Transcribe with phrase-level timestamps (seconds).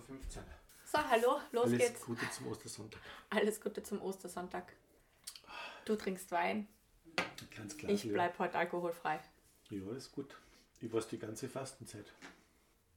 [0.00, 0.42] 15.
[0.84, 2.00] So, hallo, los Alles geht's.
[2.04, 3.00] Gute zum Ostersonntag.
[3.30, 4.72] Alles Gute zum Ostersonntag.
[5.84, 6.68] Du trinkst Wein,
[7.16, 9.20] Ein kleines Glas ich bleib heute alkoholfrei.
[9.70, 10.36] Ja, ist gut.
[10.80, 12.06] Ich weiß die ganze Fastenzeit.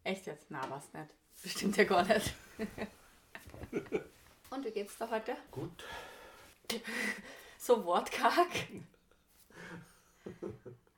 [0.03, 0.47] Echt jetzt?
[0.49, 1.09] Na, was nicht.
[1.41, 2.33] Bestimmt ja gar nicht.
[4.49, 5.35] Und wie geht's da heute?
[5.51, 5.83] Gut.
[7.57, 8.49] So wortkarg?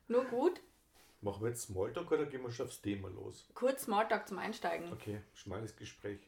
[0.07, 0.59] Nur gut?
[1.25, 3.47] Machen wir jetzt Smalltalk oder gehen wir schon aufs Thema los?
[3.55, 4.93] Kurz Smalltalk zum Einsteigen.
[4.93, 6.19] Okay, schmales Gespräch.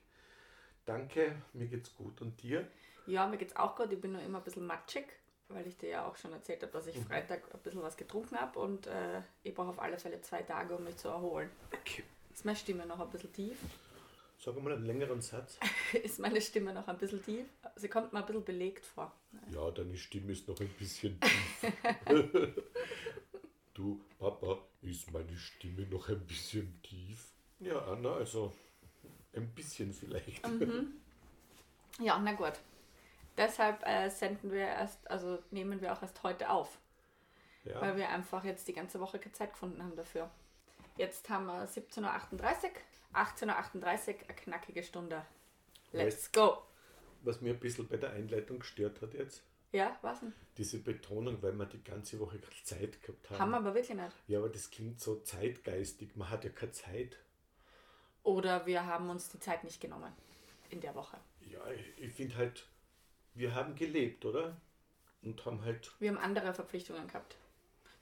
[0.86, 2.20] Danke, mir geht's gut.
[2.20, 2.68] Und dir?
[3.06, 3.94] Ja, mir geht's auch gut.
[3.94, 5.06] Ich bin nur immer ein bisschen matschig,
[5.50, 8.38] weil ich dir ja auch schon erzählt habe, dass ich Freitag ein bisschen was getrunken
[8.38, 11.52] habe und äh, ich brauche auf alle Fälle zwei Tage, um mich zu erholen.
[11.72, 12.04] Okay.
[12.34, 13.56] Ist meine Stimme noch ein bisschen tief?
[14.40, 15.60] Sag mal einen längeren Satz.
[15.94, 17.46] Ist meine Stimme noch ein bisschen tief?
[17.76, 19.14] Sie kommt mir ein bisschen belegt vor.
[19.52, 21.74] Ja, deine Stimme ist noch ein bisschen tief.
[23.78, 27.32] du, Papa, ist meine Stimme noch ein bisschen tief?
[27.60, 28.54] Ja, Anna, also
[29.34, 30.42] ein bisschen vielleicht.
[32.00, 32.54] Ja, na gut.
[33.38, 36.80] Deshalb äh, senden wir erst, also nehmen wir auch erst heute auf,
[37.64, 37.80] Ja.
[37.82, 40.30] weil wir einfach jetzt die ganze Woche keine Zeit gefunden haben dafür.
[40.98, 42.72] Jetzt haben wir 17.38 Uhr,
[43.14, 43.44] 18.38
[44.16, 45.24] Uhr, eine knackige Stunde.
[45.92, 46.64] Let's go!
[47.22, 50.34] Was mir ein bisschen bei der Einleitung gestört hat jetzt, Ja, was denn?
[50.58, 53.40] diese Betonung, weil wir die ganze Woche keine Zeit gehabt haben.
[53.40, 54.16] Haben wir aber wirklich nicht.
[54.28, 56.16] Ja, aber das klingt so zeitgeistig.
[56.16, 57.18] Man hat ja keine Zeit.
[58.24, 60.12] Oder wir haben uns die Zeit nicht genommen
[60.70, 61.18] in der Woche.
[61.42, 62.68] Ja, ich, ich finde halt,
[63.36, 64.60] wir haben gelebt, oder?
[65.22, 67.36] Und haben halt, Wir haben andere Verpflichtungen gehabt.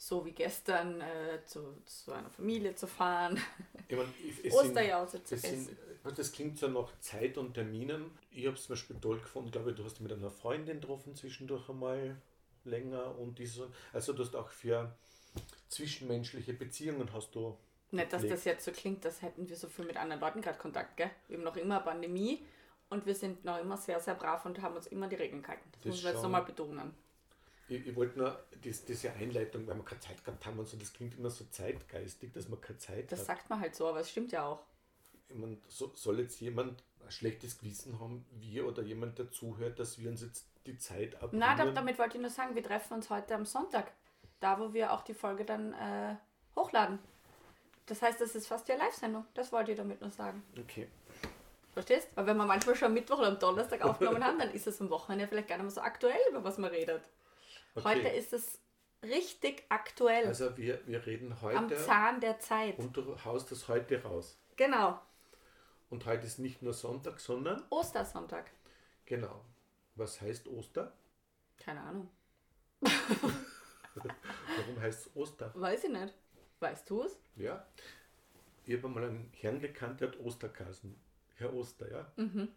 [0.08, 3.42] So wie gestern äh, zu, zu einer Familie zu fahren,
[3.88, 5.78] ich mein, ich- Osterjause zu das, sind, essen.
[6.16, 8.12] das klingt so nach Zeit und Terminen.
[8.30, 10.80] Ich habe es zum Beispiel toll gefunden, glaube ich, du hast dich mit einer Freundin
[10.80, 12.22] getroffen zwischendurch einmal
[12.66, 14.96] länger und diese, also du hast auch für
[15.69, 17.58] zwischenmenschliche Beziehungen hast du
[17.90, 20.59] Nicht, dass das jetzt so klingt, als hätten wir so viel mit anderen Leuten gerade
[20.59, 21.09] Kontakt, gell?
[21.28, 22.46] Wir haben noch immer Pandemie
[22.90, 25.68] und wir sind noch immer sehr, sehr brav und haben uns immer die Regeln gehalten.
[25.72, 26.94] Das, Das muss man jetzt nochmal betonen.
[27.68, 30.78] Ich, ich wollte nur dies, diese Einleitung, weil wir keine Zeit gehabt haben und so,
[30.78, 33.26] das klingt immer so zeitgeistig, dass man keine Zeit Das hat.
[33.26, 34.64] sagt man halt so, aber es stimmt ja auch.
[35.30, 39.80] Ich mein, so, soll jetzt jemand ein schlechtes Gewissen haben, wir oder jemand, der zuhört,
[39.80, 41.42] dass wir uns jetzt die Zeit abnehmen?
[41.58, 43.92] Da, damit wollte ich nur sagen, wir treffen uns heute am Sonntag.
[44.40, 46.16] Da, wo wir auch die Folge dann äh,
[46.56, 47.00] hochladen.
[47.88, 49.26] Das heißt, das ist fast ja Live-Sendung.
[49.34, 50.44] Das wollte ich damit nur sagen.
[50.59, 50.88] Okay.
[51.74, 52.09] Verstehst?
[52.16, 54.80] Weil wenn wir manchmal schon am Mittwoch oder am Donnerstag aufgenommen haben, dann ist es
[54.82, 57.02] am Wochenende vielleicht gar nicht mehr so aktuell, über was man redet.
[57.75, 57.86] Okay.
[57.86, 58.59] Heute ist es
[59.03, 60.25] richtig aktuell.
[60.25, 62.78] Also wir, wir reden am heute Zahn der Zeit.
[62.80, 64.38] und du haust das heute raus.
[64.56, 65.00] Genau.
[65.90, 68.50] Und heute ist nicht nur Sonntag, sondern Ostersonntag.
[69.06, 69.44] genau.
[69.96, 70.91] Was heißt Oster?
[71.58, 72.09] Keine Ahnung.
[72.81, 75.52] Warum heißt es Oster?
[75.56, 76.14] Weiß ich nicht.
[76.59, 77.18] Weißt du es?
[77.38, 77.66] Ja.
[78.66, 81.00] Ich habe mal einen Herrn gekannt, der hat Osterkassen.
[81.35, 82.12] Herr Oster, ja.
[82.18, 82.50] Mhm.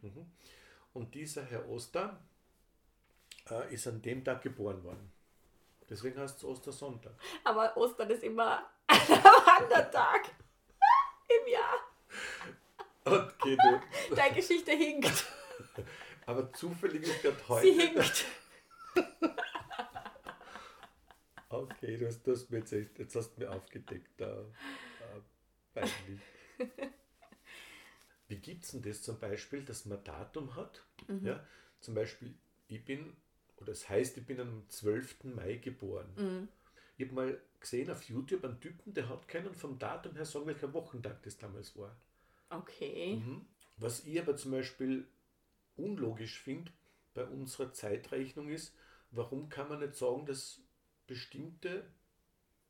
[0.95, 2.19] Und dieser Herr Oster
[3.51, 5.13] äh, ist an dem Tag geboren worden.
[5.89, 7.15] Deswegen heißt es Ostersonntag.
[7.45, 10.29] Aber Ostern ist immer ein anderer Tag
[11.29, 11.79] im Jahr.
[13.05, 14.15] Okay, du.
[14.15, 15.27] Deine Geschichte hinkt.
[16.27, 17.67] Aber zufällig ist gerade Sie heute.
[17.73, 18.25] hinkt.
[21.49, 24.21] Okay, du hast, du hast mir jetzt, echt, jetzt hast du mir aufgedeckt.
[24.21, 24.45] Äh.
[28.29, 30.85] Wie gibt es denn das zum Beispiel, dass man Datum hat?
[31.23, 31.43] Ja,
[31.81, 32.35] zum Beispiel,
[32.67, 33.17] ich bin,
[33.59, 35.25] oder das heißt, ich bin am 12.
[35.25, 36.49] Mai geboren.
[36.97, 40.47] Ich habe mal gesehen auf YouTube einen Typen, der hat keinen vom Datum her sagen,
[40.47, 41.97] welcher Wochentag das damals war.
[42.51, 43.23] Okay.
[43.77, 45.07] Was ich aber zum Beispiel
[45.77, 46.73] unlogisch finde
[47.15, 48.75] bei unserer Zeitrechnung ist,
[49.11, 50.61] warum kann man nicht sagen, dass
[51.07, 51.85] bestimmte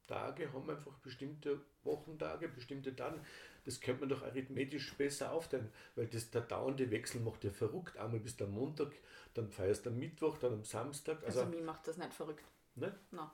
[0.06, 3.20] Tage haben einfach bestimmte Wochentage, bestimmte Tage.
[3.68, 7.98] Das könnte man doch arithmetisch besser aufteilen, weil das der dauernde Wechsel macht ja verrückt.
[7.98, 8.92] Einmal bis am Montag,
[9.34, 11.22] dann feierst du am Mittwoch, dann am Samstag.
[11.22, 12.42] Also, Also, mir macht das nicht verrückt.
[12.76, 12.98] ne?
[13.10, 13.30] No.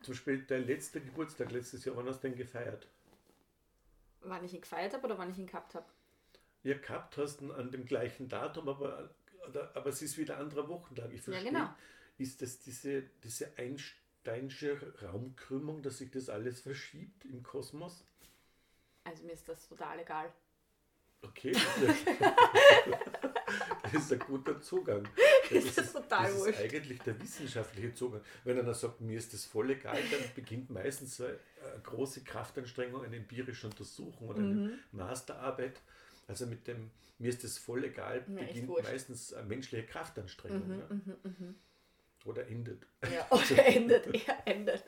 [0.00, 2.88] Zum Beispiel dein letzter Geburtstag letztes Jahr, wann hast du denn gefeiert?
[4.22, 5.84] Wann ich ihn gefeiert habe oder wann ich ihn gehabt habe.
[6.62, 9.10] Ja, gehabt hast du an dem gleichen Datum, aber,
[9.74, 11.12] aber es ist wieder ein anderer Wochentag.
[11.12, 11.52] Ich Ja, verstehe.
[11.52, 11.68] genau.
[12.16, 18.06] Ist das diese, diese Einsteinsche Raumkrümmung, dass sich das alles verschiebt im Kosmos?
[19.04, 20.32] Also mir ist das total egal.
[21.22, 21.52] Okay.
[23.82, 25.06] Das ist ein guter Zugang.
[25.50, 28.22] Ist das total das ist eigentlich der wissenschaftliche Zugang.
[28.44, 31.38] Wenn einer sagt, mir ist das voll egal, dann beginnt meistens eine
[31.82, 34.64] große Kraftanstrengung, eine empirische Untersuchung oder Mhm.
[34.68, 35.80] eine Masterarbeit.
[36.26, 38.68] Also mit dem, mir ist das voll egal, beginnt.
[38.70, 40.78] Mhm, meistens eine menschliche Kraftanstrengung.
[40.78, 40.88] ja.
[42.24, 42.86] Oder endet.
[43.02, 44.84] Ja, oder endet, er endet.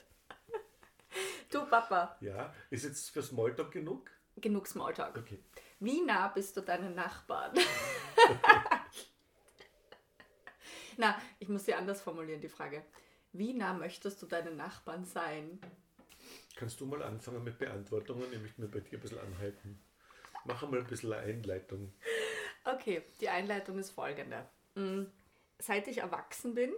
[1.56, 4.10] Du Papa, Ja, ist jetzt für Smalltalk genug?
[4.36, 5.16] genug Smalltalk.
[5.16, 5.42] Okay.
[5.80, 7.54] Wie nah bist du deinen Nachbarn?
[10.98, 12.84] Na, ich muss sie anders formulieren, die Frage.
[13.32, 15.58] Wie nah möchtest du deinen Nachbarn sein?
[16.56, 18.30] Kannst du mal anfangen mit Beantwortungen?
[18.30, 19.80] Ich möchte mir bei dir ein bisschen anhalten.
[20.44, 21.90] Mach mal ein bisschen eine Einleitung.
[22.64, 24.46] Okay, die Einleitung ist folgende.
[24.74, 25.04] Mm,
[25.58, 26.74] Seit ich erwachsen bin,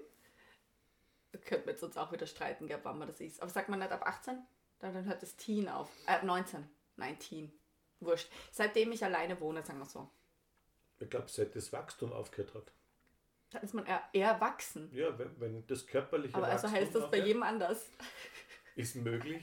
[1.45, 3.43] könnte man jetzt uns auch wieder streiten, gell, wann man das ist.
[3.43, 4.39] Aber sagt man nicht ab 18?
[4.81, 5.89] Dann, dann hört das Teen auf.
[6.07, 6.69] Äh, ab 19.
[6.97, 7.53] Nein, Teen.
[8.01, 8.29] Wurscht.
[8.53, 10.09] Seitdem ich alleine wohne, sagen wir so.
[11.01, 12.73] Ich glaube, seit das Wachstum aufgehört hat.
[13.51, 14.91] Dann ist man eher, eher erwachsen.
[14.93, 17.89] Ja, wenn, wenn das körperliche Aber also Wachstum heißt das bei jedem anders.
[18.77, 19.43] ist möglich.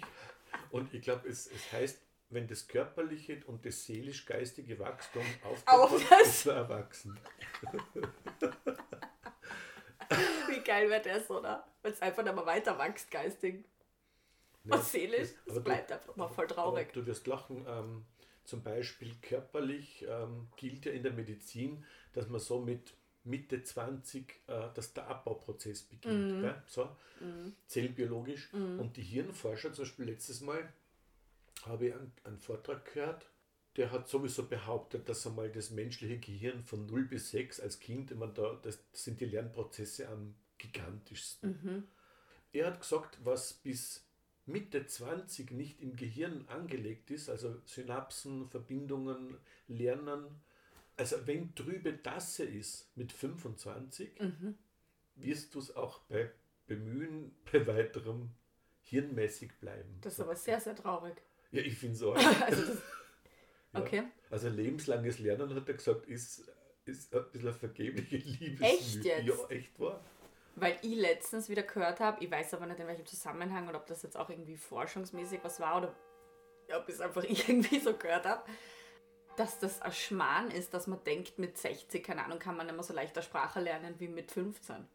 [0.72, 6.04] Und ich glaube, es, es heißt, wenn das körperliche und das seelisch-geistige Wachstum Auf aufhört,
[6.12, 7.20] das- ist man erwachsen.
[10.48, 11.68] Wie geil wäre das, oder?
[11.82, 13.66] Wenn es einfach immer weiter wächst, geistig.
[14.66, 16.92] Ja, Und seelisch, das- aber es du- bleibt einfach mal voll traurig.
[16.94, 17.66] Du wirst lachen.
[17.68, 18.06] Ähm,
[18.44, 21.84] zum Beispiel körperlich ähm, gilt ja in der Medizin,
[22.14, 26.42] dass man so mit Mitte 20, äh, dass der Abbauprozess beginnt.
[26.44, 26.54] Mhm.
[26.68, 26.96] So,
[27.68, 28.54] zellbiologisch.
[28.54, 30.72] Und die Hirnforscher, zum Beispiel letztes Mal,
[31.66, 33.26] habe ich einen, einen Vortrag gehört,
[33.78, 38.12] der hat sowieso behauptet, dass einmal das menschliche Gehirn von 0 bis 6 als Kind,
[38.12, 41.88] ich meine, da, das sind die Lernprozesse am gigantischsten.
[42.54, 44.06] Er hat gesagt, was bis
[44.46, 49.38] Mitte 20 nicht im Gehirn angelegt ist, also Synapsen, Verbindungen,
[49.68, 50.26] Lernen,
[50.98, 54.12] also wenn trübe Tasse ist mit 25,
[55.16, 56.32] wirst du es auch bei
[56.68, 58.30] Bemühen bei weiterem
[58.82, 59.98] hirnmäßig bleiben.
[60.02, 61.16] Das ist aber sehr, sehr traurig.
[61.52, 62.14] ja, ich finde so.
[62.14, 62.78] Also das,
[63.74, 63.82] Ja.
[63.82, 64.04] okay.
[64.30, 66.50] Also lebenslanges Lernen, hat er gesagt, ist,
[66.86, 68.70] ist ein bisschen eine vergebliche Liebesmühe.
[68.70, 69.26] Echt jetzt?
[69.28, 70.02] Ja, echt wahr.
[70.56, 73.88] Weil ich letztens wieder gehört habe, ich weiß aber nicht in welchem Zusammenhang oder ob
[73.88, 75.96] das jetzt auch irgendwie forschungsmäßig was war oder
[76.74, 78.44] ob ich es einfach irgendwie so gehört habe,
[79.36, 82.76] dass das ein Schmarrn ist, dass man denkt, mit 60, keine Ahnung, kann man nicht
[82.76, 84.88] mehr so leicht eine Sprache lernen wie mit 15.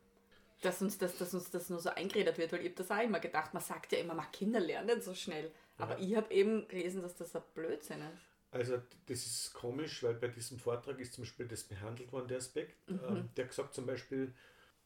[0.63, 3.03] Dass uns das, dass uns das nur so eingeredet wird, weil ich habe das auch
[3.03, 5.51] immer gedacht, man sagt ja immer, man Kinder lernen so schnell.
[5.79, 8.31] Aber ich habe eben gelesen, dass das ein Blödsinn ist.
[8.53, 12.39] Also das ist komisch, weil bei diesem Vortrag ist zum Beispiel das behandelt worden, der
[12.39, 12.77] Aspekt.
[12.89, 14.35] Ähm, der gesagt zum Beispiel,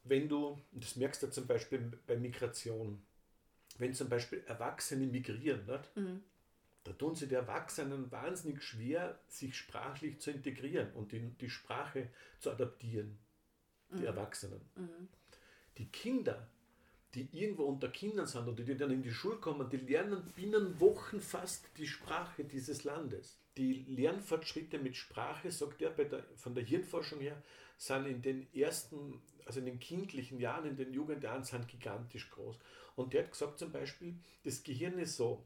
[0.04, 3.02] wenn du, das merkst du zum Beispiel bei Migration,
[3.78, 5.90] wenn zum Beispiel Erwachsene migrieren, nicht?
[6.84, 12.10] da tun sie die Erwachsenen wahnsinnig schwer, sich sprachlich zu integrieren und die, die Sprache
[12.38, 13.18] zu adaptieren,
[13.98, 14.60] die Erwachsenen.
[15.78, 16.46] Die Kinder,
[17.14, 20.78] die irgendwo unter Kindern sind oder die dann in die Schule kommen, die lernen binnen
[20.80, 23.38] Wochen fast die Sprache dieses Landes.
[23.56, 27.40] Die Lernfortschritte mit Sprache, sagt er der, von der Hirnforschung her,
[27.78, 32.58] sind in den ersten, also in den kindlichen Jahren, in den Jugendjahren, sind gigantisch groß.
[32.96, 35.44] Und der hat gesagt zum Beispiel, das Gehirn ist so,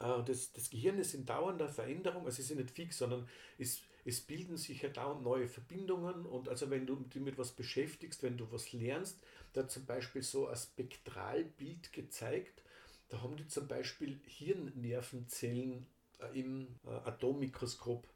[0.00, 3.28] äh, das, das Gehirn ist in dauernder Veränderung, also es ist nicht fix, sondern
[3.58, 7.52] es, es bilden sich ja dauernd neue Verbindungen und also wenn du dich mit was
[7.52, 9.20] beschäftigst, wenn du was lernst,
[9.52, 12.62] da hat zum Beispiel so ein Spektralbild gezeigt,
[13.08, 15.86] da haben die zum Beispiel Hirnnervenzellen
[16.18, 18.08] äh, im äh, Atommikroskop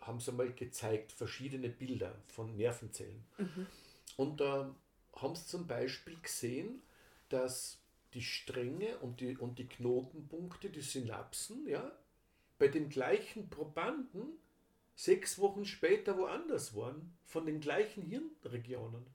[0.00, 3.24] haben sie mal gezeigt, verschiedene Bilder von Nervenzellen.
[4.18, 4.74] Und da
[5.14, 6.82] haben sie zum Beispiel gesehen,
[7.28, 7.78] dass
[8.14, 11.92] die Stränge und die, und die Knotenpunkte, die Synapsen, ja,
[12.58, 14.32] bei den gleichen Probanden
[14.96, 19.06] sechs Wochen später woanders waren, von den gleichen Hirnregionen.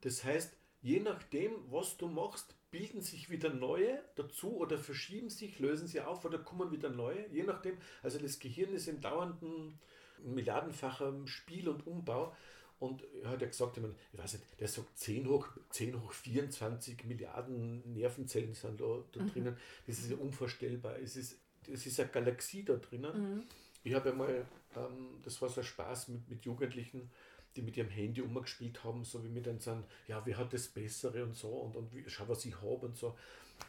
[0.00, 5.60] Das heißt, je nachdem, was du machst, bilden sich wieder neue dazu oder verschieben sich,
[5.60, 7.78] lösen sie auf oder kommen wieder neue, je nachdem.
[8.02, 9.78] Also das Gehirn ist im dauernden
[10.18, 12.34] milliardenfachen Spiel und Umbau.
[12.80, 17.04] Und er hat ja gesagt, ich, weiß nicht, der sagt 10 hoch, 10 hoch 24
[17.04, 19.54] Milliarden Nervenzellen sind da, da drinnen.
[19.86, 20.98] Das ist ja unvorstellbar.
[20.98, 21.38] Es ist,
[21.70, 23.46] es ist eine Galaxie da drinnen.
[23.84, 24.46] Ich habe einmal,
[24.76, 27.10] ähm, das war so ein Spaß mit, mit Jugendlichen,
[27.54, 30.68] die mit ihrem Handy umgespielt haben, so wie mir dann sagen, ja, wer hat das
[30.68, 33.14] Bessere und so und, und schau, was ich habe und so.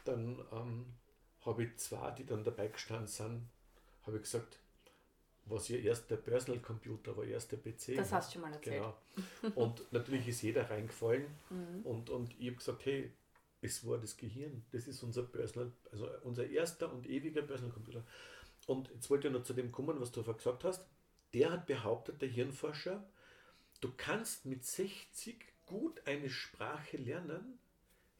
[0.06, 0.86] Dann ähm,
[1.44, 3.48] habe ich zwei, die dann dabei gestanden sind,
[4.06, 4.58] habe ich gesagt,
[5.46, 7.96] was ihr erster Personal Computer war, erster PC.
[7.96, 8.82] Das hast du schon mal erzählt.
[9.42, 9.52] Genau.
[9.54, 11.26] Und natürlich ist jeder reingefallen
[11.84, 13.12] und, und ich habe gesagt, hey,
[13.60, 18.04] es war das Gehirn, das ist unser Personal, also unser erster und ewiger Personal Computer.
[18.66, 20.86] Und jetzt wollte ich noch zu dem kommen, was du vorher gesagt hast.
[21.32, 23.04] Der hat behauptet, der Hirnforscher,
[23.80, 27.58] du kannst mit 60 gut eine Sprache lernen,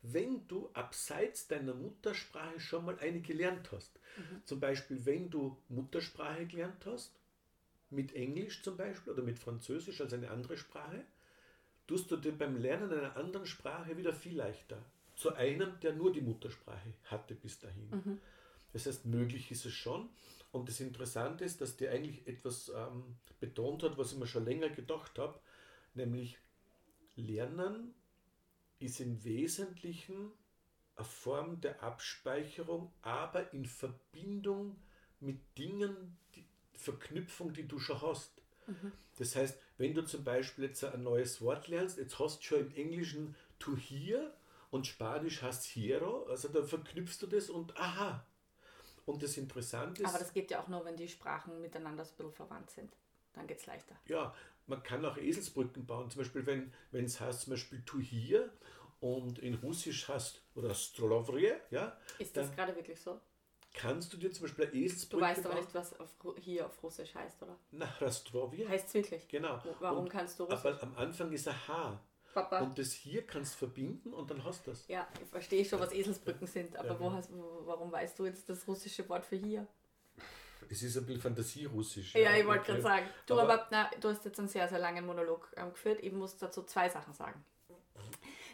[0.03, 3.99] wenn du abseits deiner Muttersprache schon mal eine gelernt hast.
[4.45, 7.13] Zum Beispiel, wenn du Muttersprache gelernt hast,
[7.91, 11.05] mit Englisch zum Beispiel oder mit Französisch als eine andere Sprache,
[11.87, 14.83] tust du dir beim Lernen einer anderen Sprache wieder viel leichter.
[15.15, 17.89] Zu einem, der nur die Muttersprache hatte bis dahin.
[18.73, 20.09] Das heißt, möglich ist es schon.
[20.51, 24.45] Und das Interessante ist, dass der eigentlich etwas ähm, betont hat, was ich mir schon
[24.45, 25.39] länger gedacht habe,
[25.95, 26.39] nämlich
[27.17, 27.95] Lernen
[28.83, 30.33] ist im Wesentlichen
[30.97, 34.77] eine Form der Abspeicherung, aber in Verbindung
[35.21, 38.33] mit Dingen, die Verknüpfung, die du schon hast.
[38.67, 38.93] Mhm.
[39.19, 42.61] Das heißt, wenn du zum Beispiel jetzt ein neues Wort lernst, jetzt hast du schon
[42.61, 44.35] im Englischen to hear
[44.71, 48.27] und Spanisch heißt hiero, also dann verknüpfst du das und aha.
[49.05, 50.09] Und das Interessante ist.
[50.09, 52.93] Aber das geht ja auch nur, wenn die Sprachen miteinander so ein bisschen verwandt sind.
[53.35, 53.97] Dann geht es leichter.
[54.07, 54.35] Ja,
[54.67, 56.11] man kann auch Eselsbrücken bauen.
[56.11, 58.51] Zum Beispiel, wenn, es heißt zum Beispiel tu hier
[59.01, 61.97] und in Russisch heißt oder Strolovrie, ja.
[62.19, 63.21] Ist das gerade wirklich so?
[63.75, 66.83] Kannst du dir zum Beispiel eine Eselsbrücke Du weißt aber nicht, was auf, hier auf
[66.83, 67.59] Russisch heißt, oder?
[67.71, 68.69] Na, Rastrovia.
[68.69, 69.27] Heißt es wirklich?
[69.29, 69.63] Genau.
[69.81, 70.67] Warum und, kannst du Russisch?
[70.67, 72.01] Aber am Anfang ist ein H.
[72.35, 72.61] Papa.
[72.61, 74.89] Und das hier kannst du verbinden und dann hast du das.
[74.89, 77.01] Ja, ich verstehe schon, was Eselsbrücken sind, aber ja.
[77.01, 79.67] wo hast, warum weißt du jetzt das russische Wort für hier?
[80.73, 82.15] Es ist ein bisschen Fantasierussisch.
[82.15, 83.07] Ja, ja ich wollte gerade sagen.
[83.27, 85.99] Du, aber, aber na, du hast jetzt einen sehr, sehr langen Monolog ähm, geführt.
[86.01, 87.45] Ich muss dazu zwei Sachen sagen.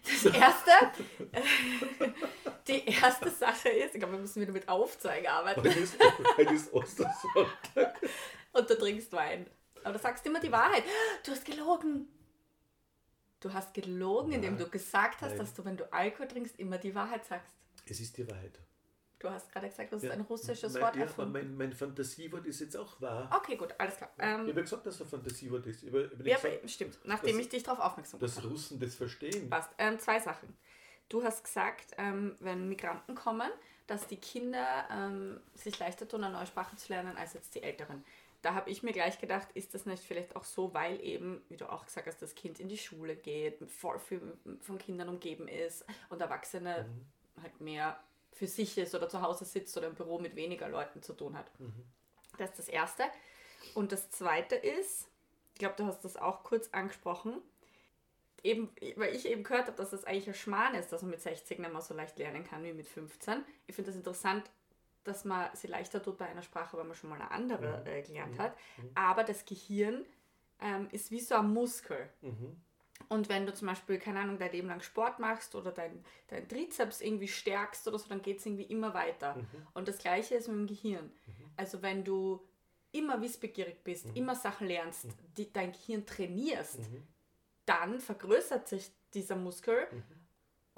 [0.03, 0.73] Das erste,
[2.67, 5.61] die erste Sache ist, ich glaube, wir müssen wieder mit Aufzeigen arbeiten.
[5.61, 5.97] Heute ist,
[6.37, 8.01] heute ist Ostersonntag.
[8.53, 9.47] Und du trinkst Wein.
[9.85, 10.83] Aber du sagst immer die Wahrheit.
[11.25, 12.09] Du hast gelogen.
[13.39, 15.39] Du hast gelogen, indem du gesagt hast, Nein.
[15.39, 17.55] dass du, wenn du Alkohol trinkst, immer die Wahrheit sagst.
[17.87, 18.59] Es ist die Wahrheit.
[19.19, 20.11] Du hast gerade gesagt, das ja.
[20.11, 23.29] ist ein russisches mein, Wort ja, mein, mein Fantasiewort ist jetzt auch wahr.
[23.37, 24.11] Okay, gut, alles klar.
[24.19, 25.83] Ähm, ich habe gesagt, dass es ein Fantasiewort ist.
[25.83, 28.47] Ich habe, ja, gesagt, stimmt, nachdem dass, ich dich darauf aufmerksam gemacht habe.
[28.47, 29.51] Dass Russen das verstehen.
[29.51, 29.71] Passt.
[29.79, 30.57] Ähm, zwei Sachen.
[31.09, 33.51] Du hast gesagt, ähm, wenn Migranten kommen,
[33.87, 37.63] dass die Kinder ähm, sich leichter tun, eine neue Sprache zu lernen, als jetzt die
[37.63, 38.05] Älteren
[38.43, 41.57] da habe ich mir gleich gedacht, ist das nicht vielleicht auch so, weil eben, wie
[41.57, 44.21] du auch gesagt hast, das Kind in die Schule geht, voll viel
[44.61, 47.43] von Kindern umgeben ist und Erwachsene mhm.
[47.43, 47.99] halt mehr
[48.33, 51.37] für sich ist oder zu Hause sitzt oder im Büro mit weniger Leuten zu tun
[51.37, 51.47] hat.
[51.59, 51.85] Mhm.
[52.39, 53.05] Das ist das Erste.
[53.75, 55.09] Und das Zweite ist,
[55.55, 57.43] ich glaube, du hast das auch kurz angesprochen,
[58.43, 61.21] eben, weil ich eben gehört habe, dass das eigentlich ein Schmarrn ist, dass man mit
[61.21, 63.45] 60 nicht mehr so leicht lernen kann wie mit 15.
[63.67, 64.51] Ich finde das interessant,
[65.05, 68.03] dass man sie leichter tut bei einer Sprache, weil man schon mal eine andere äh,
[68.03, 68.39] gelernt mhm.
[68.39, 68.57] hat.
[68.77, 68.91] Mhm.
[68.95, 70.05] Aber das Gehirn
[70.61, 72.09] ähm, ist wie so ein Muskel.
[72.21, 72.61] Mhm.
[73.09, 76.47] Und wenn du zum Beispiel, keine Ahnung, dein Leben lang Sport machst oder dein, dein
[76.47, 79.37] Trizeps irgendwie stärkst oder so, dann geht es irgendwie immer weiter.
[79.37, 79.67] Mhm.
[79.75, 81.07] Und das gleiche ist mit dem Gehirn.
[81.07, 81.51] Mhm.
[81.57, 82.47] Also wenn du
[82.93, 84.17] immer wissbegierig bist, mhm.
[84.17, 86.81] immer Sachen lernst, die dein Gehirn trainierst,
[87.65, 89.89] dann vergrößert sich dieser Muskel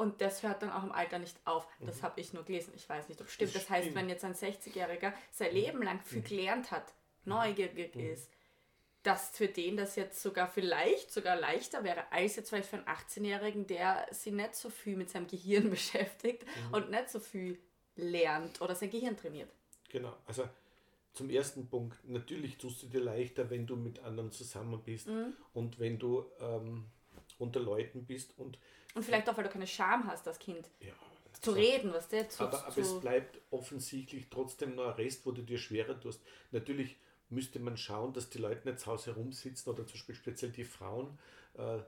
[0.01, 1.69] und das hört dann auch im Alter nicht auf.
[1.81, 2.03] Das mhm.
[2.05, 2.73] habe ich nur gelesen.
[2.75, 3.55] Ich weiß nicht, ob es stimmt.
[3.55, 5.55] Das, heißt, wenn jetzt ein 60-Jähriger sein mhm.
[5.55, 6.25] Leben lang viel mhm.
[6.25, 6.95] gelernt hat,
[7.25, 7.35] mhm.
[7.35, 8.07] neugierig mhm.
[8.07, 8.31] ist,
[9.03, 12.87] dass für den das jetzt sogar vielleicht sogar leichter wäre, als jetzt vielleicht für einen
[12.87, 16.75] 18-Jährigen, der sich nicht so viel mit seinem Gehirn beschäftigt mhm.
[16.75, 17.59] und nicht so viel
[17.97, 19.51] lernt oder sein Gehirn trainiert.
[19.89, 20.49] Genau, also
[21.13, 25.09] zum ersten Punkt, natürlich tust du dir leichter, wenn du mit anderen zusammen bist
[25.53, 26.87] und wenn du ähm,
[27.39, 28.59] unter Leuten bist und
[28.93, 30.69] und vielleicht auch, weil du keine Scham hast als Kind.
[30.81, 30.93] Ja,
[31.41, 35.25] zu reden, was der zu, aber, aber zu es bleibt offensichtlich trotzdem noch ein Rest,
[35.25, 36.21] wo du dir schwerer tust.
[36.51, 36.97] Natürlich
[37.31, 40.65] müsste man schauen, dass die Leute nicht zu Hause herumsitzen oder zum Beispiel speziell die
[40.65, 41.19] Frauen.
[41.55, 41.79] Äh,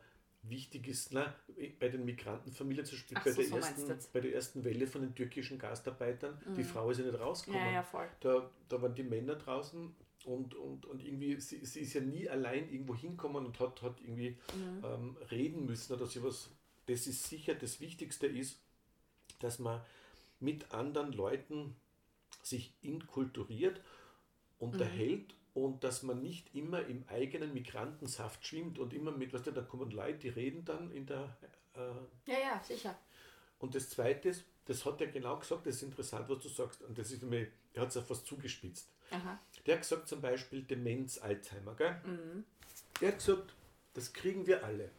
[0.44, 1.32] wichtig ist, na,
[1.78, 5.02] bei den Migrantenfamilien, zum Beispiel bei, so, der so ersten, bei der ersten Welle von
[5.02, 6.54] den türkischen Gastarbeitern, mhm.
[6.56, 7.66] die Frau ist ja nicht rausgekommen.
[7.66, 9.94] Ja, ja, da, da waren die Männer draußen
[10.24, 14.00] und, und, und irgendwie, sie, sie ist ja nie allein irgendwo hinkommen und hat, hat
[14.00, 14.84] irgendwie mhm.
[14.84, 16.50] ähm, reden müssen oder sowas
[16.86, 18.60] das ist sicher das Wichtigste ist,
[19.40, 19.80] dass man
[20.40, 21.76] mit anderen Leuten
[22.42, 23.80] sich inkulturiert,
[24.62, 25.62] unterhält mhm.
[25.62, 29.52] und dass man nicht immer im eigenen Migrantensaft schwimmt und immer mit, was weißt du,
[29.52, 31.36] da kommen Leute, die reden dann in der.
[31.74, 32.96] Äh ja, ja, sicher.
[33.58, 36.82] Und das Zweite ist, das hat er genau gesagt, das ist interessant, was du sagst,
[36.82, 38.88] und das ist nämlich, er hat es ja fast zugespitzt.
[39.10, 39.38] Aha.
[39.66, 42.00] Der hat gesagt zum Beispiel Demenz, Alzheimer, gell?
[42.04, 42.44] Mhm.
[43.00, 43.54] Der hat gesagt,
[43.94, 44.90] das kriegen wir alle.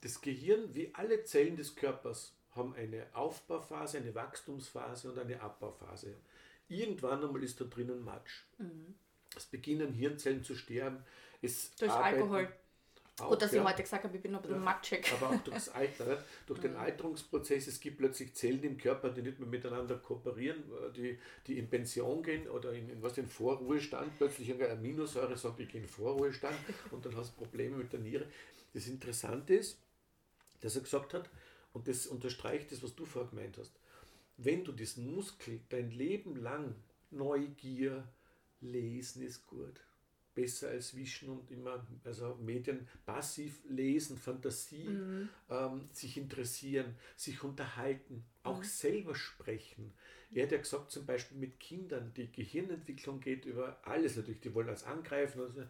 [0.00, 6.16] Das Gehirn, wie alle Zellen des Körpers, haben eine Aufbauphase, eine Wachstumsphase und eine Abbauphase.
[6.68, 8.44] Irgendwann einmal ist da drinnen Matsch.
[8.58, 8.94] Mhm.
[9.36, 11.04] Es beginnen Hirnzellen zu sterben.
[11.42, 12.48] Es Durch Alkohol.
[13.20, 13.62] Auch, Gut, dass ja.
[13.62, 15.12] ich heute gesagt habe, ich bin noch ein bisschen ja, matschig.
[15.12, 16.78] Aber auch durch das Alter, durch den mhm.
[16.78, 21.58] Alterungsprozess, es gibt plötzlich Zellen im Körper, die nicht mehr miteinander kooperieren, äh, die, die
[21.58, 25.82] in Pension gehen oder in, in was in Vorruhestand, plötzlich eine Aminosäure sagt, ich gehe
[25.82, 26.56] in Vorruhestand
[26.90, 28.26] und dann hast du Probleme mit der Niere.
[28.72, 29.78] Das Interessante ist,
[30.60, 31.30] dass er gesagt hat,
[31.72, 33.72] und das unterstreicht das, was du vorher gemeint hast,
[34.38, 36.74] wenn du diesen Muskel dein Leben lang
[37.12, 38.08] Neugier,
[38.64, 39.80] Lesen ist gut,
[40.34, 45.28] besser als Wischen und immer, also Medien passiv lesen, Fantasie, Mhm.
[45.50, 48.64] ähm, sich interessieren, sich unterhalten, auch Mhm.
[48.64, 49.92] selber sprechen.
[50.34, 54.54] Er hat ja gesagt, zum Beispiel mit Kindern, die Gehirnentwicklung geht über alles natürlich, die
[54.54, 55.62] wollen als angreifen, oder so,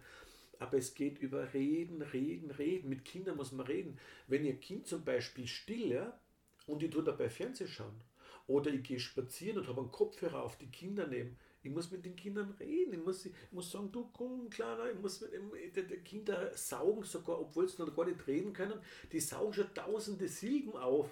[0.59, 2.89] aber es geht über Reden, Reden, Reden.
[2.89, 3.97] Mit Kindern muss man reden.
[4.27, 6.19] Wenn ihr Kind zum Beispiel still, ja,
[6.67, 8.01] und ich tue dabei Fernsehen schauen,
[8.47, 12.05] oder ich gehe spazieren und habe einen Kopfhörer auf die Kinder nehmen, ich muss mit
[12.05, 12.93] den Kindern reden.
[12.93, 15.31] Ich muss, ich muss sagen, du komm, Kleiner, ich muss mit
[15.75, 18.79] die, die Kinder saugen sogar, obwohl sie noch gar nicht reden können,
[19.11, 21.09] die saugen schon tausende Silben auf.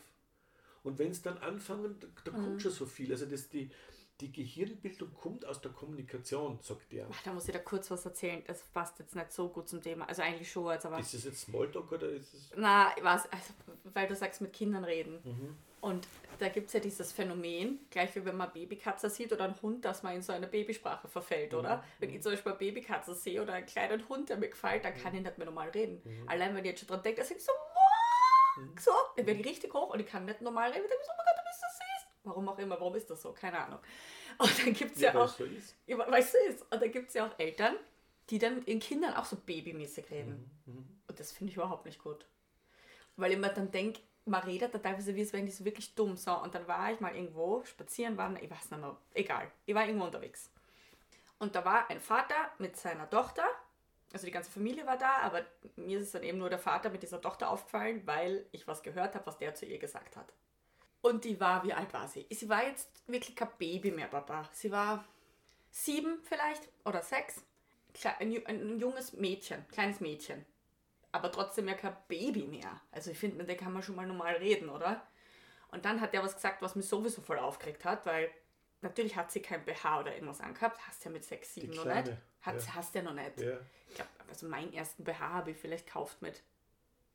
[0.83, 3.11] Und wenn es dann anfangen, da, da kommt schon so viel.
[3.11, 3.71] Also das, die,
[4.21, 7.07] die Gehirnbildung kommt aus der Kommunikation, sagt er.
[7.11, 8.43] Ach, da muss ich da kurz was erzählen.
[8.45, 10.07] Das passt jetzt nicht so gut zum Thema.
[10.07, 10.99] Also eigentlich schon, jetzt, aber.
[10.99, 12.51] Ist es jetzt Smalltalk oder ist es.
[12.55, 13.53] Na, weiß, also,
[13.93, 15.19] weil du sagst, mit Kindern reden.
[15.23, 15.57] Mhm.
[15.83, 16.07] Und
[16.39, 19.83] da gibt es ja dieses Phänomen, gleich wie wenn man Babykatze sieht oder einen Hund,
[19.83, 21.59] dass man in so eine Babysprache verfällt, Mhm.
[21.59, 21.83] oder?
[21.99, 24.93] Wenn ich zum Beispiel eine Babykatze sehe oder einen kleinen Hund, der mir gefällt, dann
[24.95, 26.01] kann ich nicht mehr normal reden.
[26.05, 26.29] Mhm.
[26.29, 29.45] Allein wenn ich jetzt schon dran denke, dass ich so, "Muah", so, dann werde ich
[29.45, 30.83] richtig hoch und ich kann nicht normal reden.
[30.85, 32.07] Ich denke so, oh mein Gott, du bist so süß.
[32.23, 33.33] Warum auch immer, warum ist das so?
[33.33, 33.79] Keine Ahnung.
[34.37, 35.45] Und dann gibt es ja, weil auch, es so
[35.85, 36.61] ja, weißt du, ist.
[36.71, 37.75] Und dann gibt es ja auch Eltern,
[38.29, 40.49] die dann ihren Kindern auch so babymäßig reden.
[40.65, 40.87] Mhm.
[41.09, 42.25] Und das finde ich überhaupt nicht gut.
[43.17, 45.95] Weil ich mir dann denke, man redet da teilweise, wie es wären die so wirklich
[45.95, 46.15] dumm.
[46.17, 49.51] So, und dann war ich mal irgendwo spazieren, waren, ich weiß nicht mehr, egal.
[49.65, 50.49] Ich war irgendwo unterwegs.
[51.39, 53.43] Und da war ein Vater mit seiner Tochter,
[54.13, 55.43] also die ganze Familie war da, aber
[55.75, 59.15] mir ist dann eben nur der Vater mit dieser Tochter aufgefallen, weil ich was gehört
[59.15, 60.31] habe, was der zu ihr gesagt hat.
[61.01, 62.25] Und die war, wie alt war sie?
[62.29, 64.47] Sie war jetzt wirklich kein Baby mehr, Papa.
[64.53, 65.03] Sie war
[65.71, 67.43] sieben vielleicht oder sechs.
[68.19, 70.45] Ein junges Mädchen, kleines Mädchen.
[71.13, 72.81] Aber trotzdem ja kein Baby mehr.
[72.91, 75.05] Also ich finde, mit der kann man schon mal normal reden, oder?
[75.69, 78.29] Und dann hat der was gesagt, was mich sowieso voll aufgeregt hat, weil
[78.81, 80.85] natürlich hat sie kein BH oder irgendwas angehabt.
[80.87, 82.21] Hast ja mit sechs, sieben noch Kleine, nicht.
[82.41, 82.75] Hat, ja.
[82.75, 83.39] Hast ja noch nicht.
[83.39, 83.57] Ja.
[83.87, 86.41] Ich glaube, also meinen ersten BH habe ich vielleicht gekauft mit,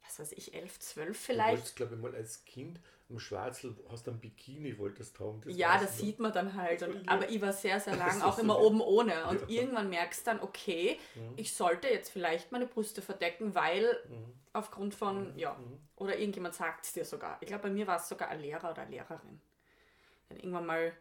[0.08, 1.56] was weiß ich, elf, zwölf Du vielleicht.
[1.56, 2.80] wolltest, glaube ich, mal als Kind
[3.10, 5.40] am Schwarzel, hast du ein Bikini, wolltest haben.
[5.42, 6.82] Das ja, das sieht man dann halt.
[6.82, 9.26] Und, aber ich war sehr, sehr lang auch immer so oben ohne.
[9.28, 9.48] Und Ja.
[9.48, 11.34] irgendwann merkst du dann, okay, Mhm.
[11.36, 14.34] ich sollte jetzt vielleicht meine Brüste verdecken, weil Mhm.
[14.52, 15.78] aufgrund von, ja, Mhm.
[15.96, 17.38] oder irgendjemand sagt es dir sogar.
[17.40, 19.40] Ich glaube, bei mir war es sogar ein Lehrer oder eine Lehrerin.
[20.28, 20.92] Dann irgendwann mal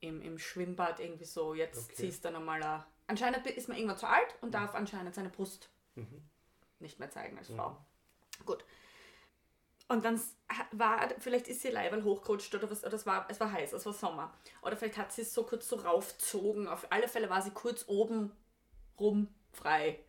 [0.00, 1.94] im, im Schwimmbad irgendwie so, jetzt Okay.
[1.96, 2.84] ziehst du nochmal ein.
[3.06, 6.22] Anscheinend ist man irgendwann zu alt und darf anscheinend seine Brust Mhm.
[6.78, 7.56] nicht mehr zeigen als Mhm.
[7.56, 7.84] Frau.
[8.44, 8.64] Gut.
[9.88, 10.20] Und dann
[10.72, 13.86] war, vielleicht ist sie Leiberl hochgerutscht oder was, oder es war, es war heiß, es
[13.86, 14.34] war Sommer.
[14.60, 16.68] Oder vielleicht hat sie es so kurz so raufgezogen.
[16.68, 18.32] Auf alle Fälle war sie kurz oben
[19.00, 20.04] rum frei.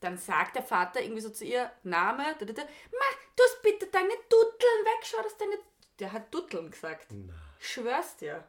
[0.00, 3.62] Dann sagt der Vater irgendwie so zu ihr, Name, da, da, da, Ma, du hast
[3.62, 5.58] bitte deine Dutteln weg, schau, dass deine...
[5.98, 7.08] Der hat Dutteln gesagt.
[7.10, 8.44] Na, Ich schwör's dir.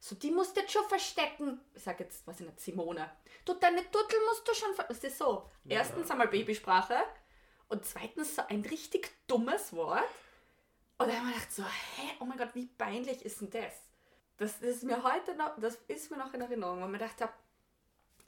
[0.00, 1.60] So, die musst du jetzt schon verstecken.
[1.74, 3.10] Ich sag jetzt, weiß ich nicht, Simone.
[3.44, 4.84] Du, deine Duttel musst du schon ver...
[4.84, 5.48] Das ist so.
[5.68, 6.96] Erstens einmal Babysprache
[7.74, 10.00] und zweitens so ein richtig dummes Wort.
[10.96, 13.50] Und dann habe ich mir gedacht so, hä, oh mein Gott, wie peinlich ist denn
[13.50, 13.72] das?
[14.36, 17.32] Das ist mir heute noch, das ist mir noch in Erinnerung, weil man gedacht habe,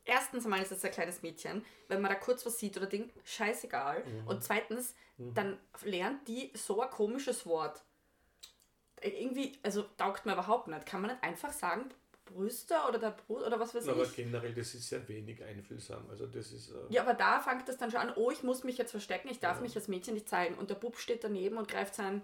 [0.04, 3.08] erstens einmal ist es ein kleines Mädchen, wenn man da kurz was sieht oder Ding,
[3.24, 4.02] scheißegal.
[4.26, 7.84] Und zweitens, dann lernt die so ein komisches Wort.
[9.00, 10.86] Irgendwie, also taugt mir überhaupt nicht.
[10.86, 11.88] Kann man nicht einfach sagen,
[12.26, 14.14] Brüste oder der Brust oder was weiß aber ich?
[14.14, 16.04] generell, das ist sehr wenig einfühlsam.
[16.10, 16.70] Also das ist...
[16.70, 19.28] Äh, Ja, aber da fängt es dann schon an, oh, ich muss mich jetzt verstecken,
[19.30, 20.56] ich darf mich als Mädchen nicht zeigen.
[20.56, 22.22] Und der Bub steht daneben und greift seinen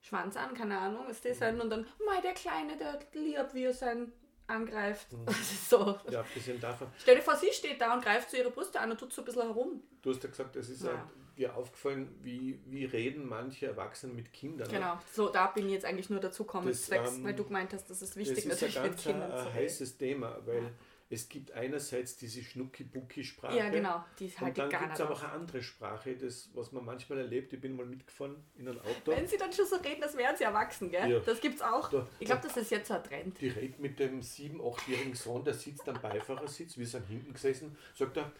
[0.00, 1.60] Schwanz an, keine Ahnung, ist das sein?
[1.60, 4.12] Und dann, mei, der Kleine, der lieb, wie er seinen
[4.46, 5.08] angreift.
[5.26, 5.98] Das ist so.
[6.10, 8.90] ja, abgesehen davon, Stell dir vor, sie steht da und greift so ihre Brüste an
[8.90, 9.82] und tut so ein bisschen herum.
[10.02, 10.92] du hast ja gesagt, es ist Ja.
[10.92, 11.10] ja.
[11.40, 14.68] Dir aufgefallen, wie, wie reden manche Erwachsene mit Kindern.
[14.68, 17.44] Genau, so da bin ich jetzt eigentlich nur dazu gekommen, Das, zwecks, ähm, weil du
[17.44, 19.46] gemeint hast, das ist Das wichtig ist ein natürlich mit ganz ein, Kindern zu ein
[19.46, 19.54] reden.
[19.56, 20.70] heißes Thema, weil Ja.
[21.08, 23.56] es gibt einerseits diese Schnucki-Bucki-Sprache.
[23.56, 26.14] Ja, genau, die ist Und halt dann gar gibt es aber auch eine andere Sprache,
[26.16, 27.52] das, was man manchmal erlebt.
[27.52, 29.10] Ich bin mal mitgefahren in ein Auto.
[29.12, 31.10] Wenn sie dann schon so reden, das wären sie erwachsen, gell?
[31.10, 31.18] Ja.
[31.20, 31.88] Das gibt's auch.
[31.90, 33.40] Da- Ich glaube, das ist jetzt ein Trend.
[33.40, 37.76] Die redet mit dem sieben-, achtjährigen Sohn, der sitzt am Beifahrersitz, wir sind hinten gesessen,
[37.94, 38.30] sagt er,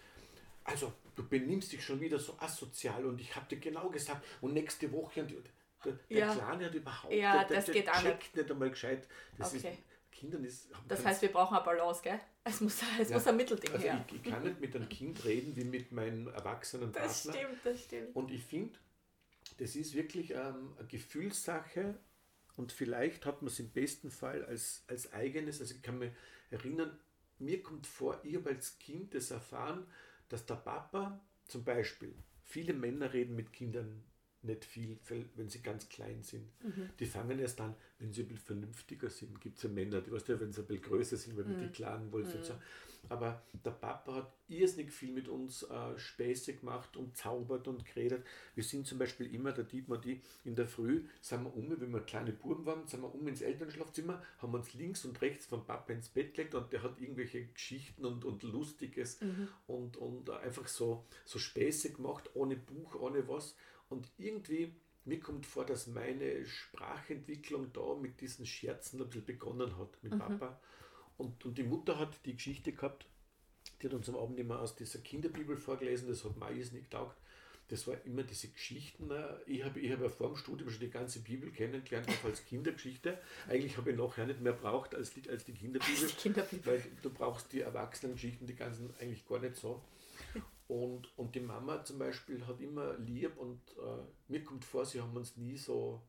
[0.65, 4.54] also du benimmst dich schon wieder so asozial und ich habe dir genau gesagt und
[4.54, 5.30] nächste Woche und
[5.85, 6.33] der, der Ja.
[6.33, 9.06] Kleine hat überhaupt Ja, der, das der geht checkt nicht einmal gescheit.
[9.38, 9.56] Das Okay.
[9.56, 9.66] ist,
[10.12, 12.20] Kindern ist, Das heißt, wir brauchen eine Balance, gell?
[12.44, 13.16] Es muss, es Ja.
[13.16, 14.04] muss ein Mittelding also her.
[14.09, 17.33] ich, ich kann nicht mit einem Kind reden wie mit meinem erwachsenen Das Partner.
[17.33, 18.16] stimmt, das stimmt.
[18.16, 18.78] Und ich finde,
[19.59, 21.98] das ist wirklich ähm, eine Gefühlssache
[22.56, 26.12] und vielleicht hat man es im besten Fall als, als eigenes, also ich kann mich
[26.50, 26.98] erinnern,
[27.38, 29.87] mir kommt vor, ich habe als Kind das erfahren,
[30.31, 32.14] dass der Papa zum Beispiel,
[32.45, 34.03] viele Männer reden mit Kindern
[34.42, 34.98] nicht viel,
[35.37, 36.46] wenn sie ganz klein sind.
[36.62, 36.90] Mhm.
[36.98, 39.40] Die fangen erst an, wenn sie ein bisschen vernünftiger sind.
[39.40, 41.62] Gibt es ja Männer, die weißt du, wenn sie ein bisschen größer sind, wenn mhm.
[41.62, 42.26] die klagen wollen.
[42.26, 42.44] Mhm.
[42.44, 42.55] So.
[43.09, 48.24] Aber der Papa hat irrsinnig viel mit uns äh, Späße gemacht und zaubert und geredet.
[48.55, 51.92] Wir sind zum Beispiel immer, der Dietmar, die in der Früh, sind wir um, wenn
[51.92, 55.64] wir kleine Buben waren, sind wir um ins Elternschlafzimmer, haben uns links und rechts vom
[55.64, 59.48] Papa ins Bett gelegt und der hat irgendwelche Geschichten und, und Lustiges mhm.
[59.66, 63.57] und, und einfach so, so Späße gemacht, ohne Buch, ohne was.
[63.90, 64.72] Und irgendwie,
[65.05, 70.14] mir kommt vor, dass meine Sprachentwicklung da mit diesen Scherzen ein bisschen begonnen hat mit
[70.14, 70.18] mhm.
[70.18, 70.61] Papa.
[71.18, 73.07] Und, und die Mutter hat die Geschichte gehabt,
[73.83, 77.16] die hat uns am Abend immer aus dieser Kinderbibel vorgelesen, das hat mir nicht getaugt.
[77.68, 79.11] Das war immer diese Geschichten.
[79.11, 82.24] Äh, ich habe ich hab ja vor dem Studium schon die ganze Bibel kennengelernt, auch
[82.24, 83.18] als Kindergeschichte.
[83.48, 86.72] Eigentlich habe ich nachher nicht mehr braucht als die, als die Kinderbibel, als die Kinderbibel.
[86.72, 89.81] weil du brauchst die Erwachsenengeschichten, die ganzen eigentlich gar nicht so.
[90.69, 95.01] Und, und die Mama zum Beispiel hat immer lieb und äh, mir kommt vor, sie
[95.01, 96.01] haben uns nie so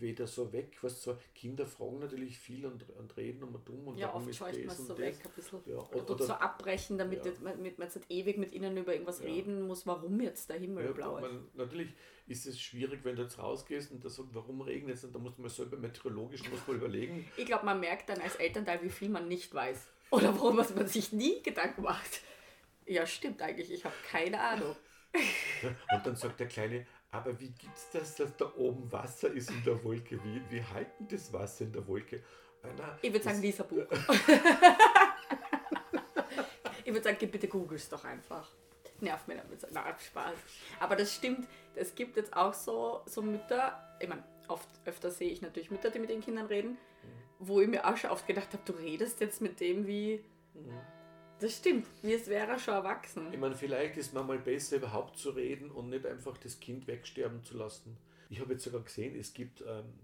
[0.00, 3.98] weder so weg, was so Kinder fragen natürlich viel und, und reden und dumm und
[3.98, 5.60] ja, oft scheucht man so weg ein bisschen.
[5.66, 7.32] Ja, oder, oder, so abbrechen, damit ja.
[7.42, 9.26] man, mit, man jetzt ewig mit ihnen über irgendwas ja.
[9.26, 11.22] reden muss, warum jetzt der Himmel ja, blau ist.
[11.22, 11.88] Man, natürlich
[12.26, 15.18] ist es schwierig, wenn du jetzt rausgehst und da sagt, warum regnet es und da
[15.18, 17.28] muss man selber meteorologisch muss man überlegen.
[17.36, 19.88] Ich glaube, man merkt dann als Elternteil, wie viel man nicht weiß.
[20.10, 22.22] Oder warum man sich nie Gedanken macht.
[22.88, 24.74] Ja, stimmt eigentlich, ich habe keine Ahnung.
[25.92, 29.50] Und dann sagt der Kleine, aber wie gibt es das, dass da oben Wasser ist
[29.50, 30.18] in der Wolke?
[30.24, 32.22] Wie, wie halten das Wasser in der Wolke?
[32.76, 33.84] Na, ich würde sagen, lies ein Buch.
[36.84, 38.50] ich würde sagen, bitte Googles doch einfach.
[39.00, 39.66] Nervt mir damit.
[39.70, 40.36] Na, Spaß.
[40.80, 45.30] Aber das stimmt, es gibt jetzt auch so, so Mütter, ich meine, oft öfter sehe
[45.30, 46.78] ich natürlich Mütter, die mit den Kindern reden, mhm.
[47.38, 50.24] wo ich mir auch schon oft gedacht habe, du redest jetzt mit dem wie.
[50.54, 50.97] Mhm
[51.40, 53.32] das stimmt, wie es wäre schon erwachsen.
[53.32, 56.86] Ich meine, vielleicht ist man mal besser, überhaupt zu reden und nicht einfach das Kind
[56.86, 57.96] wegsterben zu lassen.
[58.30, 59.94] Ich habe jetzt sogar gesehen, es gibt ähm,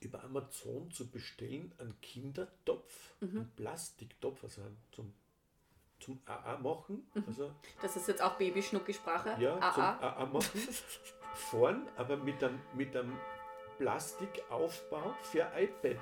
[0.00, 3.28] über Amazon zu bestellen einen Kindertopf, mhm.
[3.28, 5.14] einen Plastiktopf, also zum,
[6.00, 7.08] zum AA machen.
[7.14, 7.24] Mhm.
[7.26, 9.36] Also, das ist jetzt auch Babyschnucki-Sprache.
[9.40, 9.72] Ja, AA.
[9.72, 10.68] zum AA machen.
[11.34, 13.16] Vorn, aber mit einem, mit einem
[13.78, 15.98] Plastikaufbau für iPad.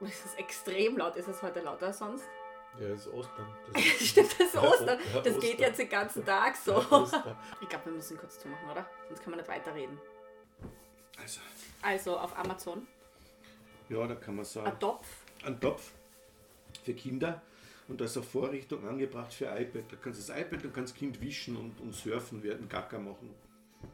[0.00, 1.16] Das ist extrem laut.
[1.16, 2.28] Ist es heute lauter als sonst?
[2.80, 3.46] Ja, es ist Ostern.
[3.72, 4.98] Das ist Stimmt, das ist Ostern.
[5.14, 5.40] Ja, das Ostern.
[5.40, 6.72] geht jetzt den ganzen Tag so.
[6.72, 8.86] Ja, ich glaube, wir müssen kurz zumachen, oder?
[9.08, 9.98] Sonst kann man nicht weiterreden.
[11.20, 11.40] Also.
[11.82, 12.86] Also auf Amazon.
[13.88, 14.66] Ja, da kann man sagen.
[14.66, 15.06] Ein Topf.
[15.44, 15.92] Ein Topf
[16.84, 17.40] für Kinder.
[17.88, 19.84] Und da ist eine Vorrichtung angebracht für iPad.
[19.90, 22.98] Da kannst du das iPad, dann kannst das Kind wischen und, und surfen werden, Gacker
[22.98, 23.32] machen.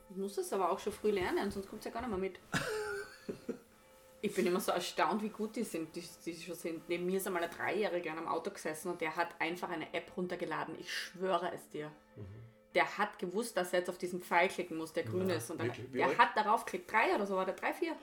[0.08, 2.18] Du musst es aber auch schon früh lernen, sonst kommt es ja gar nicht mehr
[2.18, 2.40] mit.
[4.24, 6.88] Ich bin immer so erstaunt, wie gut die sind, die, die schon sind.
[6.88, 9.92] Neben mir ist einmal ein Dreijähriger an einem Auto gesessen und der hat einfach eine
[9.92, 10.76] App runtergeladen.
[10.78, 11.88] Ich schwöre es dir.
[12.14, 12.24] Mhm.
[12.76, 15.50] Der hat gewusst, dass er jetzt auf diesen Pfeil klicken muss, der grün ja, ist.
[15.50, 17.96] Und dann, der hat darauf geklickt, drei oder so war der, drei, vier.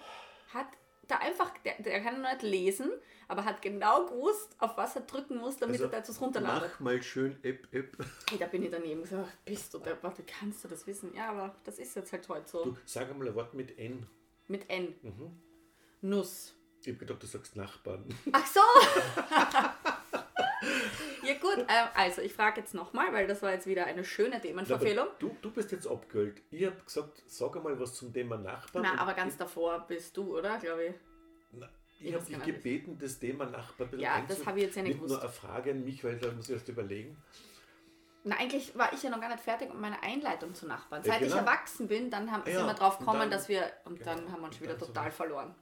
[0.54, 0.68] Hat
[1.08, 2.92] da einfach, der, der kann noch nicht lesen,
[3.30, 6.72] aber hat genau gewusst, auf was er drücken muss, damit also, er da etwas runterladet.
[6.74, 7.98] Mach mal schön App, App.
[8.38, 11.16] Da bin ich daneben gesagt, bist du der, wie kannst du das wissen?
[11.16, 12.66] Ja, aber das ist jetzt halt heute so.
[12.66, 14.06] Du, sag einmal ein Wort mit N.
[14.48, 14.96] Mit N.
[15.02, 15.49] Mhm.
[16.02, 16.56] Nuss.
[16.82, 18.06] Ich habe gedacht, du sagst Nachbarn.
[18.32, 18.62] Ach so!
[21.28, 24.40] ja gut, äh, also ich frage jetzt nochmal, weil das war jetzt wieder eine schöne
[24.40, 25.08] Themenverfehlung.
[25.20, 26.42] Du, du bist jetzt abgeholt.
[26.52, 28.84] Ich habe gesagt, sag einmal was zum Thema Nachbarn.
[28.84, 30.58] Na, aber ganz ich, davor bist du, oder?
[30.58, 30.94] Glaube ich.
[31.52, 34.94] Na, ich habe dich gebeten, das Thema Nachbarn Ja, das habe ich jetzt ja nicht,
[34.94, 35.16] nicht gewusst.
[35.16, 37.22] nur eine Frage an mich, weil da muss ich erst überlegen.
[38.24, 41.04] Na, eigentlich war ich ja noch gar nicht fertig mit meiner Einleitung zu Nachbarn.
[41.04, 41.36] Seit ja, genau.
[41.36, 44.32] ich erwachsen bin, dann haben, ja, sind wir drauf gekommen, dass wir, und genau, dann
[44.32, 45.56] haben wir uns wieder total so verloren.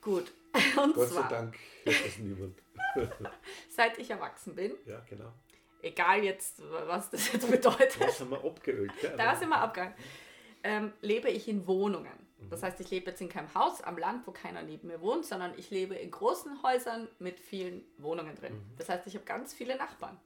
[0.00, 0.32] Gut.
[0.82, 2.58] Und Gott zwar, sei Dank hört das niemand.
[3.68, 4.72] seit ich erwachsen bin.
[4.86, 5.32] Ja, genau.
[5.82, 8.00] Egal jetzt, was das jetzt bedeutet.
[8.00, 8.92] Da sind wir abgeölt.
[9.00, 9.14] Gell?
[9.16, 9.94] Da sind wir abgegangen.
[10.62, 12.28] Ähm, lebe ich in Wohnungen.
[12.38, 12.50] Mhm.
[12.50, 15.24] Das heißt, ich lebe jetzt in keinem Haus am Land, wo keiner neben mir wohnt,
[15.24, 18.54] sondern ich lebe in großen Häusern mit vielen Wohnungen drin.
[18.54, 18.76] Mhm.
[18.76, 20.20] Das heißt, ich habe ganz viele Nachbarn.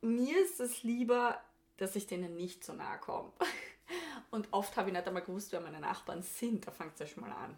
[0.00, 1.40] Mir ist es lieber,
[1.76, 3.32] dass ich denen nicht so nahe komme.
[4.30, 6.66] Und oft habe ich nicht einmal gewusst, wer meine Nachbarn sind.
[6.66, 7.56] Da fängt es ja schon mal an.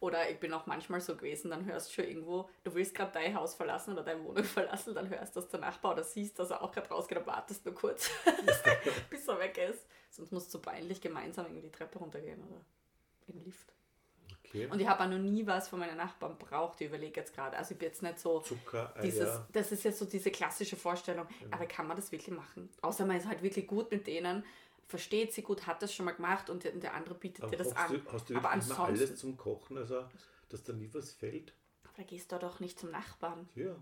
[0.00, 3.12] Oder ich bin auch manchmal so gewesen, dann hörst du schon irgendwo, du willst gerade
[3.12, 6.38] dein Haus verlassen oder deine Wohnung verlassen, dann hörst du, dass der Nachbar oder siehst,
[6.38, 8.08] dass er auch gerade rausgeht und wartest nur kurz,
[9.10, 9.86] bis er weg ist.
[10.10, 12.64] Sonst musst du peinlich gemeinsam irgendwie die Treppe runtergehen oder
[13.26, 13.72] in den Lift.
[14.48, 14.66] Okay.
[14.66, 16.80] Und ich habe auch noch nie was von meinen Nachbarn braucht.
[16.80, 17.56] Ich überlege jetzt gerade.
[17.56, 18.40] Also ich bin jetzt nicht so.
[18.40, 19.02] Zucker, Eier.
[19.02, 21.26] Dieses, das ist jetzt so diese klassische Vorstellung.
[21.40, 21.48] Ja.
[21.50, 22.70] Aber kann man das wirklich machen?
[22.80, 24.44] Außer man ist halt wirklich gut mit denen
[24.88, 27.76] versteht sie gut, hat das schon mal gemacht und der, andere bietet aber dir das
[27.76, 27.92] an.
[27.92, 30.08] Du, hast du aber ansonsten, alles zum Kochen, also
[30.48, 31.52] dass da nie was fällt?
[31.84, 33.48] Aber da gehst du doch nicht zum Nachbarn.
[33.54, 33.76] Ja,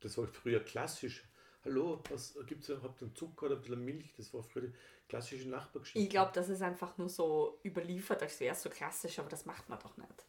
[0.00, 1.24] das war früher klassisch.
[1.64, 4.12] hallo, was gibt's ja, habt ihr einen Zucker oder ein bisschen Milch?
[4.16, 4.74] Das war früher die
[5.08, 6.00] klassische Nachbargeschichte.
[6.00, 9.46] Ich glaube, das ist einfach nur so überliefert, als wäre es so klassisch, aber das
[9.46, 10.26] macht man doch nicht.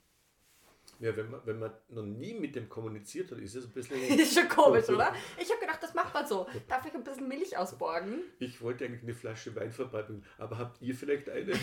[1.03, 3.97] Ja, wenn man, wenn man noch nie mit dem kommuniziert hat, ist es ein bisschen.
[4.09, 5.13] Das ist schon komisch, oder?
[5.37, 6.47] Ich habe gedacht, das macht man so.
[6.69, 8.21] Darf ich ein bisschen Milch ausborgen?
[8.39, 11.53] Ich wollte eigentlich eine Flasche Wein vorbeibringen, aber habt ihr vielleicht eine?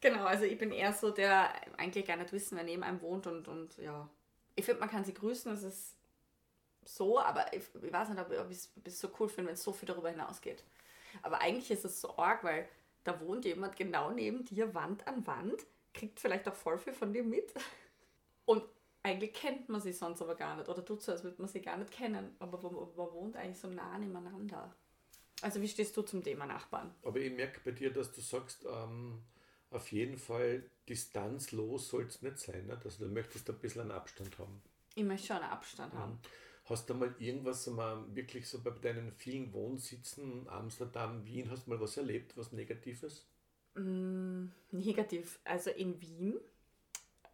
[0.00, 3.26] Genau, also ich bin eher so der eigentlich gar nicht wissen, wer neben einem wohnt
[3.26, 4.08] und, und ja.
[4.54, 5.96] Ich finde, man kann sie grüßen, das ist
[6.84, 9.72] so, aber ich, ich weiß nicht, ob ich es so cool finde, wenn es so
[9.72, 10.62] viel darüber hinausgeht.
[11.22, 12.68] Aber eigentlich ist es so arg, weil
[13.02, 15.66] da wohnt jemand genau neben dir, Wand an Wand,
[15.98, 17.52] kriegt vielleicht auch voll viel von dir mit.
[18.44, 18.62] Und
[19.02, 20.68] eigentlich kennt man sie sonst aber gar nicht.
[20.68, 22.36] Oder tut so, als würde man sie gar nicht kennen.
[22.38, 24.74] Aber man, man wohnt eigentlich so nah nebeneinander.
[25.40, 26.94] Also wie stehst du zum Thema Nachbarn?
[27.02, 29.22] Aber ich merke bei dir, dass du sagst, ähm,
[29.70, 32.66] auf jeden Fall distanzlos soll es nicht sein.
[32.66, 32.84] Nicht?
[32.84, 34.62] Also du möchtest ein bisschen einen Abstand haben.
[34.94, 36.12] Ich möchte schon einen Abstand haben.
[36.12, 36.18] Mhm.
[36.64, 41.70] Hast du mal irgendwas mal wirklich so bei deinen vielen Wohnsitzen, Amsterdam, Wien, hast du
[41.70, 43.26] mal was erlebt, was Negatives?
[43.78, 45.38] Mm, negativ.
[45.44, 46.38] Also in Wien,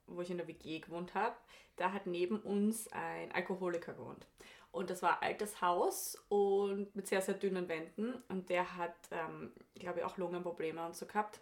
[0.07, 1.35] wo ich in der WG gewohnt habe,
[1.77, 4.27] da hat neben uns ein Alkoholiker gewohnt.
[4.71, 8.15] Und das war ein altes Haus und mit sehr, sehr dünnen Wänden.
[8.29, 11.41] Und der hat, ähm, glaube ich, auch Lungenprobleme und so gehabt.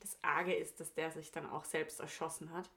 [0.00, 2.68] Das Arge ist, dass der sich dann auch selbst erschossen hat.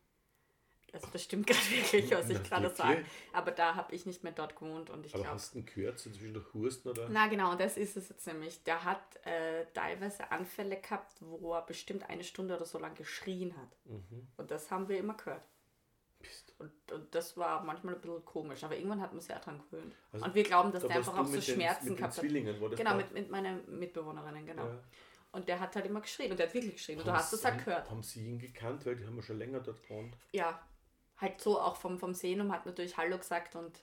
[0.94, 3.06] Also das stimmt gerade wirklich, was ich gerade sage.
[3.34, 5.36] Aber da habe ich nicht mehr dort gewohnt und ich Aber glaube.
[5.36, 7.08] hast du ihn gehört, so zwischendurch Husten oder?
[7.10, 8.64] Na genau, das ist es jetzt nämlich.
[8.64, 13.56] Der hat äh, teilweise Anfälle gehabt, wo er bestimmt eine Stunde oder so lang geschrien
[13.58, 13.70] hat.
[13.86, 14.28] Mhm.
[14.38, 15.44] Und das haben wir immer gehört.
[16.58, 19.62] Und, und das war manchmal ein bisschen komisch, aber irgendwann hat man sich auch dran
[19.70, 19.94] gewöhnt.
[20.12, 22.78] Also, und wir glauben, dass da der einfach auch so Schmerzen mit den gehabt hat.
[22.78, 24.66] Genau, mit, mit meinen Mitbewohnerinnen, genau.
[24.66, 24.84] Ja.
[25.32, 26.98] Und der hat halt immer geschrien und der hat wirklich geschrien.
[26.98, 27.90] Und du hast es halt gehört.
[27.92, 30.18] Haben Sie ihn gekannt, weil die haben ja schon länger dort gewohnt.
[30.32, 30.60] Ja,
[31.18, 33.82] halt so auch vom, vom Sehen und hat natürlich Hallo gesagt und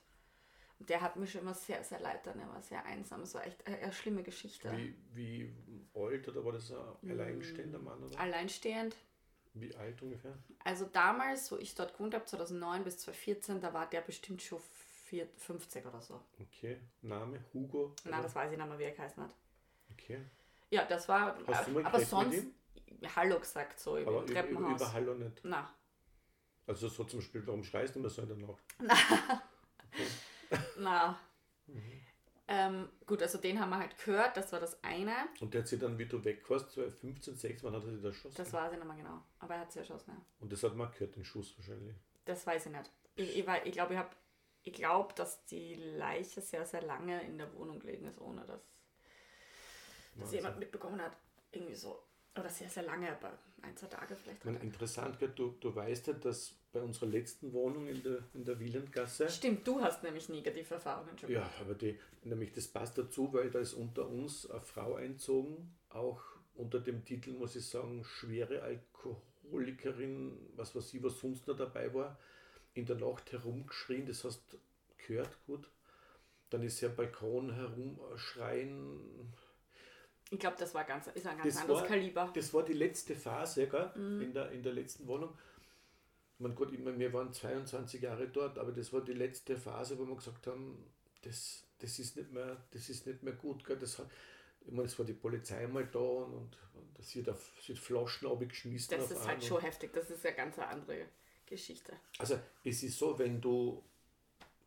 [0.77, 2.37] und der hat mir schon immer sehr, sehr leid dann.
[2.37, 3.21] Er war sehr einsam.
[3.21, 4.69] Es war echt eine, eine schlimme Geschichte.
[4.75, 5.53] Wie, wie
[5.93, 6.75] alt oder war das Mm.
[7.03, 8.03] ein alleinstehender Mann?
[8.03, 8.19] Oder?
[8.19, 8.93] Alleinstehend.
[9.53, 10.37] Wie alt ungefähr?
[10.65, 14.59] Also damals, wo ich dort gewohnt habe, 2009 bis 2014, da war der bestimmt schon
[15.05, 16.19] vier- 50 oder so.
[16.41, 16.77] Okay.
[17.01, 17.39] Name?
[17.53, 17.95] Hugo?
[18.03, 18.23] Na, oder?
[18.23, 19.33] das weiß ich nicht mehr, wie er geheißen hat.
[19.93, 20.19] Okay.
[20.71, 21.37] Ja, das war.
[21.47, 22.47] Hast du mal aber sonst.
[23.15, 24.81] Hallo gesagt, so über, Treppenhaus.
[24.81, 25.39] über Hallo nicht.
[25.43, 25.73] Na,
[26.67, 28.63] Also so zum Beispiel, warum schreist du immer so in der Nacht?
[30.77, 31.19] na.
[31.67, 32.01] Mhm.
[32.47, 35.15] Ähm, gut, also den haben wir halt gehört, das war das eine.
[35.39, 38.01] Und der hat sich dann, wie du weg warst, 15, 6, wann hat er sich
[38.01, 38.35] da erschossen?
[38.37, 39.21] Das weiß ich nicht mehr genau.
[39.39, 40.25] Aber er hat sich erschossen, ja.
[40.39, 41.95] Und das hat man gehört, den Schuss wahrscheinlich.
[42.25, 42.91] Das weiß ich nicht.
[43.15, 43.99] Ich, ich, ich glaube, ich,
[44.63, 48.61] ich glaub, dass die Leiche sehr, sehr lange in der Wohnung gelegen ist, ohne dass,
[50.13, 50.37] dass Wahnsinn.
[50.37, 51.17] jemand mitbekommen hat.
[51.51, 52.03] Irgendwie so.
[52.37, 54.39] Oder sehr, sehr lange, aber ein, zwei Tage vielleicht.
[54.39, 58.43] Ich meine, interessant, du, du weißt ja, dass bei unserer letzten Wohnung in der, in
[58.43, 61.31] der Wielandgasse, Stimmt, du hast nämlich negative Erfahrungen schon.
[61.31, 65.73] ja, aber die, nämlich das passt dazu, weil da ist unter uns eine Frau einzogen,
[65.89, 66.21] auch
[66.55, 71.93] unter dem Titel, muss ich sagen, schwere Alkoholikerin, was weiß ich, was sonst noch dabei
[71.93, 72.19] war,
[72.73, 74.57] in der Nacht herumgeschrien, das hast
[75.07, 75.69] gehört, gut.
[76.49, 79.33] Dann ist sie am Balkon herumschreien,
[80.31, 82.31] Ich glaube, das war ganz, ist ein ganz Das anderes war- Kaliber.
[82.33, 83.91] Das war die letzte Phase gell?
[83.95, 84.21] Mhm.
[84.21, 85.37] In, der, in der letzten Wohnung.
[86.39, 90.05] Man Gott, meine, wir waren 22 Jahre dort, aber das war die letzte Phase, wo
[90.05, 90.83] wir gesagt haben,
[91.21, 93.63] das, das, ist, nicht mehr, das ist nicht mehr gut.
[93.63, 93.77] Gell?
[93.77, 94.07] Das hat,
[94.65, 97.69] ich meine, es war die Polizei mal da und, und, und das wird, auf, es
[97.69, 98.97] wird Flaschen abgeschmissen.
[98.97, 99.93] Das ist halt und- schon heftig.
[99.93, 101.05] Das ist eine ganz andere
[101.45, 101.93] Geschichte.
[102.17, 103.81] Also es ist so, wenn du...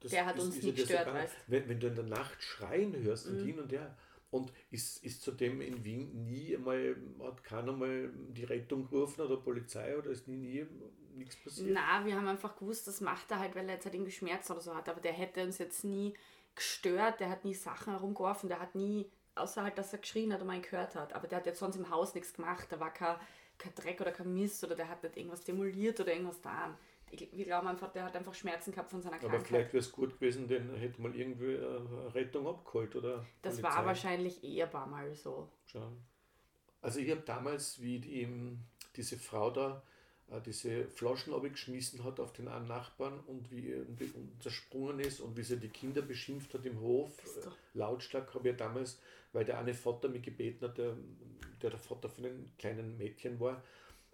[0.00, 1.34] das Der hat uns ja nie das gestört, weißt.
[1.48, 3.44] wenn, wenn du in der Nacht schreien hörst und Mhm.
[3.46, 3.94] hin und her
[4.30, 9.38] und ist, ist zudem in Wien nie einmal, hat keiner mal die Rettung gerufen oder
[9.38, 10.66] Polizei oder ist nie, nie
[11.18, 11.70] nichts passiert?
[11.72, 14.52] Na, wir haben einfach gewusst, das macht er halt, weil er jetzt halt irgendwie Schmerzen
[14.52, 14.88] oder so hat.
[14.88, 16.14] Aber der hätte uns jetzt nie
[16.54, 20.40] gestört, der hat nie Sachen herumgeworfen, der hat nie, außer halt, dass er geschrien hat
[20.40, 21.12] und man gehört hat.
[21.12, 23.16] Aber der hat jetzt sonst im Haus nichts gemacht, da war kein,
[23.58, 26.76] kein Dreck oder kein Mist oder der hat nicht irgendwas demoliert oder irgendwas da.
[27.10, 29.46] Ich, wir glauben einfach, der hat einfach Schmerzen gehabt von seiner Aber Krankheit.
[29.46, 33.56] vielleicht wäre es gut gewesen, den hätte mal irgendwie äh, eine Rettung abgeholt oder Das
[33.60, 33.76] Polizei.
[33.76, 35.48] war wahrscheinlich eher ein paar Mal so.
[35.66, 35.96] Schauen.
[36.80, 38.28] Also ich habe damals, wie die,
[38.96, 39.82] diese Frau da
[40.30, 43.84] äh, diese Flaschen abgeschmissen hat auf den einen Nachbarn und wie er
[44.40, 48.52] zersprungen ist und wie sie die Kinder beschimpft hat im Hof, äh, lautstark habe ich
[48.52, 49.00] ja damals,
[49.32, 50.96] weil der eine Vater mich gebeten hat, der,
[51.62, 53.62] der der Vater von einem kleinen Mädchen war,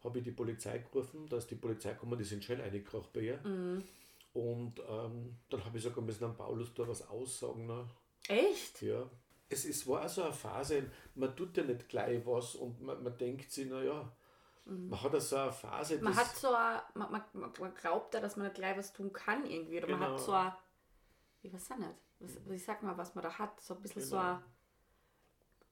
[0.04, 3.20] habe ich die Polizei gerufen, da ist die Polizei gekommen, die sind schnell eingekrochen bei
[3.20, 3.38] ihr.
[3.42, 3.82] Mhm.
[4.34, 7.66] Und ähm, dann habe ich sogar müssen an Paulus da was aussagen.
[7.66, 7.88] Ne?
[8.28, 8.82] Echt?
[8.82, 9.08] Ja.
[9.48, 13.16] Es ist, war so eine Phase, man tut ja nicht gleich was und man, man
[13.16, 14.10] denkt sich, naja,
[14.64, 16.04] man hat ja so eine Phase, Mhm.
[16.04, 17.22] Man hat so ein, man, man,
[17.60, 19.76] man glaubt ja, dass man nicht gleich was tun kann irgendwie.
[19.78, 20.12] Oder man Genau.
[20.12, 20.52] hat so ein,
[21.42, 21.90] ich weiß auch nicht.
[22.18, 23.60] was, wie sagt man, was man da hat.
[23.60, 24.40] So ein bisschen so Genau.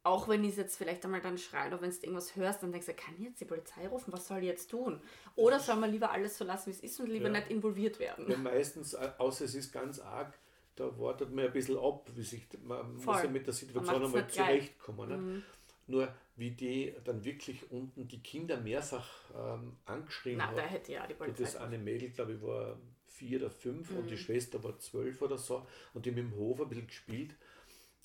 [0.05, 2.73] Auch wenn ich es jetzt vielleicht einmal dann schreie oder wenn du irgendwas hörst, dann
[2.73, 4.13] denkst du, kann ich jetzt die Polizei rufen?
[4.13, 5.01] Was soll ich jetzt tun?
[5.37, 7.33] Oder soll man lieber alles so lassen, wie es ist und lieber Ja.
[7.39, 8.29] nicht involviert werden?
[8.29, 10.37] Ja, meistens, außer es ist ganz arg,
[10.75, 13.25] da wartet man ein bisschen ab, wie sich, man muss Voll.
[13.25, 15.09] ja mit der Situation einmal zurechtkommen.
[15.09, 15.17] Ne?
[15.19, 15.43] Mhm.
[15.89, 20.57] Nur wie die dann wirklich unten die Kinder mehrfach ähm, angeschrien Na, hat.
[20.59, 21.43] da hätte ja die Polizei.
[21.43, 24.09] Das eine Mädel, glaube ich, war vier oder fünf und Mhm.
[24.09, 27.35] die Schwester war zwölf oder so und die haben im Hof ein bisschen gespielt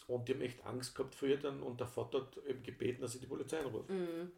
[0.08, 3.02] und die haben echt Angst gehabt vor ihr dann und der Vater hat eben gebeten,
[3.02, 3.90] dass sie die Polizei anruft.
[3.90, 4.32] Mhm.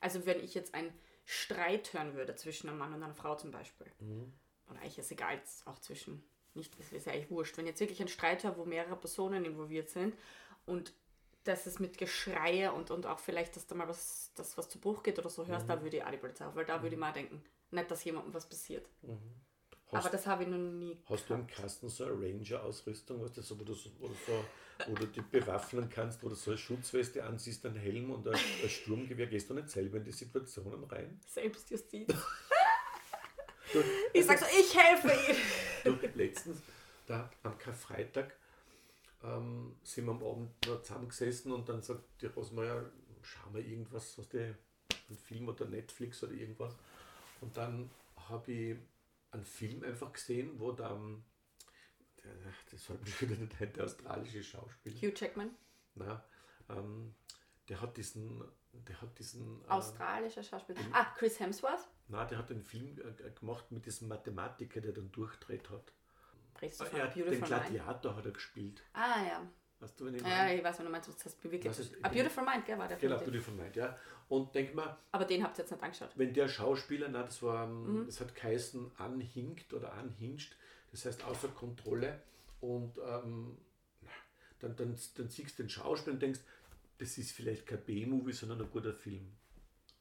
[0.00, 0.92] Also wenn ich jetzt einen
[1.24, 4.32] Streit hören würde zwischen einem Mann und einer Frau zum Beispiel, Mhm.
[4.70, 6.22] oder eigentlich ist egal, auch zwischen,
[6.54, 9.44] nicht, es ist ja eigentlich wurscht, wenn jetzt wirklich ein Streit höre, wo mehrere Personen
[9.44, 10.14] involviert sind
[10.66, 10.92] und
[11.44, 14.78] dass es mit Geschreie und, und auch vielleicht, dass da mal was, dass was zu
[14.78, 15.68] Bruch geht oder so hörst, Mhm.
[15.70, 18.04] da würde ich auch die Polizei auf, weil da würde ich mal denken, nicht, dass
[18.04, 18.88] jemandem was passiert.
[19.90, 23.38] Hast, Aber das habe ich noch nie hast du im Kasten so eine Ranger-Ausrüstung, weißt
[23.38, 27.24] du, so, wo, du so, wo, du dich bewaffnen kannst, wo du so eine Schutzweste
[27.24, 31.18] anziehst, einen Helm und ein, ein Sturmgewehr, gehst du nicht selber in die Situationen rein?
[31.26, 32.06] Selbstjustiz.
[33.72, 35.10] Du, Ich sag so, ich helfe.
[35.84, 36.58] Du, letztens,
[37.06, 38.36] da am Karfreitag,
[39.22, 42.90] ähm, sind wir am Abend noch zusammengesessen und dann sagt die Rosmeier,
[43.22, 44.54] schau mal irgendwas, was die,
[45.10, 46.74] ein Film oder Netflix oder irgendwas.
[47.40, 47.90] Und dann
[48.28, 48.76] habe ich
[49.30, 51.24] einen Film einfach gesehen, wo dann,
[52.24, 52.32] der,
[52.70, 55.54] das war wieder nicht ein, der australische Schauspieler, Hugh Jackman,
[55.94, 56.24] na,
[56.68, 57.14] ähm,
[57.68, 60.80] der hat diesen, der hat diesen, äh, australischer Schauspieler.
[60.92, 61.88] Ah, Chris Hemsworth.
[62.08, 65.92] na, der hat den Film äh, gemacht mit diesem Mathematiker, der dann durchdreht hat.
[66.60, 67.40] Redest du von hat den?
[67.40, 68.82] Gladiator hat er gespielt.
[68.92, 69.50] Ah ja.
[69.80, 70.56] Weißt du, wenn ich Ja, meine?
[70.56, 72.96] ich weiß, wenn du meinst, was das Was ist- A Beautiful Mind, gell, war der
[72.96, 73.30] Genau, Film.
[73.30, 73.96] Beautiful Mind, ja.
[74.28, 76.10] Und denk mal, Aber den habt ihr jetzt nicht angeschaut.
[76.16, 78.00] wenn der Schauspieler, na, das war, Mhm.
[78.00, 80.56] ähm, das hat geheißen, anhinkt oder anhinscht,
[80.90, 82.20] das heißt außer Kontrolle.
[82.60, 83.56] Und ähm,
[84.58, 86.40] dann, dann, dann siehst du den Schauspieler und denkst,
[86.98, 89.32] das ist vielleicht kein B-Movie, sondern ein guter Film.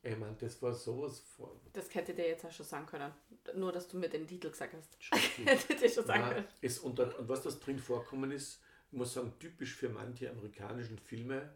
[0.01, 3.11] Ich meine, das war sowas von Das hätte dir jetzt auch schon sagen können.
[3.55, 4.97] Nur, dass du mir den Titel gesagt hast.
[5.45, 6.47] hätte dir schon sagen Nein, können.
[6.61, 8.59] es, und, dann- und was das drin vorkommen ist,
[8.91, 11.49] ich muss sagen, typisch für manche amerikanischen Filme,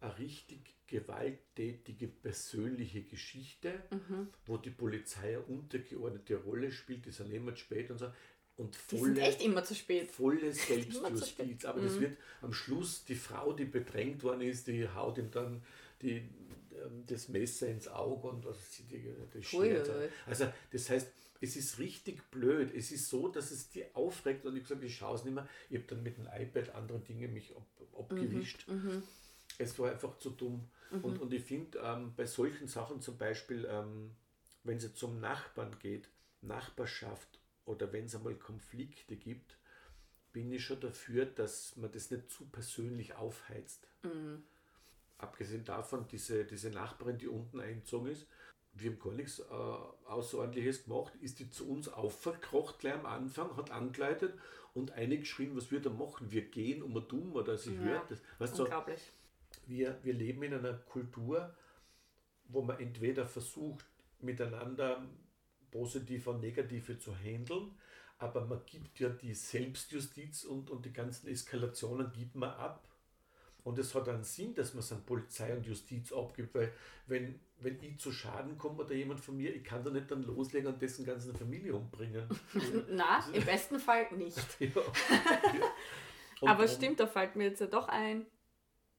[0.00, 4.28] eine richtig gewalttätige persönliche Geschichte, Mhm.
[4.46, 8.12] wo die Polizei eine untergeordnete Rolle spielt, die sind immer zu spät und so.
[8.56, 10.10] Und Die sind volle, echt immer zu spät.
[10.10, 11.64] volle Selbstjustiz.
[11.64, 12.00] Aber das Mhm.
[12.02, 15.62] wird am Schluss die Frau, die bedrängt worden ist, die haut ihm dann
[16.02, 16.18] die,
[16.72, 20.08] ähm, das Messer ins Auge und was ist die, das ui, ui.
[20.26, 21.08] Also das heißt,
[21.44, 22.74] es ist richtig blöd.
[22.74, 25.48] Es ist so, dass es die aufregt und ich gesagt, ich schaue es nicht mehr.
[25.68, 28.66] Ich habe dann mit dem iPad andere Dinge mich ab, abgewischt.
[28.66, 29.02] Mhm.
[29.58, 30.68] Es war einfach zu dumm.
[31.02, 34.12] Und, und ich finde, ähm, bei solchen Sachen zum Beispiel, ähm,
[34.62, 36.08] wenn es zum Nachbarn geht,
[36.40, 39.56] Nachbarschaft oder wenn es einmal Konflikte gibt,
[40.32, 43.88] bin ich schon dafür, dass man das nicht zu persönlich aufheizt.
[44.02, 44.44] Mhm.
[45.18, 48.26] Abgesehen davon, diese, diese Nachbarin, die unten eingezogen ist,
[48.74, 49.44] wir haben gar nichts äh,
[50.08, 54.34] Außerordentliches gemacht, ist die zu uns aufverkrocht gleich am Anfang, hat angeleitet
[54.74, 56.30] und eine geschrien, was wir da machen.
[56.32, 57.80] Wir gehen um ein Dumm oder sie Ja.
[57.82, 58.20] hört das.
[58.38, 59.00] Weißt Unglaublich.
[59.66, 61.54] wir, wir leben in einer Kultur,
[62.48, 63.84] wo man entweder versucht,
[64.20, 65.04] miteinander
[65.70, 67.72] positive und negative zu handeln,
[68.18, 72.86] aber man gibt ja die Selbstjustiz und, und die ganzen Eskalationen gibt man ab.
[73.64, 76.70] Und es hat einen Sinn, dass man es an Polizei und Justiz abgibt, weil
[77.06, 80.22] wenn, wenn ich zu Schaden komme oder jemand von mir, ich kann da nicht dann
[80.22, 82.28] loslegen und dessen ganzen Familie umbringen.
[82.90, 84.38] Na, im besten Fall nicht.
[84.60, 84.68] ja.
[84.68, 84.82] Ja.
[86.50, 88.26] Aber stimmt, da fällt mir jetzt ja doch ein,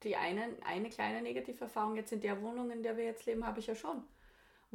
[0.02, 3.60] die eine, eine kleine Negativerfahrung jetzt in der Wohnung, in der wir jetzt leben, habe
[3.60, 4.04] ich ja schon.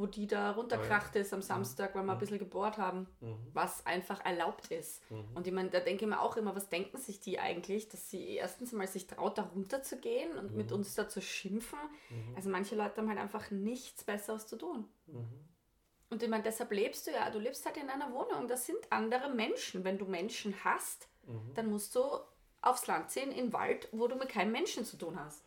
[0.01, 3.37] Wo die da runterkracht ist am Samstag, weil wir ein bisschen gebohrt haben, Mhm.
[3.53, 5.03] was einfach erlaubt ist.
[5.11, 5.25] Mhm.
[5.35, 8.09] Und ich meine, da denke ich mir auch immer, was denken sich die eigentlich, dass
[8.09, 10.77] sie erstens mal sich traut, da runterzugehen und mit Mhm.
[10.77, 11.79] uns da zu schimpfen.
[12.09, 12.35] Mhm.
[12.35, 14.89] Also manche Leute haben halt einfach nichts Besseres zu tun.
[15.07, 15.29] Mhm.
[16.09, 18.79] Und ich meine, deshalb lebst du ja, du lebst halt in einer Wohnung, das sind
[18.91, 19.85] andere Menschen.
[19.85, 21.53] Wenn du Menschen hast, Mhm.
[21.55, 22.01] dann musst du
[22.63, 25.45] aufs Land ziehen, in den Wald, wo du mit keinem Menschen zu tun hast.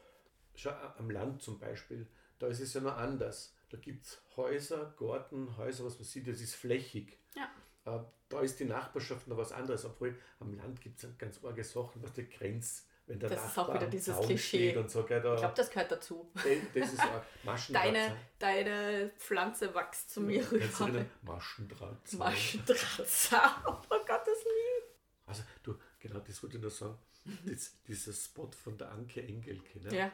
[0.53, 3.53] Schau, am Land zum Beispiel, da ist es ja noch anders.
[3.73, 7.17] Da gibt es Häuser, Garten, Häuser, was man sieht, das ist flächig.
[7.35, 7.49] Ja.
[7.91, 11.63] Äh, da ist die Nachbarschaft noch was anderes, obwohl am Land gibt es ganz arge
[11.63, 14.69] Sachen, was die Grenz, wenn der Das ist Nachbar auch wieder dieses Zaun Klischee.
[14.69, 16.31] steht und so, gell, da, Ich glaube, das gehört dazu.
[16.35, 17.85] das ist auch Maschendraht.
[17.85, 20.65] Deine, deine Pflanze wächst zu mir du rüber.
[20.85, 21.09] erinnern?
[21.23, 22.13] Maschendraht.
[22.13, 23.41] Maschendrahtzaun.
[23.65, 24.95] Oh Gott, das Lied.
[25.25, 26.99] Also, du, genau das wollte ich nur sagen.
[27.45, 29.97] Das, dieser Spot von der Anke Engelke, ne?
[29.97, 30.11] Ja.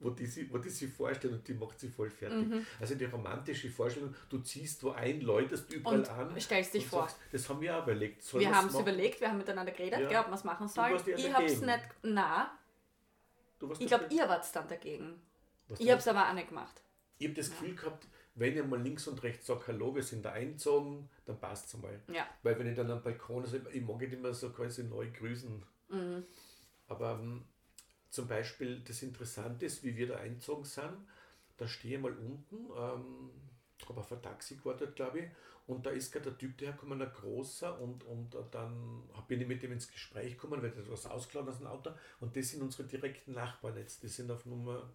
[0.00, 2.46] Wo die, sie, wo die sich vorstellen und die macht sie voll fertig.
[2.48, 2.66] Mhm.
[2.80, 6.40] Also die romantische Vorstellung, du ziehst wo ein, läutest überall Und an.
[6.40, 7.02] stellst dich und vor.
[7.02, 8.22] Sagst, das haben wir auch überlegt.
[8.22, 10.20] Sollen Wir haben es überlegt, wir haben miteinander geredet, Ja.
[10.20, 11.00] ob wir es machen sollen.
[11.16, 11.80] Ich habe es nicht.
[12.02, 12.50] Na,
[13.60, 15.20] warst ich glaube, ihr wart dann dagegen.
[15.68, 16.82] Was Ich habe es aber auch nicht gemacht.
[17.18, 20.24] Ich habe das Gefühl gehabt, wenn ich mal links und rechts sage, hallo, wir sind
[20.24, 21.98] da eingezogen, dann passt es mal.
[22.12, 22.26] Ja.
[22.42, 25.62] Weil wenn ich dann am Balkon, also ich mag nicht immer so quasi neu grüßen.
[25.88, 26.24] Mhm.
[26.88, 27.44] Aber ähm,
[28.16, 30.96] zum Beispiel das Interessante ist, wie wir da eingezogen sind,
[31.56, 33.30] da stehe ich mal unten, ähm,
[33.88, 35.30] habe auf ein Taxi gewartet, glaube ich,
[35.66, 39.46] und da ist gerade der Typ dahergekommen, ein großer, und, und äh, dann bin ich
[39.46, 41.90] mit dem ins Gespräch gekommen, weil der hat was ausgeladen aus dem Auto,
[42.20, 44.90] und das sind unsere direkten Nachbarn jetzt, die sind auf Nummer,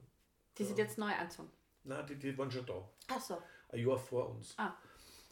[0.57, 1.49] Die sind jetzt neu anzogen.
[1.83, 3.41] na, die, die waren schon da Ach so.
[3.69, 4.55] ein Jahr vor uns.
[4.57, 4.73] Ah.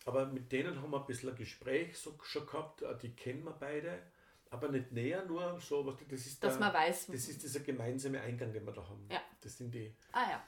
[0.06, 3.44] Aber mit denen haben wir ein bisschen ein Gespräch so schon gehabt, äh, die kennen
[3.44, 4.04] wir beide,
[4.50, 7.08] aber nicht näher, nur so, was das ist Dass der, man weiß.
[7.08, 9.08] das ist dieser gemeinsame Eingang, den wir da haben.
[9.12, 9.22] Ja.
[9.42, 10.44] Das sind die Ah ja.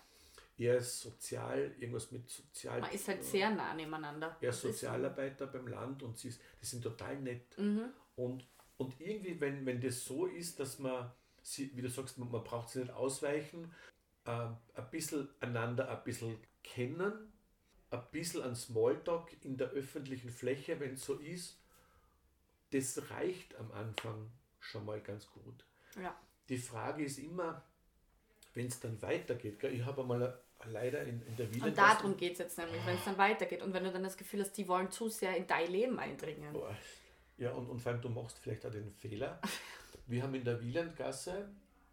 [0.58, 2.82] eher sozial, irgendwas mit sozial.
[2.82, 4.38] Man ist halt sehr nah nebeneinander.
[4.41, 4.68] Er ist ist so.
[4.70, 7.58] Sozialarbeiter beim Land und sie ist, die sind total nett.
[7.58, 7.86] Mhm.
[8.16, 8.45] Und,
[8.78, 12.43] und irgendwie, wenn, wenn das so ist, dass man, sie, wie du sagst, man, man
[12.43, 13.72] braucht sie nicht ausweichen,
[14.26, 17.32] äh, ein bisschen einander ein bisschen kennen,
[17.91, 21.61] ein bisschen an Smalltalk in der öffentlichen Fläche, wenn es so ist,
[22.72, 25.65] das reicht am Anfang schon mal ganz gut.
[26.01, 26.15] Ja.
[26.49, 27.63] Die Frage ist immer,
[28.53, 32.17] wenn es dann weitergeht, gell, ich habe äh, leider in, in der Und Wiener darum
[32.17, 33.61] geht es jetzt nämlich, wenn es dann weitergeht.
[33.61, 36.53] Und wenn du dann das Gefühl hast, die wollen zu sehr in dein Leben eindringen.
[36.53, 36.76] Boah.
[37.38, 39.41] Ja, und, und vor allem, du machst vielleicht auch den Fehler.
[40.07, 41.49] Wir haben in der Wielandgasse,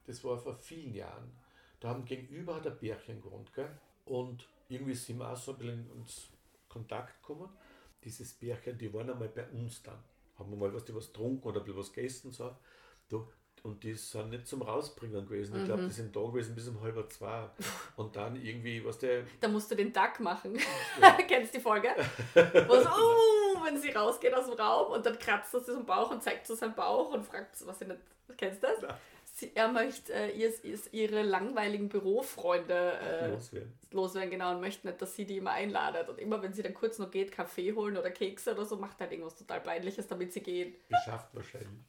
[0.06, 1.32] das war vor vielen Jahren,
[1.80, 3.70] da haben gegenüber hat ein Bärchen gewohnt, gell?
[4.04, 6.28] Und irgendwie sind wir auch so ein bisschen in uns
[6.68, 7.48] Kontakt gekommen.
[8.02, 10.02] Dieses Bärchen, die waren einmal bei uns dann.
[10.38, 12.32] Haben wir mal was, die was getrunken oder ein bisschen was gegessen.
[12.32, 12.56] So.
[13.08, 13.26] Du,
[13.62, 15.58] und die sind nicht zum Rausbringen gewesen.
[15.58, 17.48] Ich glaube, die sind da gewesen bis um halb zwei.
[17.96, 20.56] Und dann irgendwie, was der, Da musst du den Duck machen.
[21.28, 21.88] Kennst du die Folge?
[22.34, 25.84] Wo so, uh, wenn sie rausgeht aus dem Raum und dann kratzt er sich am
[25.84, 28.00] Bauch und zeigt so seinen Bauch und fragt, was sie nicht.
[28.36, 28.82] Kennst du das?
[28.82, 28.98] Ja.
[29.38, 33.72] Sie, er möchte äh, ihr, ihr, ihre langweiligen Bürofreunde äh, loswerden.
[33.92, 36.08] loswerden, genau, und möchte nicht, dass sie die immer einladet.
[36.08, 38.96] Und immer, wenn sie dann kurz noch geht, Kaffee holen oder Kekse oder so, macht
[38.98, 40.74] er halt irgendwas total Peinliches, damit sie gehen.
[40.88, 41.84] Geschafft wahrscheinlich.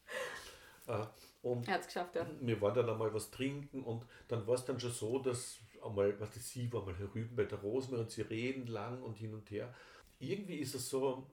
[0.85, 1.05] Äh,
[1.41, 2.27] und Er hat es geschafft, ja.
[2.39, 6.19] wir waren dann einmal was trinken und dann war es dann schon so, dass einmal,
[6.19, 9.33] was das, sie war mal herüben bei der Rosmer und sie reden lang und hin
[9.33, 9.73] und her.
[10.19, 11.31] Irgendwie ist es so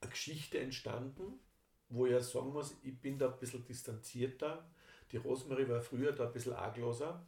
[0.00, 1.40] eine Geschichte entstanden,
[1.90, 4.66] wo ich ja sagen muss, ich bin da ein bisschen distanzierter.
[5.12, 7.24] Die Rosemarie war früher da ein bisschen argloser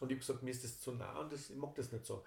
[0.00, 2.06] und ich habe gesagt, mir ist das zu nah und das, ich mag das nicht
[2.06, 2.24] so.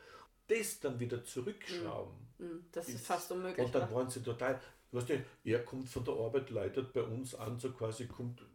[0.47, 2.15] Das dann wieder zurückschrauben.
[2.37, 3.65] Hm, Das ist Ist- fast unmöglich.
[3.65, 3.95] Und dann oder?
[3.95, 4.59] waren sie total,
[4.91, 8.45] weißt du, er kommt von der Arbeit, leitet bei uns an, so quasi kommt,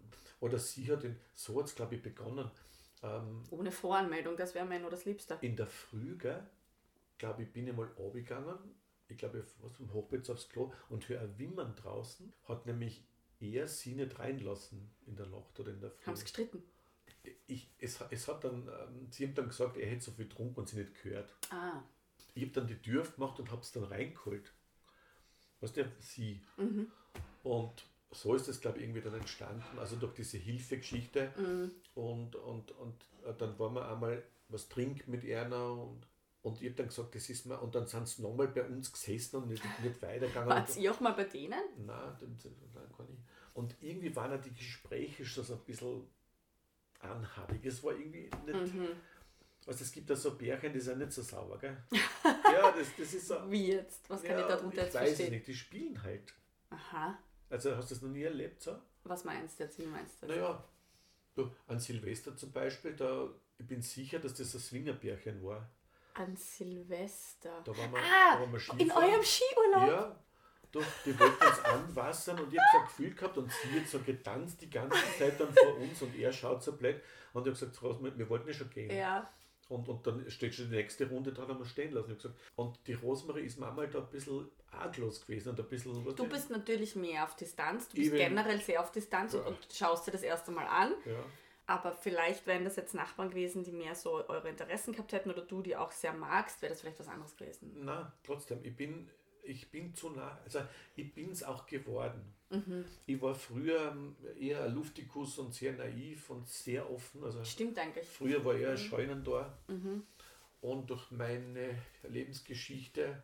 [0.41, 2.49] oder sie hat ihn, so hat es glaube ich begonnen.
[3.03, 5.39] Ähm, Ohne Voranmeldung, das wäre mir nur das Liebste.
[5.41, 6.17] in der Früh,
[7.19, 8.57] glaube ich, bin ich mal runtergegangen,
[9.09, 13.03] ich glaube, was vom Hochbett aufs Klo und höre ein Wimmern draußen, hat nämlich
[13.41, 16.07] er sie nicht reinlassen in der Nacht oder in der Früh.
[16.07, 16.63] Haben sie gestritten?
[17.47, 20.61] Ich, es, es hat dann, ähm, sie haben dann gesagt, er hätte so viel getrunken
[20.61, 21.35] und sie nicht gehört.
[21.51, 21.83] Ah.
[22.35, 24.53] Ich habe dann die Tür aufgemacht und habe es dann reingeholt.
[25.61, 26.41] Weißt du, sie.
[26.57, 26.91] Mhm.
[27.43, 29.79] Und so ist das, glaube ich, irgendwie dann entstanden.
[29.79, 31.33] Also durch diese Hilfegeschichte.
[31.37, 31.71] Mhm.
[31.95, 36.07] Und, und, und äh, dann waren wir einmal was trinken mit Erna und,
[36.43, 37.61] und ich habe dann gesagt, das ist mir.
[37.61, 40.49] Und dann sind sie nochmal bei uns gesessen und nicht, nicht weitergegangen.
[40.49, 41.61] Wart ihr auch mal bei denen?
[41.77, 42.39] Nein, nein,
[42.97, 43.21] gar nicht.
[43.53, 46.07] Und irgendwie waren ja die Gespräche schon so ein bisschen
[47.01, 47.65] anhaftig.
[47.67, 48.75] Es war irgendwie nicht.
[48.75, 48.89] Mhm.
[49.67, 51.77] Also es gibt da so Bärchen, die sind nicht so sauber, gell?
[52.25, 53.51] ja, das, das ist so.
[53.51, 54.09] Wie jetzt?
[54.09, 56.35] Was kann ja, ich darunter ich jetzt weiß es nicht, die spielen halt.
[56.71, 57.19] Aha.
[57.51, 58.79] Also hast du das noch nie erlebt so?
[59.05, 59.79] Was meinst du jetzt?
[59.79, 60.37] Wie meinst du das?
[60.37, 60.65] Naja,
[61.35, 63.29] du, an Silvester zum Beispiel, da,
[63.59, 65.69] ich bin sicher, dass das ein Swingerbärchen war.
[66.15, 67.63] An Silvester.
[67.65, 69.89] Da waren wir, Ah, da waren wir In eurem Skiurlaub?
[69.89, 70.17] Ja,
[70.73, 73.89] du, die wollten uns anwassern und ich habe so ein Gefühl gehabt und sie hat
[73.89, 77.01] so getanzt die ganze Zeit dann vor uns und er schaut so blöd
[77.33, 78.91] und ich habe gesagt, wir wollten ja schon gehen.
[78.97, 79.31] Ja.
[79.69, 82.11] Und, und dann steht schon die nächste Runde dran, haben wir stehen lassen.
[82.11, 86.05] Ich gesagt, und die Rosemarie ist manchmal da ein bisschen arglos gewesen und ein bisschen.
[86.05, 87.89] was Du bist natürlich mehr auf Distanz.
[87.89, 89.41] Du bist generell sehr auf Distanz Ja.
[89.41, 90.93] und, und schaust dir das erste Mal an.
[91.05, 91.23] Ja.
[91.71, 95.43] Aber vielleicht wären das jetzt Nachbarn gewesen, die mehr so eure Interessen gehabt hätten oder
[95.43, 97.71] du die auch sehr magst, wäre das vielleicht was anderes gewesen.
[97.77, 99.09] Na, trotzdem, ich bin,
[99.45, 100.63] ich bin zu nah, also
[100.97, 102.35] ich bin es auch geworden.
[102.51, 102.85] Mhm.
[103.07, 107.23] Ich war früher ähm, eher Luftikus und sehr naiv und sehr offen.
[107.23, 108.05] Also Stimmt eigentlich.
[108.05, 109.57] früher war ich eher ein Scheunentor.
[109.69, 110.03] Mhm.
[110.63, 113.23] Und durch meine Lebensgeschichte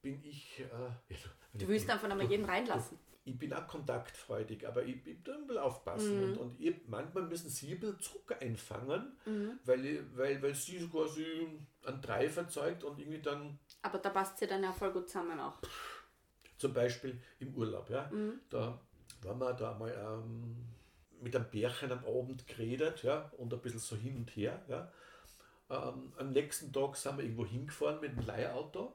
[0.00, 0.60] bin ich.
[0.60, 1.14] Äh,
[1.52, 2.98] Du willst einfach einmal jeden reinlassen.
[3.26, 6.16] Ich bin auch kontaktfreudig, aber ich, ich ein bisschen aufpassen.
[6.18, 6.22] Mhm.
[6.32, 9.58] Und, und ich, manchmal müssen sie ein bisschen Zucker einfangen, Mhm.
[9.64, 11.24] weil, weil, weil sie so quasi
[11.86, 15.40] einen Dreif erzeugt und irgendwie dann Aber da passt sie dann ja voll gut zusammen
[15.40, 15.58] auch.
[16.58, 18.40] zum Beispiel im Urlaub, ja, Mhm.
[18.50, 18.78] da
[19.22, 20.66] waren wir da mal ähm,
[21.20, 24.62] mit einem Bärchen am Abend geredet ja, und ein bisschen so hin und her.
[24.68, 24.92] Ja.
[25.70, 28.94] Ähm, am nächsten Tag sind wir irgendwo hingefahren mit dem Leihauto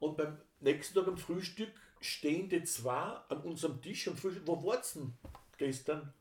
[0.00, 1.70] und beim nächsten Tag am Frühstück
[2.00, 4.42] stehen die zwei an unserem Tisch am Frühstück.
[4.46, 5.12] Wo war's denn
[5.58, 6.12] gestern?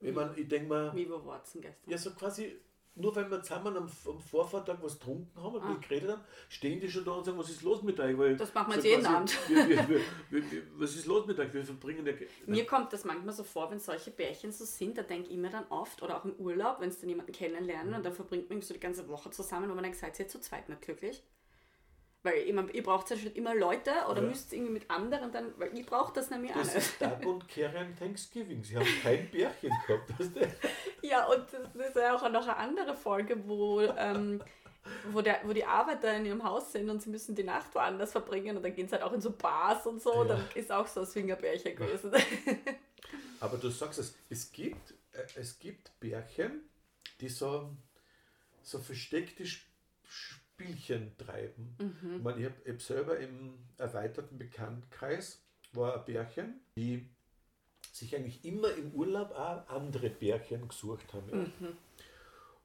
[0.00, 1.90] Ich meine, ich denke mal, Wie war Watson gestern?
[1.90, 2.56] ja, so quasi,
[2.94, 5.74] nur weil wir zusammen am, am Vorvortag was getrunken haben und Ah.
[5.88, 8.16] geredet haben, stehen die schon da und sagen, was ist los mit euch?
[8.16, 9.36] Weil Das machen wir so jetzt jeden Abend.
[9.48, 10.00] Wir, wir, wir,
[10.30, 11.52] wir, wir, was ist los mit euch?
[11.52, 12.12] Wir verbringen ja.
[12.46, 15.50] Mir kommt das manchmal so vor, wenn solche Pärchen so sind, da denke ich mir
[15.50, 18.62] dann oft, oder auch im Urlaub, wenn sie dann jemanden kennenlernen und dann verbringt man
[18.62, 21.24] so die ganze Woche zusammen, wo man denkt, seid ihr zu zweit nicht glücklich?
[22.24, 24.28] Weil ich mein, ihr braucht ja schon immer Leute oder Ja.
[24.28, 26.86] müsst irgendwie mit anderen dann, weil ich brauche das nämlich auch Das nicht.
[26.88, 28.64] ist Doug und Karen Thanksgiving.
[28.64, 30.18] Sie haben kein Bärchen gehabt.
[30.18, 30.40] Weißt du?
[31.02, 34.42] Ja, und das ist ja auch noch eine andere Folge, wo, ähm,
[35.12, 38.10] wo, der, wo die Arbeiter in ihrem Haus sind und sie müssen die Nacht woanders
[38.10, 40.12] verbringen und dann gehen sie halt auch in so Bars und so.
[40.24, 40.34] Ja.
[40.34, 42.10] Dann ist auch so ein Swingerbärchen gewesen.
[43.40, 46.68] Aber du sagst es, es gibt, äh, es gibt Bärchen,
[47.20, 47.70] die so,
[48.62, 49.64] so versteckte Sp-
[50.58, 51.76] Spielchen treiben.
[52.16, 55.40] Ich, meine, ich habe hab selber im erweiterten Bekanntkreis
[55.72, 57.08] war ein Bärchen, die
[57.92, 61.52] sich eigentlich immer im Urlaub auch andere Bärchen gesucht haben.
[61.60, 61.68] Ja.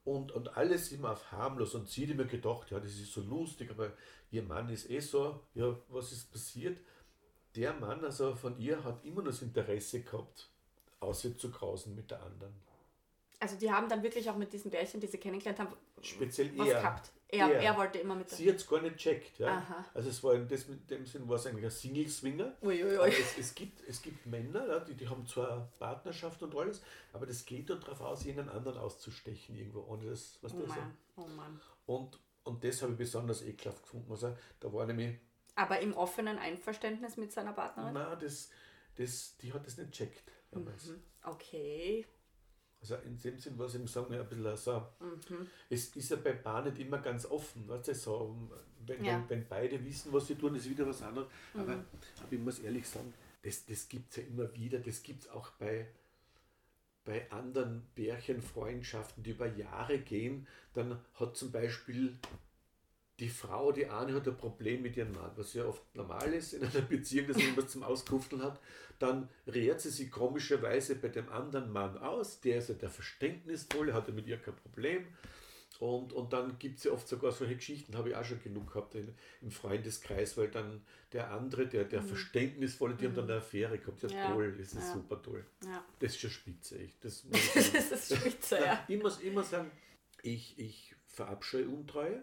[0.04, 1.74] Und, und alles immer auf harmlos.
[1.74, 3.92] Und sie hat immer gedacht, ja, das ist so lustig, aber
[4.30, 6.78] ihr Mann ist eh so, ja, was ist passiert?
[7.54, 10.50] Der Mann, also von ihr, hat immer das Interesse gehabt,
[11.00, 12.52] auszukrausen mit der anderen.
[13.38, 15.74] Also die haben dann wirklich auch mit diesen Bärchen, die sie kennengelernt haben,
[16.04, 16.80] Speziell was er.
[16.80, 17.10] gehabt.
[17.28, 17.60] Er, Er.
[17.62, 18.30] er wollte immer mit.
[18.30, 19.38] Sie hat es gar nicht checkt.
[19.38, 19.48] Ja.
[19.58, 19.84] Aha.
[19.94, 22.52] Also es war in dem Sinn war es eigentlich ein Single-Swinger.
[22.62, 26.80] Es, es, gibt, es gibt Männer, ja, die, die haben zwar Partnerschaft und alles,
[27.12, 30.96] aber das geht darauf aus, jeden anderen auszustechen irgendwo, ohne das, was Oh das Mann,
[31.16, 31.60] oh Mann.
[31.86, 34.12] Und, und das habe ich besonders ekelhaft gefunden.
[34.12, 35.18] Also, da war nämlich,
[35.56, 37.94] Aber im offenen Einverständnis mit seiner Partnerin?
[37.94, 38.50] na, das,
[38.94, 40.22] das, die hat das nicht checkt.
[40.52, 41.02] Mhm.
[41.24, 42.06] Okay.
[42.84, 45.46] Also in dem Sinn war es im Sagen ein bisschen so, Mhm.
[45.70, 48.36] es ist ja bei Paar nicht immer ganz offen, weißt du, so,
[48.86, 49.16] wenn, Ja.
[49.16, 49.22] Mhm.
[49.22, 51.28] wenn, wenn beide wissen, was sie tun, ist wieder was anderes.
[51.54, 55.22] Aber, aber ich muss ehrlich sagen, das, das gibt es ja immer wieder, das gibt
[55.22, 55.86] es auch bei,
[57.06, 60.46] bei anderen Bärchenfreundschaften, die über Jahre gehen.
[60.74, 62.18] Dann hat zum Beispiel
[63.20, 66.52] die Frau, die eine hat ein Problem mit ihrem Mann, was ja oft normal ist
[66.52, 68.60] in einer Beziehung, dass man was zum Auskufteln hat,
[68.98, 73.94] dann rehrt sie sich komischerweise bei dem anderen Mann aus, der ist ja der Verständnisvolle,
[73.94, 75.06] hat ja mit ihr kein Problem.
[75.80, 78.72] Und, und dann gibt es ja oft sogar solche Geschichten, habe ich auch schon genug
[78.72, 79.12] gehabt in,
[79.42, 84.02] im Freundeskreis, weil dann der andere, der, der Verständnisvolle, die haben dann eine Affäre gehabt.
[84.02, 84.14] Ja, Mhm.
[84.14, 84.32] Ja.
[84.32, 84.92] toll, das ist Ja.
[84.94, 85.44] super toll.
[85.64, 85.84] Ja.
[85.98, 87.04] Das ist schon spitze, echt.
[87.04, 88.84] Das das ist spitze, ja.
[88.88, 89.70] Ich muss immer sagen,
[90.22, 92.22] ich, ich verabscheue Untreue.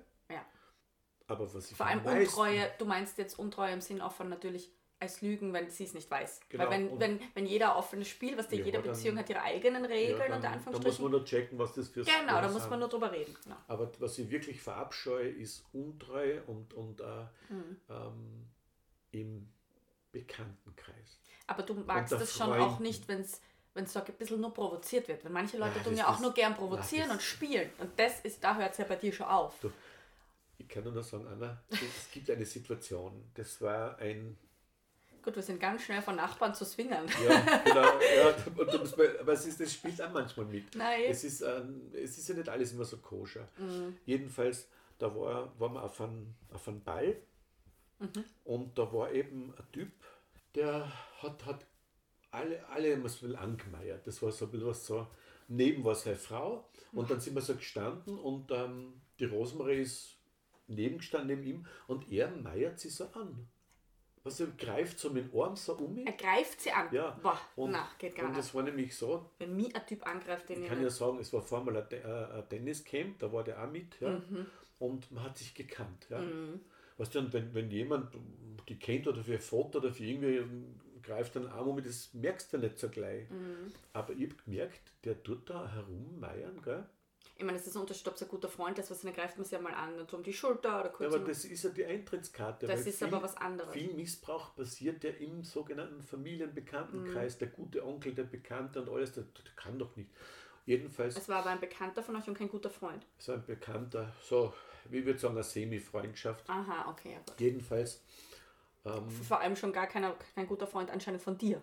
[1.32, 4.71] Aber was ich Vor allem Untreue, du meinst jetzt Untreue im Sinn auch von natürlich
[4.99, 6.41] als Lügen, wenn sie es nicht weiß.
[6.49, 9.29] Genau, Weil wenn, wenn, wenn jeder offenes Spiel, was der Ja, jede dann- Beziehung hat
[9.32, 11.03] ihre eigenen Regeln Ja, dann, unter da muss Anführungsstrichen.
[11.03, 13.36] man nur checken, was das für genau, da muss man nur drüber reden.
[13.43, 13.55] Genau.
[13.67, 17.03] Aber was ich wirklich verabscheue, ist Untreue und, und äh,
[17.49, 17.77] Mhm.
[17.89, 18.47] ähm,
[19.11, 19.47] im
[20.11, 21.19] Bekanntenkreis.
[21.47, 22.84] Aber du magst das schon auch Freunden.
[22.84, 23.41] nicht, wenn es
[23.73, 25.23] wenn es so ein bisschen nur provoziert wird.
[25.23, 27.69] Weil manche Leute Ja, tun ja auch nur gern provozieren das- und spielen.
[27.77, 29.57] Und das ist, da hört es ja bei dir schon auf.
[29.61, 29.71] Du,
[30.62, 34.38] Ich kann nur noch sagen, Anna, es gibt eine Situation, das war ein
[35.24, 37.05] Gut, wir sind ganz schnell von Nachbarn zu swingern.
[37.07, 37.82] Ja, genau.
[37.82, 40.76] Ja, und du musst mal, aber es ist, das spielt auch manchmal mit.
[40.76, 41.03] Nein.
[41.07, 43.47] Es ist, ähm, es ist ja nicht alles immer so koscher.
[44.05, 47.16] Jedenfalls, da war, waren wir auf einem, auf einem Ball
[48.45, 49.91] und da war eben ein Typ,
[50.55, 50.91] der
[51.22, 51.68] hat, hat
[52.32, 54.07] alle, alle was will angemeiert.
[54.07, 55.07] Das war so ein bisschen was so,
[55.47, 60.18] neben war seine Frau und dann sind wir so gestanden und ähm, die Rosemarie ist
[60.76, 63.47] nebengestanden neben ihm und er meiert sie so an.
[64.24, 66.05] Was er greift so mit dem Arm so um mich.
[66.05, 66.88] Er greift sie an.
[66.93, 70.05] Ja, Boah, und, na, geht gar und das war nämlich so, Wenn mich ein Typ
[70.07, 73.17] angreift, den ich ich kann ja sagen, es war vormal ein, Te- äh, ein Tenniscamp,
[73.17, 74.45] da war der auch mit, ja, Mhm.
[74.78, 76.05] und man hat sich gekannt.
[76.11, 76.22] Ja.
[76.97, 78.13] Weißt du, wenn, wenn jemand
[78.69, 80.43] die kennt oder für ein Foto oder für irgendwie
[81.01, 83.28] greift einen Arm um, mich, das merkst du nicht so gleich.
[83.32, 83.74] Mhm.
[83.93, 86.86] Aber ich habe gemerkt, der tut da herummeiern, gell?
[87.36, 89.38] Ich meine, es ist ein Unterschied, ob es ein guter Freund ist, was dann greift
[89.38, 91.43] man sie ja mal an, so um die Schulter oder Ja, kurz aber um- das
[91.45, 92.67] ist ja die Eintrittskarte.
[92.67, 93.73] Das ist aber was anderes.
[93.73, 97.36] Viel Missbrauch passiert ja im sogenannten Familienbekanntenkreis.
[97.36, 97.39] Mhm.
[97.39, 100.11] Der gute Onkel, der Bekannte und alles, das, das kann doch nicht.
[100.65, 103.05] Jedenfalls Es war aber ein Bekannter von euch und kein guter Freund.
[103.17, 104.53] so ein Bekannter, so,
[104.89, 106.47] wie würde sagen, eine Semi-Freundschaft.
[106.49, 107.39] Aha, okay, ja gut.
[107.39, 108.03] Jedenfalls,
[108.86, 111.61] ähm, Vor allem schon gar keiner, kein guter Freund anscheinend von dir.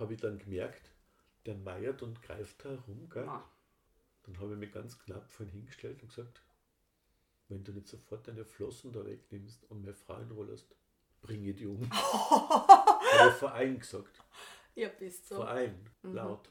[0.00, 0.90] habe ich dann gemerkt,
[1.46, 3.08] der meiert und greift herum.
[3.12, 3.24] Gell?
[3.24, 3.48] Ma.
[4.24, 6.42] Dann habe ich mich ganz knapp vorhin hingestellt und gesagt,
[7.48, 10.74] wenn du nicht sofort deine Flossen da wegnimmst und meine Frau in Ruhe lässt,
[11.20, 11.88] bringe ich die um.
[11.90, 14.22] habe allen gesagt.
[14.74, 15.36] Ja, bist so.
[15.36, 15.90] Vor allen.
[16.02, 16.50] Laut.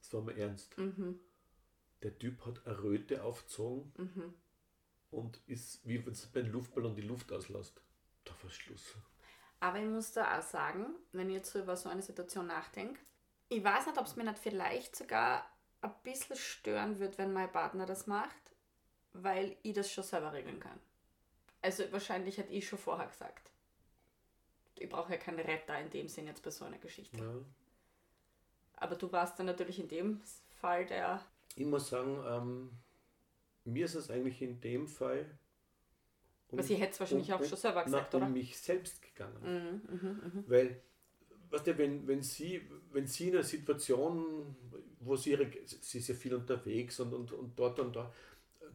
[0.00, 0.76] Das war mir ernst.
[0.78, 1.20] Mhm.
[2.02, 4.34] Der Typ hat eine Röte aufgezogen Mhm.
[5.10, 7.80] und ist, wie wenn du beim Luftballon die Luft auslässt.
[8.24, 8.94] Da war Schluss.
[9.60, 13.00] Aber ich muss da auch sagen, wenn ich jetzt so über so eine Situation nachdenke,
[13.48, 15.46] ich weiß nicht, ob es mir nicht vielleicht sogar
[15.82, 18.54] ein bisschen stören wird, wenn mein Partner das macht,
[19.12, 20.80] weil ich das schon selber regeln kann.
[21.60, 23.50] Also wahrscheinlich hätte ich schon vorher gesagt.
[24.76, 27.18] Ich brauche ja keinen Retter in dem Sinn jetzt bei so einer Geschichte.
[27.18, 27.34] Ja.
[28.76, 30.20] Aber du warst dann natürlich in dem
[30.60, 31.24] Fall der.
[31.54, 32.70] Ich muss sagen, ähm,
[33.64, 35.38] mir ist es eigentlich in dem Fall.
[36.48, 38.32] Um, Aber sie hätte es wahrscheinlich auch schon selber gesagt, na, um oder?
[38.32, 39.40] mich selbst gegangen.
[39.40, 40.44] Mhm, mhm, mhm.
[40.48, 40.82] Weil,
[41.52, 44.56] weißt du, wenn, wenn, sie, wenn sie in einer Situation,
[45.00, 48.12] wo sie ihre, sie ist ja viel unterwegs und, und, und dort und da,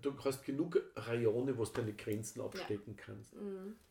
[0.02, 3.32] du hast genug Rayone, wo du deine Grenzen abstecken kannst.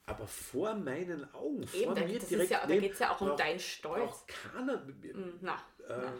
[0.06, 1.68] Aber vor meinen Augen, Mhm.
[1.74, 3.58] Eben, vor da, mir direkt ja, da neben, geht es ja auch um braucht- deinen
[3.58, 4.04] Stolz.
[4.04, 5.58] braucht keiner mit mir Mhm, Na, äh,
[5.88, 6.12] na.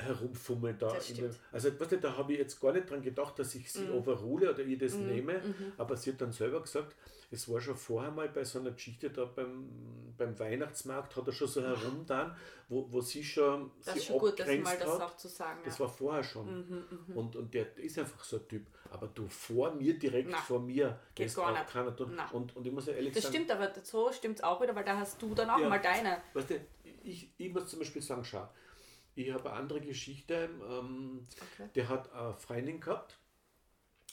[0.00, 0.92] Herumfummeln da.
[0.92, 3.70] Das dem- also weißt du, da habe ich jetzt gar nicht dran gedacht, dass ich
[3.72, 3.94] sie Mhm.
[3.94, 5.40] overrule oder ihr das nehme,
[5.76, 6.94] aber sie hat dann selber gesagt,
[7.30, 9.68] es war schon vorher mal bei so einer Geschichte da beim,
[10.16, 12.34] beim Weihnachtsmarkt, hat er schon so herumgetan,
[12.70, 15.60] wo, wo sie schon Das sie ist schon gut, das mal das auch zu sagen.
[15.64, 15.80] Das ja.
[15.84, 16.46] war vorher schon.
[16.68, 18.66] Mhm, Und, und der ist einfach so ein Typ.
[18.90, 21.66] Aber du vor mir, direkt Na, vor mir, geht das gar nicht.
[21.68, 22.12] keiner tun.
[22.16, 22.30] Na.
[22.30, 24.74] Und, und ich muss ja ehrlich Das sagen, stimmt, aber so stimmt es auch wieder,
[24.74, 25.68] weil da hast du dann auch Ja.
[25.68, 26.22] mal deine.
[26.32, 26.54] Weißt du,
[27.04, 28.48] ich, ich muss zum Beispiel sagen, schau,
[29.18, 30.48] ich habe eine andere Geschichte.
[30.68, 31.68] Ähm, Okay.
[31.74, 33.18] Der hat eine Freundin gehabt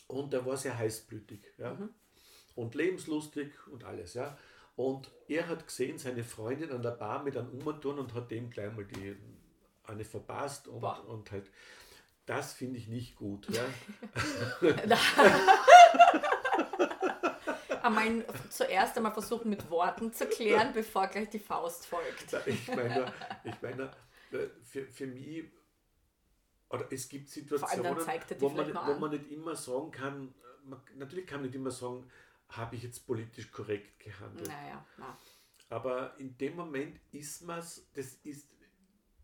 [0.08, 1.42] und der war sehr heißblütig.
[1.58, 1.74] Ja?
[1.74, 1.90] Mhm.
[2.56, 4.14] Und lebenslustig und alles.
[4.16, 4.38] Ja?
[4.76, 8.50] Und er hat gesehen, seine Freundin an der Bar mit einem Umtun und hat dem
[8.50, 9.16] gleich mal die
[9.84, 11.06] eine verpasst und, Boah.
[11.08, 11.50] und halt.
[12.26, 13.48] Das finde ich nicht gut.
[13.50, 13.64] Ja?
[17.84, 22.34] Einmal zuerst einmal versuchen mit Worten zu klären, bevor gleich die Faust folgt.
[22.48, 23.92] Ich meine, ich meine,
[24.64, 25.46] für, für mich,
[26.70, 27.96] oder es gibt Situationen,
[28.40, 29.00] wo, man, nicht- wo an.
[29.00, 32.10] man nicht immer sagen kann, äh, man, natürlich kann man nicht immer sagen,
[32.50, 34.48] habe ich jetzt politisch korrekt gehandelt.
[34.48, 35.18] Naja, na.
[35.70, 38.48] Aber in dem Moment ist man es, das ist,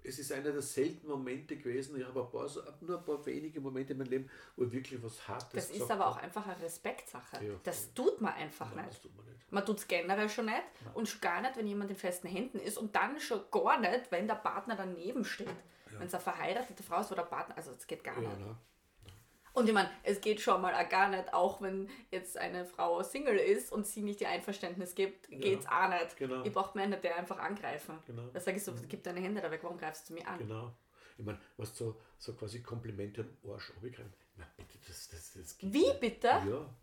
[0.04, 2.50] es ist einer der seltenen Momente gewesen, ich habe ein paar,
[2.82, 5.90] nur ein paar wenige Momente in meinem Leben, wo ich wirklich was Hartes Das ist
[5.92, 7.44] aber auch einfach eine Respektsache.
[7.46, 9.02] Ja, das tut man einfach Nein, nicht.
[9.02, 9.52] tut man nicht.
[9.52, 12.60] Man tut es generell schon nicht und schon gar nicht, wenn jemand in festen Händen
[12.60, 15.48] ist und dann schon gar nicht, wenn der Partner daneben steht.
[15.98, 18.40] Wenn es eine verheiratete Frau ist, wo der Partner, also das geht gar Ja, nicht.
[18.40, 18.58] nein.
[19.54, 23.04] Und ich meine, es geht schon mal auch gar nicht, auch wenn jetzt eine Frau
[23.04, 26.16] Single ist und sie nicht ihr Einverständnis gibt, geht's auch nicht.
[26.16, 26.44] genau.
[26.46, 27.98] Ich brauche nicht der einfach angreifen.
[28.08, 28.28] Genau.
[28.34, 30.38] Da sage ich so, gib deine Hände da weg, warum greifst du mich an?
[30.40, 30.74] Genau.
[31.18, 33.72] Ich meine, was so, so quasi Komplimente am Arsch.
[33.76, 34.10] Ich meine,
[34.58, 36.00] bitte, das, das, das gibt's Wie nicht.
[36.00, 36.28] bitte?
[36.28, 36.74] Ja,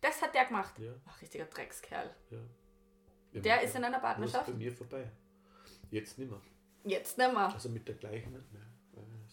[0.00, 0.78] Das hat der gemacht.
[0.78, 2.10] ja, Ach, richtiger Dreckskerl.
[2.30, 2.38] ja.
[3.32, 4.46] ja Der mit- ist in einer Partnerschaft?
[4.46, 5.10] bei mir vorbei.
[5.90, 6.40] Jetzt nicht mehr.
[6.84, 7.52] Jetzt nicht mehr.
[7.52, 8.62] Also mit der gleichen nicht mehr.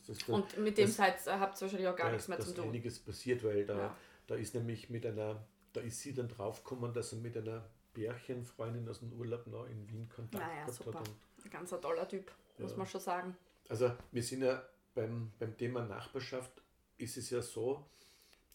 [0.07, 2.53] Das, das, Und mit dem seid, habt ihr wahrscheinlich auch gar da nichts mehr zu
[2.53, 2.65] tun.
[2.65, 3.97] einiges passiert, weil da, Ja.
[4.27, 5.43] da ist nämlich mit einer,
[5.73, 9.87] da ist sie dann draufgekommen, dass er mit einer Bärchenfreundin aus dem Urlaub noch in
[9.89, 10.99] Wien Kontakt Naja, gehabt super.
[10.99, 11.09] hat.
[11.43, 12.77] Ein ganz toller Typ, muss Ja.
[12.77, 13.37] man schon sagen.
[13.69, 14.63] also wir sind ja
[14.95, 16.51] beim, beim Thema Nachbarschaft,
[16.97, 17.85] ist es ja so,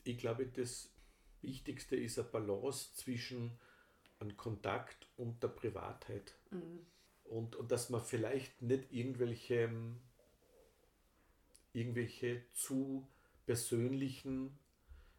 [0.05, 0.91] ich glaube, das
[1.43, 3.59] Wichtigste ist eine Balance zwischen
[4.21, 6.35] einem Kontakt und der Privatheit.
[6.51, 6.87] Mhm.
[7.25, 9.71] Und, und dass man vielleicht nicht irgendwelche,
[11.73, 13.07] irgendwelche zu
[13.47, 14.59] persönlichen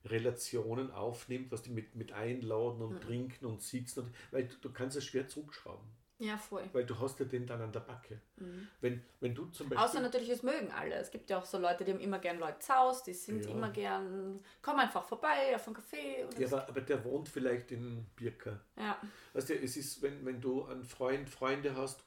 [0.06, 3.02] Relationen aufnimmt, was die mit, mit Einladen und Mhm.
[3.02, 5.88] Trinken und Sitzen, und, weil du, du kannst es schwer zurückschrauben,
[6.20, 6.64] Ja, voll.
[6.74, 8.20] weil du hast ja den dann an der Backe.
[8.36, 8.68] Mhm.
[8.82, 9.86] Wenn, wenn du zum Beispiel...
[9.88, 10.96] Außer natürlich, es mögen alle.
[10.96, 13.46] Es gibt ja auch so Leute, die haben immer gern Leute zu Hause, die sind
[13.46, 13.52] Ja.
[13.52, 16.26] immer gern, komm einfach vorbei auf einen Kaffee.
[16.26, 18.60] Und ja, aber, aber der wohnt vielleicht in Birka.
[18.78, 19.00] ja.
[19.32, 22.04] Weißt du, es ist, wenn, wenn du einen Freund, Freunde hast,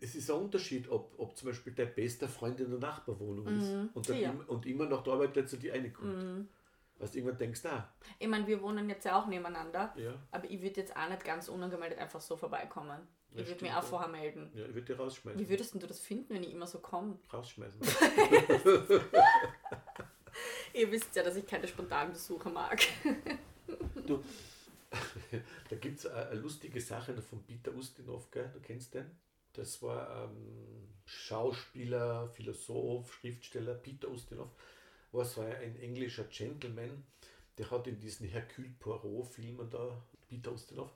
[0.00, 3.70] es ist ein Unterschied, ob, ob zum Beispiel dein bester Freund in der Nachbarwohnung ist
[3.72, 4.30] Mhm, und, dann ja.
[4.30, 6.22] im, und immer noch der Arbeit zu dir reinkommt.
[6.22, 6.48] Mhm.
[6.98, 10.14] Weißt du, irgendwann denkst du, ah, Ich meine, wir wohnen jetzt ja auch nebeneinander, ja,
[10.30, 13.00] aber ich würde jetzt auch nicht ganz unangemeldet einfach so vorbeikommen.
[13.34, 14.50] Ich Ja, würde mich auch vorher melden.
[14.54, 15.40] ja, ich würde dich rausschmeißen.
[15.40, 17.18] Wie würdest denn du das finden, wenn ich immer so komme?
[17.32, 17.80] rausschmeißen.
[20.74, 22.80] Ihr wisst ja, dass ich keine spontanen Besucher mag.
[24.06, 24.22] du,
[25.68, 28.50] da gibt es eine, eine lustige Sache von Peter Ustinov, gell?
[28.52, 29.10] du kennst den?
[29.52, 34.50] Das war ähm, Schauspieler, Philosoph, Schriftsteller, Peter Ustinov,
[35.12, 37.04] war so ein englischer Gentleman,
[37.58, 40.90] der hat in diesen Hercule Poirot-Filmen da, Peter Ustinov,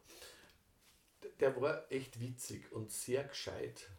[1.40, 3.90] der war echt witzig und sehr gescheit.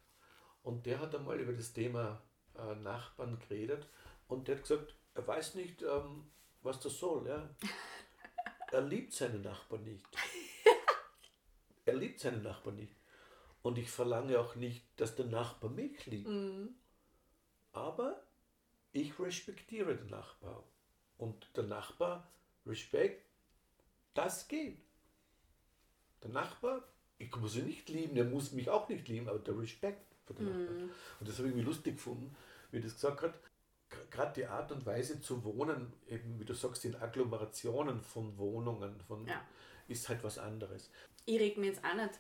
[0.64, 2.22] Und der hat einmal über das Thema
[2.58, 3.88] äh, Nachbarn geredet
[4.28, 6.30] und der hat gesagt, er weiß nicht, ähm,
[6.62, 7.28] was das soll.
[7.28, 7.50] Ja?
[8.70, 10.06] Er liebt seine Nachbarn nicht.
[11.86, 12.94] Er liebt seine Nachbarn nicht.
[13.68, 16.30] Und ich verlange auch nicht, dass der Nachbar mich liebt.
[16.30, 16.70] Mhm.
[17.74, 18.24] Aber
[18.94, 20.64] ich respektiere den Nachbar.
[21.18, 22.32] Und der Nachbar,
[22.66, 23.26] Respekt,
[24.14, 24.80] das geht.
[26.24, 26.82] Der Nachbar,
[27.18, 30.34] ich muss ihn nicht lieben, er muss mich auch nicht lieben, aber der Respekt für
[30.34, 30.90] den Nachbarn.
[31.20, 32.34] Und das habe ich irgendwie lustig gefunden,
[32.72, 33.34] wie das gesagt hat.
[34.10, 39.02] Gerade die Art und Weise zu wohnen, eben wie du sagst, in Agglomerationen von Wohnungen,
[39.02, 39.46] von, Ja.
[39.90, 40.90] ist halt was anderes.
[41.26, 42.18] Ich reg mir jetzt auch nicht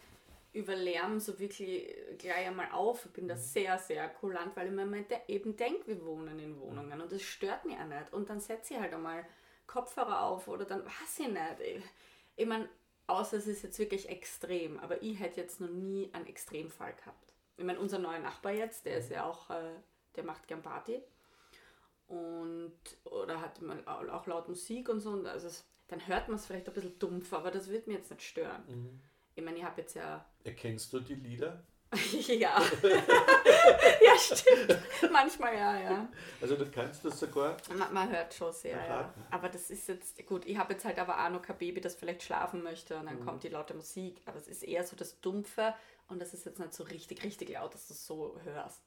[0.53, 3.05] über Lärm so wirklich gleich einmal auf.
[3.05, 6.99] Ich bin da sehr, sehr kulant, weil ich mir eben denke, wir wohnen in Wohnungen
[7.01, 8.11] und das stört mich auch nicht.
[8.13, 9.25] Und dann setze ich halt einmal
[9.67, 11.83] Kopfhörer auf oder dann weiß ich nicht.
[12.35, 12.69] Ich, meine,
[13.07, 17.33] außer es ist jetzt wirklich extrem, aber ich hätte jetzt noch nie einen Extremfall gehabt.
[17.57, 19.73] Ich meine, unser neuer Nachbar jetzt, der ist ja auch, äh,
[20.15, 21.03] der macht gern Party
[22.07, 22.73] und
[23.03, 25.11] oder hat au- auch laut Musik und so.
[25.11, 27.95] Und also es, dann hört man es vielleicht ein bisschen dumpf, aber das wird mir
[27.95, 28.63] jetzt nicht stören.
[29.37, 30.25] Ich meine, ich habe jetzt ja.
[30.43, 31.63] Erkennst du die Lieder?
[32.27, 32.59] ja.
[34.01, 34.79] ja, stimmt.
[35.11, 36.09] Manchmal ja, ja.
[36.41, 37.55] Also du kannst das sogar.
[37.73, 39.13] Man, man hört schon sehr, ja.
[39.29, 41.93] Aber das ist jetzt, gut, ich habe jetzt halt aber auch noch kein Baby, das
[41.95, 44.19] vielleicht schlafen möchte und dann kommt die laute Musik.
[44.25, 45.75] Aber es ist eher so das Dumpfe
[46.07, 48.81] und das ist jetzt nicht so richtig, richtig laut, dass du es so hörst.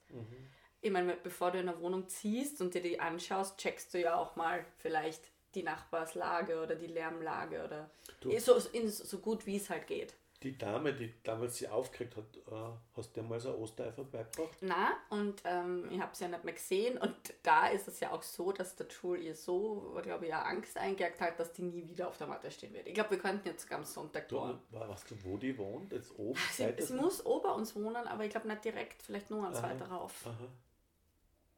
[0.81, 4.15] Ich meine, bevor du in eine Wohnung ziehst und dir die anschaust, checkst du ja
[4.15, 5.21] auch mal vielleicht
[5.55, 7.89] die Nachbarslage oder die Lärmlage oder
[8.19, 10.13] Du- so, so gut wie es halt geht.
[10.43, 13.91] Die Dame, die damals sie aufgeregt hat, äh, hast du dir mal so ein Osterei
[13.91, 14.57] vorbeigebracht?
[14.61, 16.97] Na, und ähm, ich habe es ja nicht mehr gesehen.
[16.97, 20.41] Und da ist es ja auch so, dass der Schul ihr so, glaube ich, ja
[20.41, 22.87] Angst eingejagt hat, dass die nie wieder auf der Matte stehen wird.
[22.87, 24.59] Ich glaube, wir könnten jetzt sogar am Sonntag Du, fahren.
[24.71, 25.93] weißt du, wo die wohnt?
[25.93, 26.39] Jetzt oben?
[26.51, 29.61] Sie, Seite- sie muss ober uns wohnen, aber ich glaube nicht direkt, vielleicht nur Aha.
[29.61, 30.25] weiter rauf.
[30.25, 30.47] Aha.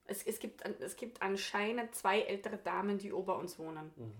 [0.05, 3.91] Es, es, gibt, es gibt anscheinend zwei ältere Damen, die ober uns wohnen.
[3.95, 4.11] Mhm.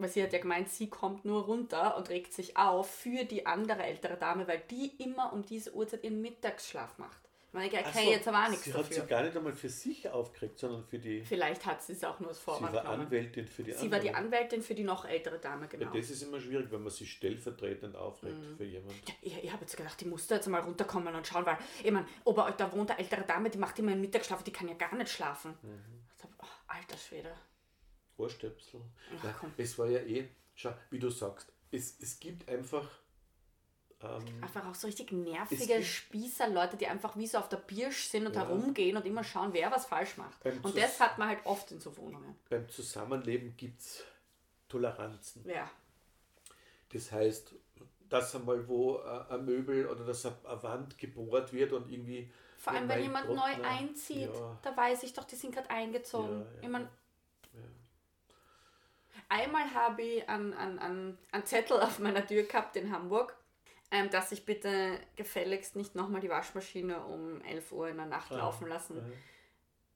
[0.00, 3.44] Weil sie hat ja gemeint, sie kommt nur runter und regt sich auf für die
[3.46, 7.20] andere ältere Dame, weil die immer um diese Uhrzeit ihren Mittagsschlaf macht.
[7.48, 9.02] Ich meine, erkenne so, jetzt aber auch nichts Sie hat dafür.
[9.02, 11.24] sie gar nicht einmal für sich aufgeregt, sondern für die.
[11.24, 13.00] Vielleicht hat sie es auch nur als Sie Vorwand war genommen.
[13.06, 14.14] Anwältin für die Sie war die.
[14.14, 15.92] Anwältin für die noch ältere Dame, Ja, genau.
[15.92, 18.56] das ist immer schwierig, wenn man sich stellvertretend aufregt Mhm.
[18.56, 19.02] für jemanden.
[19.08, 21.58] Ja, ich ich habe jetzt gedacht, die muss da jetzt mal runterkommen und schauen, weil,
[21.82, 22.06] ich meine,
[22.56, 25.10] da wohnt eine ältere Dame, die macht immer einen Mittagsschlaf, die kann ja gar nicht
[25.10, 25.54] schlafen.
[25.62, 25.80] Mhm.
[26.16, 27.32] Ich hab, oh, alter Schwede.
[28.20, 28.80] Ohrstöpsel.
[29.18, 32.88] Ach, Nein, es war ja eh, schau, wie du sagst, es, es gibt einfach.
[34.02, 37.58] Ähm, Einfach auch so richtig nervige gibt- Spießer, Leute, die einfach wie so auf der
[37.58, 38.46] Birsch sind und Ja.
[38.46, 40.42] herumgehen und immer schauen, wer was falsch macht.
[40.42, 42.34] Beim Und Zus- das hat man halt oft in so Wohnungen.
[42.48, 44.02] beim Zusammenleben gibt es
[44.70, 45.46] Toleranzen.
[45.46, 45.70] Ja.
[46.92, 47.54] Das heißt,
[48.08, 52.32] dass einmal wo äh, ein Möbel oder dass eine Wand gebohrt wird und irgendwie.
[52.56, 54.58] Vor allem, wenn jemand Gott, neu einzieht, ja.
[54.62, 56.40] da weiß ich doch, die sind gerade eingezogen.
[56.40, 56.62] Ja, ja.
[56.62, 56.90] Ich mein, Ja.
[59.30, 63.36] Einmal habe ich einen, einen, einen, einen Zettel auf meiner Tür gehabt in Hamburg,
[63.92, 68.32] ähm, dass ich bitte gefälligst nicht nochmal die Waschmaschine um 11 Uhr in der Nacht
[68.32, 69.10] Ah, laufen lassen aha.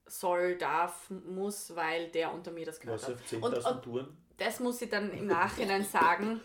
[0.06, 3.14] soll, darf, muss, weil der unter mir das gehört Was hat.
[3.16, 4.23] auf Und, 10.000 und Touren?
[4.36, 6.40] Das muss ich dann im Nachhinein sagen.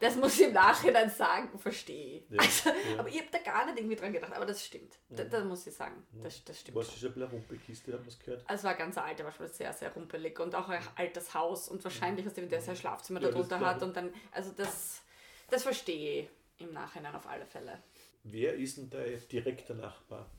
[0.00, 2.30] Das muss ich im Nachhinein sagen, verstehe ich.
[2.30, 2.98] Ja, Also, ja.
[2.98, 4.98] Aber ich habe da gar nicht irgendwie dran gedacht, aber das stimmt.
[5.08, 6.06] Da, das muss ich sagen.
[6.22, 6.76] Das, das stimmt.
[6.76, 8.42] Was ist ein bisschen eine Rumpelkiste, hat man es gehört?
[8.48, 11.82] Also es war ganz alte Waschmaschine, sehr, sehr rumpelig und auch ein altes Haus und
[11.82, 15.02] wahrscheinlich, was der sein Schlafzimmer Ja, da das drunter glaub hat und dann, also das,
[15.50, 17.82] das verstehe ich im Nachhinein auf alle Fälle.
[18.22, 20.30] Wer ist denn dein direkter Nachbar?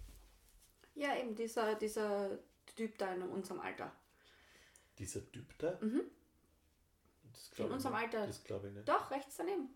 [0.96, 2.39] Ja, eben dieser, dieser
[2.76, 3.91] Typ da in unserem Alter.
[4.98, 5.78] Dieser Typ da?
[7.36, 7.60] Das.
[7.60, 7.96] In unserem.
[7.96, 8.26] Alter.
[8.26, 8.88] Das glaube ich nicht.
[8.88, 9.70] Doch, rechts daneben.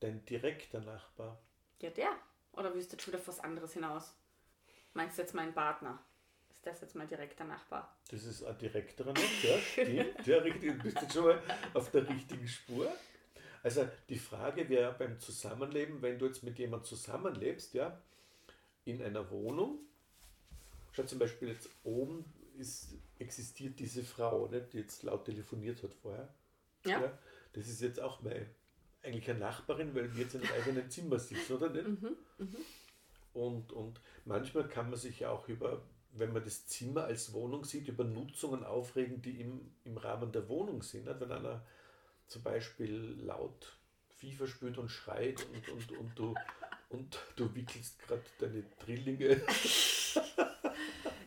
[0.00, 1.38] Dein direkter Nachbar.
[1.80, 2.10] Ja, der.
[2.52, 4.14] Oder willst du schon auf was anderes hinaus?
[4.92, 5.98] Meinst du jetzt meinen Partner?
[6.50, 7.96] Ist das jetzt mein direkter Nachbar?
[8.08, 10.26] Das ist ein direkterer noch, ja, stimmt.
[10.26, 10.76] Ja, richtig.
[10.76, 11.42] Du bist jetzt schon mal
[11.74, 12.90] auf der richtigen Spur.
[13.62, 17.98] Also die Frage wäre beim Zusammenleben, wenn du jetzt mit jemandem zusammenlebst, ja,
[18.84, 19.78] in einer Wohnung,
[20.92, 22.24] schau zum Beispiel jetzt oben
[22.58, 26.28] ist, existiert diese Frau, nicht, die jetzt laut telefoniert hat vorher.
[26.84, 27.18] Ja.
[27.52, 28.46] das ist jetzt auch meine,
[29.02, 31.86] eigentlich eine Nachbarin, weil wir jetzt in einem eigenen Zimmer sitzen, oder nicht?
[33.32, 35.82] Und, und manchmal kann man sich ja auch über,
[36.12, 40.48] wenn man das Zimmer als Wohnung sieht, über Nutzungen aufregen, die im, im Rahmen der
[40.48, 41.06] Wohnung sind.
[41.06, 41.20] Nicht?
[41.20, 41.66] Wenn einer
[42.26, 43.76] zum Beispiel laut
[44.16, 46.34] FIFA spielt und schreit und, und, und, du,
[46.88, 49.42] und du wickelst gerade deine Drillinge.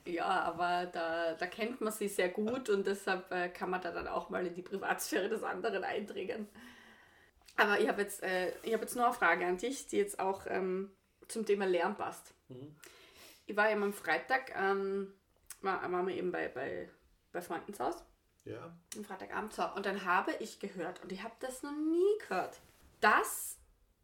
[0.07, 3.91] Ja, aber da, da kennt man sie sehr gut und deshalb äh, kann man da
[3.91, 6.47] dann auch mal in die Privatsphäre des anderen eindringen.
[7.57, 10.19] Aber ich habe jetzt, äh, ich hab jetzt nur eine Frage an dich, die jetzt
[10.19, 10.91] auch ähm,
[11.27, 12.33] zum Thema Lärm passt.
[13.45, 15.13] ich war eben am Freitag, ähm,
[15.61, 16.89] war, waren wir eben bei, bei,
[17.31, 18.03] bei Freunden zu Hause.
[18.45, 18.73] Ja.
[18.95, 19.53] Am Freitagabend.
[19.53, 22.61] So, und dann habe ich gehört, und ich habe das noch nie gehört,
[23.01, 23.57] dass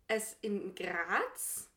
[0.08, 1.70] es in Graz,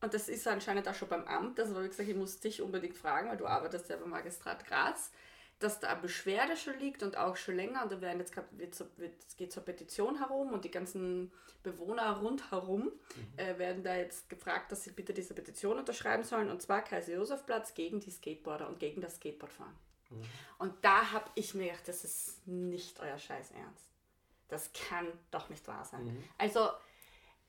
[0.00, 2.62] und das ist anscheinend auch schon beim Amt, also habe ich gesagt, ich muss dich
[2.62, 5.10] unbedingt fragen, weil du arbeitest ja beim Magistrat Graz,
[5.58, 8.46] dass da eine Beschwerde schon liegt und auch schon länger, und da werden jetzt grad,
[8.52, 11.32] wird, wird, es geht zur Petition herum und die ganzen
[11.64, 12.92] Bewohner rundherum
[13.36, 17.74] äh, werden da jetzt gefragt, dass sie bitte diese Petition unterschreiben sollen, und zwar Kaiser-Josef-Platz
[17.74, 19.74] gegen die Skateboarder und gegen das Skateboardfahren.
[20.58, 23.90] Und da habe ich mir gedacht, das ist nicht euer Scheiß Ernst.
[24.48, 26.06] Das kann doch nicht wahr sein.
[26.38, 26.70] Also,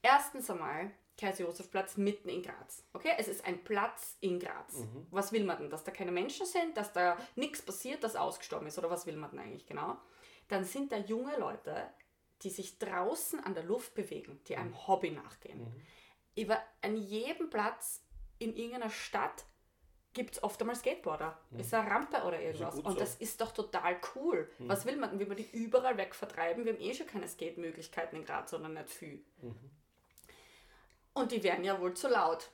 [0.01, 2.83] erstens einmal, Kaiser-Josef-Platz mitten in Graz.
[2.93, 4.85] Okay, es ist ein Platz in Graz.
[5.11, 5.69] Was will man denn?
[5.69, 8.77] Dass da keine Menschen sind, dass da nichts passiert, das ausgestorben ist?
[8.79, 9.97] Oder was will man denn eigentlich genau?
[10.47, 11.89] Dann sind da junge Leute,
[12.41, 15.67] die sich draußen an der Luft bewegen, die einem Hobby nachgehen.
[16.35, 18.01] Über an jedem Platz
[18.39, 19.45] in irgendeiner Stadt
[20.13, 21.37] gibt es oft einmal Skateboarder.
[21.57, 22.75] Ist eine Rampe oder irgendwas.
[22.75, 22.99] gut Und so.
[22.99, 24.49] das ist doch total cool.
[24.59, 25.19] Was will man denn?
[25.19, 26.65] Will man die überall wegvertreiben?
[26.65, 29.23] Wir haben eh schon keine Skate-Möglichkeiten in Graz, sondern nicht viel.
[31.13, 32.49] Und die werden ja wohl zu laut.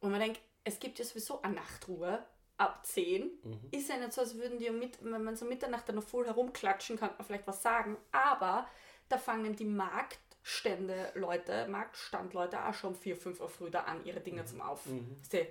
[0.00, 2.24] Und man denkt, es gibt ja sowieso eine Nachtruhe
[2.56, 3.30] ab 10.
[3.70, 6.26] Ist ja nicht so, als würden die mit, wenn man so Mitternacht dann noch voll
[6.26, 7.96] herumklatschen, kann man vielleicht was sagen.
[8.12, 8.66] Aber
[9.08, 14.04] da fangen die Marktstände Leute, Marktstandleute auch schon um 4, 5 Uhr früh da an,
[14.04, 14.84] ihre Dinge zum Auf,
[15.28, 15.46] sie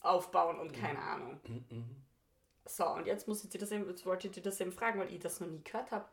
[0.00, 1.40] aufbauen und keine Ahnung.
[2.66, 5.00] So, und jetzt muss ich dir das eben, jetzt wollte ich dir das eben fragen,
[5.00, 6.06] weil ich das noch nie gehört habe.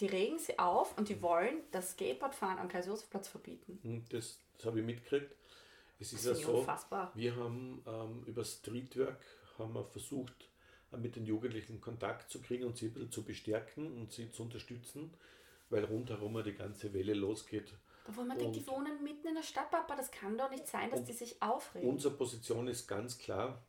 [0.00, 3.78] Die regen sie auf und die wollen das Skateboardfahren am Kaiser-Josef-Platz verbieten.
[3.82, 5.34] Hm, Das, das habe ich mitgekriegt.
[6.00, 7.10] Es ist ja so, unfassbar.
[7.14, 9.18] wir haben ähm, über Streetwork
[9.58, 10.48] haben wir versucht,
[10.92, 14.30] äh, mit den Jugendlichen Kontakt zu kriegen und sie ein bisschen zu bestärken und sie
[14.30, 15.12] zu unterstützen,
[15.70, 17.74] weil rundherum ja die ganze Welle losgeht.
[18.06, 20.90] Wo man denkt, die wohnen mitten in der Stadt, Papa, das kann doch nicht sein,
[20.90, 21.88] dass die sich aufregen.
[21.90, 23.60] Unsere Position ist ganz klar,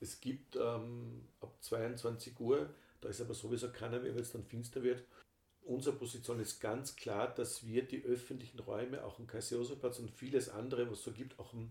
[0.00, 4.42] es gibt ähm, ab 22 Uhr, da ist aber sowieso keiner mehr, weil es dann
[4.44, 5.04] finster wird.
[5.64, 10.48] Unsere Position ist ganz klar, dass wir die öffentlichen Räume, auch am Kaiser-Josef-Platz und vieles
[10.48, 11.70] andere, was es so gibt, auch am,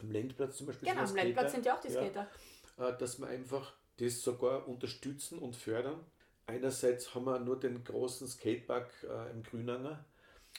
[0.00, 2.28] am Lendplatz zum Beispiel, genau, am ja Skater, sind ja auch die ja, Skater.
[2.78, 6.00] äh, dass wir einfach das sogar unterstützen und fördern.
[6.46, 10.04] Einerseits haben wir nur den großen Skatepark äh, im Grünanger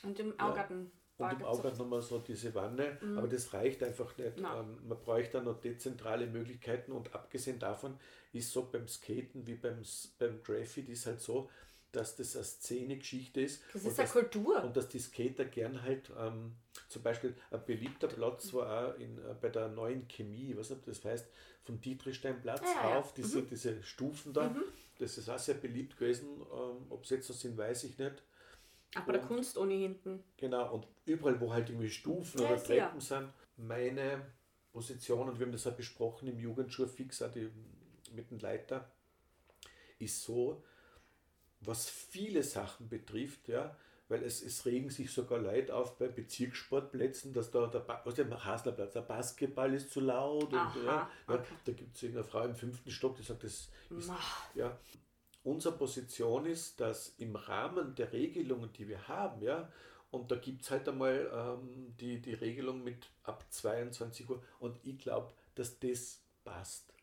[0.01, 0.91] Und im Augarten.
[1.17, 4.39] und im Augarten haben wir so diese Wanne, aber das reicht einfach nicht.
[4.39, 7.99] Ähm, man bräuchte noch dezentrale Möglichkeiten und abgesehen davon
[8.33, 9.81] ist so beim Skaten wie beim,
[10.17, 11.49] beim Graffiti ist halt so,
[11.95, 13.61] dass das eine Szene-Geschichte ist.
[13.73, 14.63] Das und ist eine dass- Kultur.
[14.63, 16.53] und dass die Skater gern halt, ähm,
[16.89, 21.03] zum Beispiel ein beliebter Platz war auch in, äh, bei der neuen Chemie, ob das
[21.05, 21.27] heißt,
[21.63, 23.07] von Dietrichsteinplatz Ja, ja, ja.
[23.17, 24.55] diese, diese Stufen da.
[24.99, 26.27] Das ist auch sehr beliebt gewesen.
[26.41, 28.23] Ähm, ob sie jetzt so sind, weiß ich nicht.
[28.95, 30.23] Ach, bei der und- Kunstuni hinten.
[30.37, 32.85] Genau, und überall, wo halt irgendwie Stufen Ja, oder ja.
[32.87, 34.21] Treppen sind, meine
[34.71, 37.49] Position, und wir haben das auch besprochen im Jugendschulfix, auch die,
[38.13, 38.89] mit dem Leiter,
[39.99, 40.63] ist so,
[41.67, 43.75] was viele Sachen betrifft, ja,
[44.07, 48.45] weil es, es regen sich sogar Leute auf bei Bezirkssportplätzen, dass da der, Ba- der
[48.45, 51.55] Haslerplatz, der Basketball ist zu laut und Aha, ja, ja, okay.
[51.65, 54.11] da gibt es eine Frau im fünften Stock, die sagt, das ist
[54.53, 54.77] ja,
[55.43, 59.71] unsere Position ist, dass im Rahmen der Regelungen, die wir haben, ja,
[60.11, 64.77] und da gibt es halt einmal ähm, die, die Regelung mit ab 22 Uhr und
[64.83, 66.93] ich glaube, dass das passt.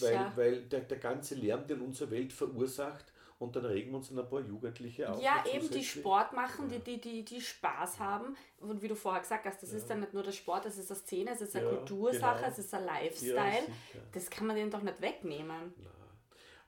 [0.00, 0.32] Weil, Sicher.
[0.36, 3.11] weil der, der ganze Lärm, den unsere Welt verursacht,
[3.42, 5.22] und dann regen uns dann ein paar Jugendliche auf.
[5.22, 8.36] Ja, eben die Sport machen, die, die, die, die Spaß haben.
[8.60, 10.90] Und wie du vorher gesagt hast, das ist dann nicht nur der Sport, das ist
[10.90, 12.48] eine Szene, es ist eine Ja, Kultursache, genau.
[12.48, 13.68] es ist ein Ja, Lifestyle.
[14.12, 15.74] das kann man denen doch nicht wegnehmen.
[15.76, 15.90] Na,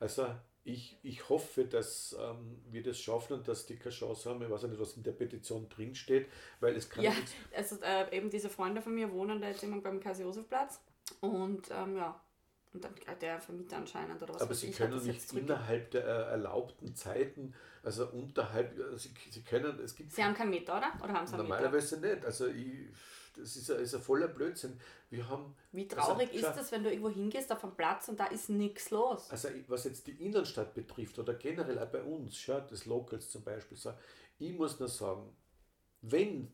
[0.00, 0.26] Also
[0.64, 4.50] ich, ich hoffe, dass ähm, wir das schaffen und dass die keine Chance haben, ich
[4.50, 6.28] weiß ja nicht, was in der Petition drinsteht,
[6.60, 9.62] weil es kann Ja, nichts also äh, eben diese Freunde von mir wohnen da jetzt
[9.62, 10.80] immer beim Kaiser-Josef-Platz.
[11.20, 12.20] Und ähm, ja,
[12.74, 16.04] und dann äh, der Vermieter anscheinend oder was Aber sie ich, können nicht innerhalb der
[16.04, 20.76] äh, erlaubten Zeiten, also unterhalb, äh, sie, sie können, es gibt Sie haben keinen Meter,
[20.76, 20.92] oder?
[21.02, 21.56] Oder haben sie einen Meter?
[21.56, 22.24] normalerweise nicht.
[22.24, 22.88] Also ich,
[23.36, 24.78] das ist ein, ist ein voller Blödsinn.
[25.10, 28.18] Wir haben, Wie traurig Also, ist das, wenn du irgendwo hingehst auf einen Platz und
[28.20, 29.30] da ist nichts los?
[29.30, 33.42] also was jetzt die Innenstadt betrifft oder generell auch bei uns, schau, das Locals zum
[33.44, 33.92] Beispiel, so,
[34.38, 35.36] ich muss nur sagen,
[36.02, 36.52] wenn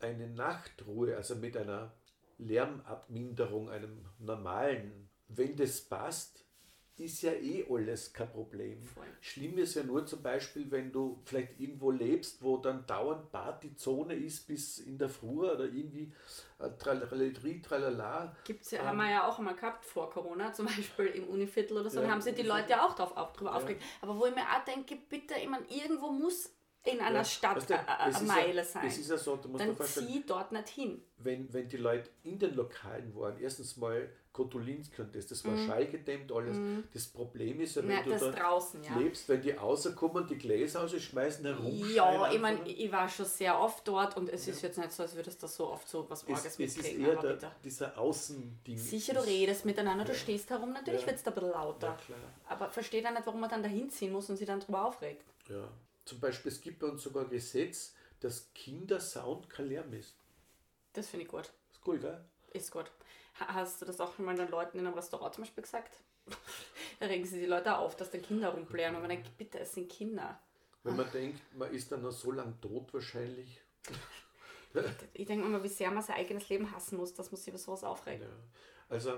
[0.00, 1.92] eine Nachtruhe, also mit einer
[2.38, 6.44] Lärmabminderung, einem normalen, wenn das passt,
[6.96, 8.82] ist ja eh alles kein Problem.
[8.82, 9.04] Voll.
[9.20, 14.14] Schlimm ist ja nur zum Beispiel, wenn du vielleicht irgendwo lebst, wo dann dauernd Partyzone
[14.14, 16.12] ist bis in der Früh oder irgendwie
[16.58, 17.06] äh, Tralala,
[17.62, 18.36] tralala.
[18.44, 21.76] Gibt's ja, Ähm, haben wir ja auch einmal gehabt vor Corona, zum Beispiel im Univiertel
[21.78, 23.56] oder so, Ja, da haben sich die Leute ja auch drauf, auf, drüber Ja.
[23.58, 23.82] aufgeregt.
[24.00, 26.52] Aber wo ich mir auch denke, bitte, ich meine, irgendwo muss
[26.84, 28.86] in einer Ja, Stadt weißt du, eine Meile sein.
[28.86, 31.02] Es ist ja so, du musst dann zieh dort nicht hin.
[31.18, 35.56] wenn, wenn die Leute in den Lokalen waren, erstens mal Kotulinski und das, das war
[35.56, 36.56] schallgedämmt alles.
[36.94, 38.02] Das Problem ist ja, wenn Mhm.
[38.06, 38.96] Na, du da draußen, ja.
[38.96, 41.72] lebst, wenn die rauskommen, die Gläser schmeißen herum.
[41.92, 45.02] Ja, ich meine, ich war schon sehr oft dort und es ist jetzt nicht so,
[45.02, 48.78] als würdest du so oft so was Morges es, es ist eher der, dieser Außending.
[48.78, 51.06] Sicher, du redest miteinander, du stehst herum, natürlich Ja.
[51.08, 51.96] wird es da ein bisschen lauter.
[52.08, 52.14] Ja.
[52.48, 55.24] Aber versteht auch nicht, warum man dann dahin ziehen muss und sich dann drüber aufregt.
[55.48, 55.68] Ja.
[56.04, 60.14] Zum Beispiel, es gibt bei uns sogar ein Gesetz, dass Kindersound kein Lärm ist.
[60.92, 61.50] Das finde ich gut.
[61.70, 62.24] Ist cool, gell?
[62.52, 62.90] Ist gut.
[63.40, 65.96] Ha- Hast du das auch schon mal den Leuten in einem Restaurant zum Beispiel gesagt?
[67.00, 68.94] da regen sie die Leute auf, dass dann Kinder rumblären.
[68.94, 70.40] Und man denkt, bitte, es sind Kinder.
[70.82, 73.60] Wenn man denkt, man ist dann noch so lang tot wahrscheinlich.
[75.14, 77.58] Ich denke mal, wie sehr man sein eigenes Leben hassen muss, dass man sich über
[77.58, 78.22] sowas aufregt.
[78.22, 78.28] Ja.
[78.88, 79.14] Also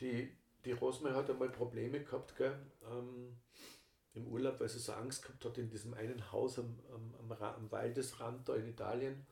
[0.00, 2.54] die, die Rosme hat einmal Probleme gehabt, gell?
[2.90, 3.36] Ähm,
[4.14, 7.42] im Urlaub, weil sie so Angst gehabt hat in diesem einen Haus am, am, am,
[7.42, 9.26] am Waldesrand da in Italien.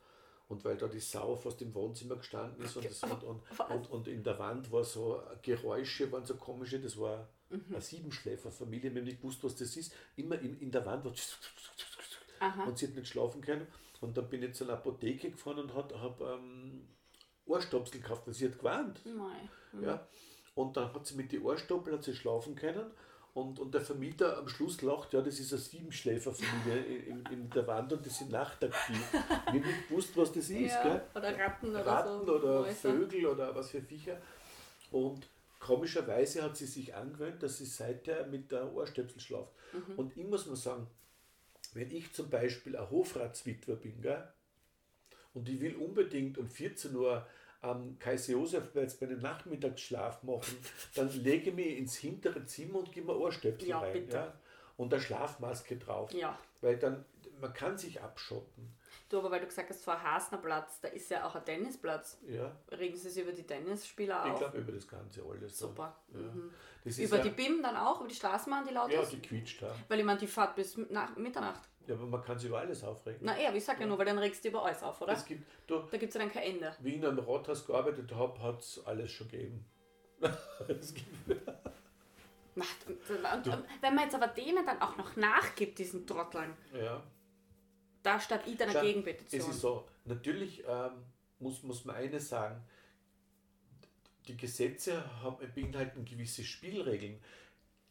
[0.51, 3.89] Und weil da die Sau fast im Wohnzimmer gestanden ist und, das, und, und, und,
[3.89, 7.65] und in der Wand war so Geräusche, waren so komische, das war Mhm.
[7.69, 9.93] eine Siebenschläferfamilie, wir haben nicht gewusst, was das ist.
[10.15, 11.11] Immer in, in der Wand war
[12.39, 12.63] Aha.
[12.63, 13.67] und sie hat nicht schlafen können.
[13.99, 16.87] Und dann bin ich zu einer Apotheke gefahren und habe ähm,
[17.45, 19.01] Ohrstöpsel gekauft, weil sie hat gewarnt.
[19.05, 19.83] Nein.
[19.83, 20.07] Ja.
[20.55, 22.89] Und dann hat sie mit den Ohrstöpseln hat sie schlafen können.
[23.33, 27.65] Und, und der Vermieter am Schluss lacht, ja, das ist eine Siebenschläferfamilie in, in, der
[27.65, 29.13] Wand und die sind nachtaktiv.
[29.13, 30.73] Wir haben nicht gewusst, was das ist.
[30.73, 31.01] Ja, Gell?
[31.15, 32.35] oder Ratten oder Ratten so.
[32.35, 32.75] oder Mäuse.
[32.75, 34.17] Vögel oder was für Viecher.
[34.91, 35.27] Und
[35.61, 39.53] komischerweise hat sie sich angewöhnt, dass sie seither mit der Ohrstöpsel schlaft.
[39.71, 39.95] Mhm.
[39.95, 40.87] Und ich muss mal sagen,
[41.73, 44.27] wenn ich zum Beispiel ein Hofratswitwer bin, gell,
[45.33, 47.25] und ich will unbedingt um 14 Uhr
[47.61, 50.57] am Kaiser Josefplatz meinen Nachmittagsschlaf machen,
[50.95, 53.93] dann lege ich mich ins hintere Zimmer und gebe mir Ohrstöpsel Ja, rein.
[53.93, 54.15] bitte.
[54.17, 54.33] Ja?
[54.77, 56.11] Und eine Schlafmaske drauf.
[56.13, 56.37] Ja.
[56.61, 57.05] Weil dann,
[57.39, 58.73] man kann sich abschotten.
[59.11, 62.17] Du, aber weil du gesagt hast, vor Hasner Platz, da ist ja auch ein Tennisplatz.
[62.25, 62.55] Ja?
[62.71, 64.39] Regen sie sich über die Tennisspieler Ich auf?
[64.39, 65.59] glaube über das Ganze alles.
[65.59, 65.97] Super.
[66.13, 66.19] Ja.
[66.19, 66.53] Mhm.
[66.85, 69.11] Über ja, die BIM dann auch, über die Straßenbahn, die laut Ja, ist?
[69.11, 69.75] die quietscht da.
[69.89, 71.59] Weil ich meine, die fahrt bis nach Mitternacht.
[71.87, 73.19] Ja, aber man kann sich über alles aufregen.
[73.23, 75.11] Na eher, ich sag ja nur, weil dann regst du über alles auf, oder?
[75.11, 76.73] Es gibt, du, Da gibt es ja dann kein Ende.
[76.79, 79.65] wie ich am Rathaus gearbeitet habe, hat es alles schon gegeben.
[80.69, 81.07] es gibt,
[82.55, 82.65] und,
[83.09, 87.01] und, und, wenn man jetzt aber denen dann auch noch nachgibt, diesen Trotteln, ja.
[88.03, 89.41] Da statt ich dann eine Gegenpetition.
[89.41, 90.91] Es ist so, natürlich ähm,
[91.39, 92.61] muss, muss man eines sagen,
[94.27, 97.19] die Gesetze haben, beinhalten gewisse Spielregeln.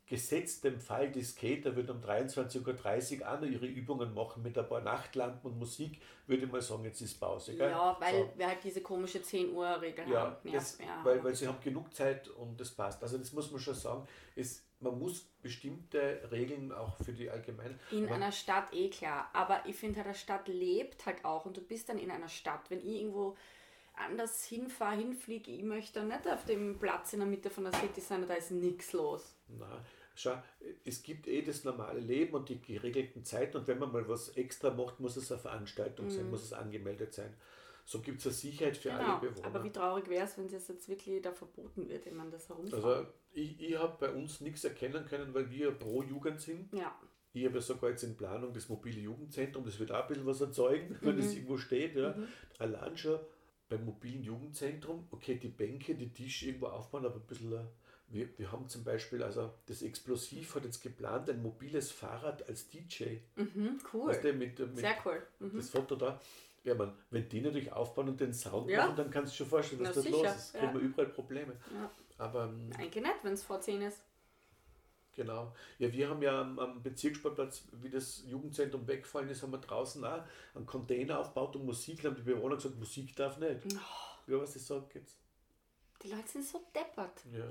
[0.06, 4.58] Gesetzt dem Fall, die Skater würden um 23.30 Uhr auch noch ihre Übungen machen mit
[4.58, 7.54] ein paar Nachtlampen und Musik, würde ich mal sagen, jetzt ist Pause.
[7.54, 7.70] Gell?
[7.70, 8.32] ja, weil So.
[8.36, 10.52] wir halt diese komische 10 Uhr Regel Ja, haben.
[10.52, 11.04] das, ja.
[11.04, 13.00] weil, weil sie haben genug Zeit und das passt.
[13.04, 14.04] Also das muss man schon sagen.
[14.34, 17.78] Es, man muss bestimmte Regeln auch für die Allgemeinen.
[17.90, 21.56] In einer Stadt eh klar, aber ich finde halt, eine Stadt lebt halt auch und
[21.56, 22.70] du bist dann in einer Stadt.
[22.70, 23.36] Wenn ich irgendwo
[23.94, 27.74] anders hinfahre, hinfliege, ich möchte dann nicht auf dem Platz in der Mitte von der
[27.74, 29.34] City sein, da ist nichts los.
[29.48, 30.42] Na, schau,
[30.84, 34.30] es gibt eh das normale Leben und die geregelten Zeiten und wenn man mal was
[34.30, 37.34] extra macht, muss es eine Veranstaltung sein, muss es angemeldet sein.
[37.90, 38.98] So gibt es eine Sicherheit für Mhm.
[38.98, 39.46] Genau, alle Bewohner.
[39.48, 42.48] aber wie traurig wäre es, wenn das jetzt wirklich da verboten wird, wenn man das
[42.48, 42.84] herumfährt.
[42.84, 46.72] also ich, ich habe bei uns nichts erkennen können, weil wir pro Jugend sind.
[46.72, 46.96] ja,
[47.32, 50.26] Ich habe ja sogar jetzt in Planung das mobile Jugendzentrum, das wird auch ein bisschen
[50.26, 51.20] was erzeugen, wenn Mhm.
[51.20, 51.96] das irgendwo steht.
[51.96, 52.14] Ja.
[52.60, 53.18] Allein schon
[53.68, 57.66] beim mobilen Jugendzentrum, okay, die Bänke, die Tische irgendwo aufbauen, aber ein bisschen.
[58.12, 62.68] Wir, wir haben zum Beispiel, also das Explosiv hat jetzt geplant, ein mobiles Fahrrad als
[62.68, 63.18] DJ.
[63.36, 64.08] mhm, cool.
[64.10, 65.22] Weißt du, mit, mit Sehr cool.
[65.40, 65.56] Mhm.
[65.56, 66.20] das Foto da.
[66.62, 68.84] Ja, man, wenn die natürlich aufbauen und den Sound Ja.
[68.84, 70.52] machen, dann kannst du dir schon vorstellen, was Na, sicher, los ist.
[70.52, 70.74] Kriegen ja.
[70.74, 71.56] wir überall Probleme.
[71.74, 71.90] Ja.
[72.18, 74.02] Aber ähm, Eigentlich nicht, wenn es vor 10 ist.
[75.14, 75.52] Genau.
[75.78, 80.04] Ja, wir haben ja am, am Bezirkssportplatz, wie das Jugendzentrum weggefallen ist, haben wir draußen
[80.04, 80.22] auch
[80.54, 82.02] einen Container aufgebaut und Musik.
[82.02, 83.60] Da haben die Bewohner gesagt, Musik darf nicht.
[83.74, 84.32] Oh.
[84.32, 85.16] Ja, was ich sage jetzt.
[86.02, 87.24] Die Leute sind so deppert.
[87.32, 87.44] Ja.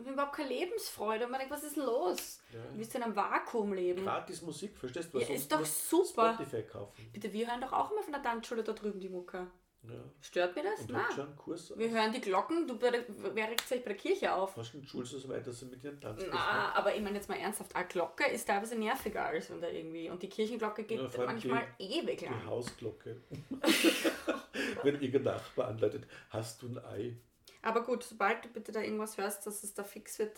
[0.00, 2.40] Ich habe überhaupt keine Lebensfreude und man denkt, was ist los?
[2.52, 2.60] Ja.
[2.72, 4.02] Du willst in einem Vakuum leben.
[4.04, 5.18] Gratis Musik, verstehst du?
[5.18, 6.34] Ja, sonst ist doch du super.
[6.34, 7.10] Spotify kaufen.
[7.12, 9.46] Bitte, wir hören doch auch immer von der Tanzschule da drüben die Mucke.
[9.82, 9.94] Ja.
[10.20, 10.80] Stört mir das?
[10.80, 11.04] Und Nein.
[11.14, 11.72] schon Kurs.
[11.74, 14.54] Wir hören die Glocken, du regt sich bei der Kirche auf?
[14.54, 17.16] Hast du einen Schulz so weit, dass sie mit ihren Tanz Na, aber ich meine
[17.16, 20.10] jetzt mal ernsthaft, eine Glocke ist teilweise nerviger als da irgendwie.
[20.10, 22.44] Und die Kirchenglocke geht Ja, manchmal die- ewig Die lang.
[22.46, 23.22] Hausglocke.
[24.82, 27.16] Wenn ihr Nachbar anleitet, hast du ein Ei.
[27.62, 30.36] Aber gut, sobald du bitte da irgendwas hörst, dass es da fix wird,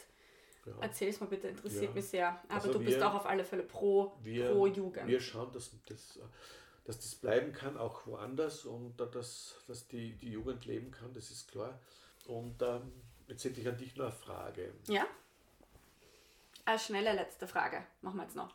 [0.64, 0.72] Ja.
[0.80, 1.90] erzähl es mal bitte, interessiert Ja.
[1.92, 2.28] mich sehr.
[2.44, 5.06] Aber Also du bist wir- auch auf alle Fälle pro, wir, pro Jugend.
[5.06, 6.18] wir schauen, dass das,
[6.84, 11.12] dass das bleiben kann, auch woanders und da- dass, dass die, die Jugend leben kann,
[11.14, 11.80] das ist klar.
[12.26, 12.92] Und ähm,
[13.28, 14.72] jetzt hätte ich an dich noch eine Frage.
[14.88, 15.06] ja?
[16.64, 17.84] Eine schnelle letzte Frage.
[18.02, 18.54] Machen wir jetzt noch.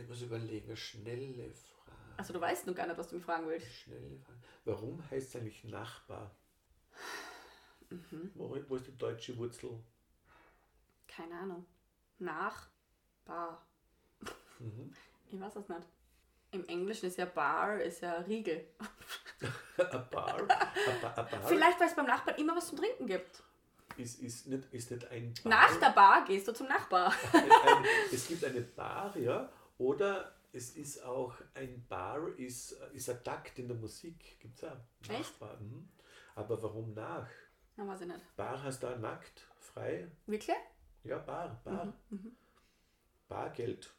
[0.00, 1.96] Ich muss überlegen, eine schnelle Frage.
[2.16, 3.66] Also du weißt noch gar nicht, was du mich fragen willst.
[3.66, 4.38] Schnelle Frage.
[4.64, 6.30] Warum heißt es eigentlich Nachbar?
[8.10, 8.30] Mhm.
[8.34, 9.78] Wo, wo ist die deutsche Wurzel?
[11.06, 11.66] Keine Ahnung.
[12.18, 12.68] Nach
[13.24, 13.64] Bar.
[14.58, 14.92] Mhm.
[15.30, 15.88] Ich weiß es nicht.
[16.52, 18.66] Im Englischen ist ja Bar, ist ja Riegel.
[19.78, 23.06] A bar, a bar, a bar Vielleicht, weil es beim Nachbarn immer was zum Trinken
[23.06, 23.42] gibt.
[23.96, 25.50] ist, ist, nicht, ist nicht ein Bar.
[25.50, 27.12] Nach der Bar gehst du zum Nachbar.
[27.32, 33.08] ein, ein, es gibt eine Bar, ja, oder es ist auch ein Bar, ist, ist
[33.10, 34.76] ein Takt in der Musik, gibt es auch.
[35.08, 35.40] Echt?
[35.40, 35.88] Nachbar, mhm.
[36.34, 37.28] Aber warum nach?
[37.76, 38.36] Na, weiß ich nicht.
[38.36, 40.10] Bar heißt da nackt, frei?
[40.26, 40.56] Wirklich?
[41.04, 41.92] Ja, Bar, Bar.
[42.10, 42.36] Mhm,
[43.28, 43.92] Bargeld.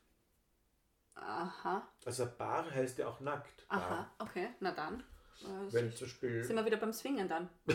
[1.15, 3.67] Aha, Also Bar heißt ja auch nackt.
[3.67, 3.79] Bar.
[3.81, 5.01] aha, okay, na dann.
[5.41, 7.49] Äh, Wenn zum Beispiel, sind wir wieder beim Swingen dann.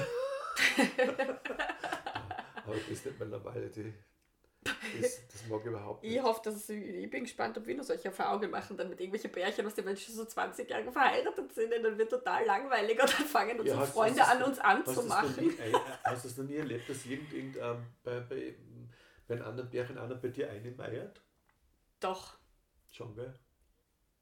[2.64, 3.92] aber das ist nicht mehr normal, die,
[5.00, 6.14] das, das mag ich überhaupt nicht.
[6.16, 9.00] Ich hoffe, dass ich, ich bin gespannt, ob wir noch solche Erfahrungen machen, dann mit
[9.00, 13.00] irgendwelchen Pärchen, was die Menschen so 20 Jahre verheiratet sind, und dann wird total langweilig
[13.00, 15.54] und dann fangen unsere hast- Freunde hast an, uns anzumachen.
[16.04, 18.54] hast du das noch nie erlebt, dass irgend, irgend, ähm, bei, bei,
[19.26, 21.20] bei einem anderen Pärchen einer bei dir einmeiert?
[22.00, 22.36] Doch.
[22.90, 23.34] Schon, gell?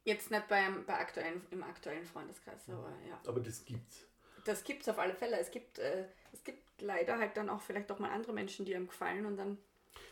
[0.05, 3.21] Jetzt nicht beim, bei aktuellen, im aktuellen Freundeskreis, aber ja.
[3.27, 4.07] Aber das gibt's.
[4.45, 5.37] Das gibt es auf alle Fälle.
[5.41, 8.77] Es gibt, äh, es gibt leider halt dann auch vielleicht auch mal andere Menschen, die
[8.77, 9.59] einem gefallen und dann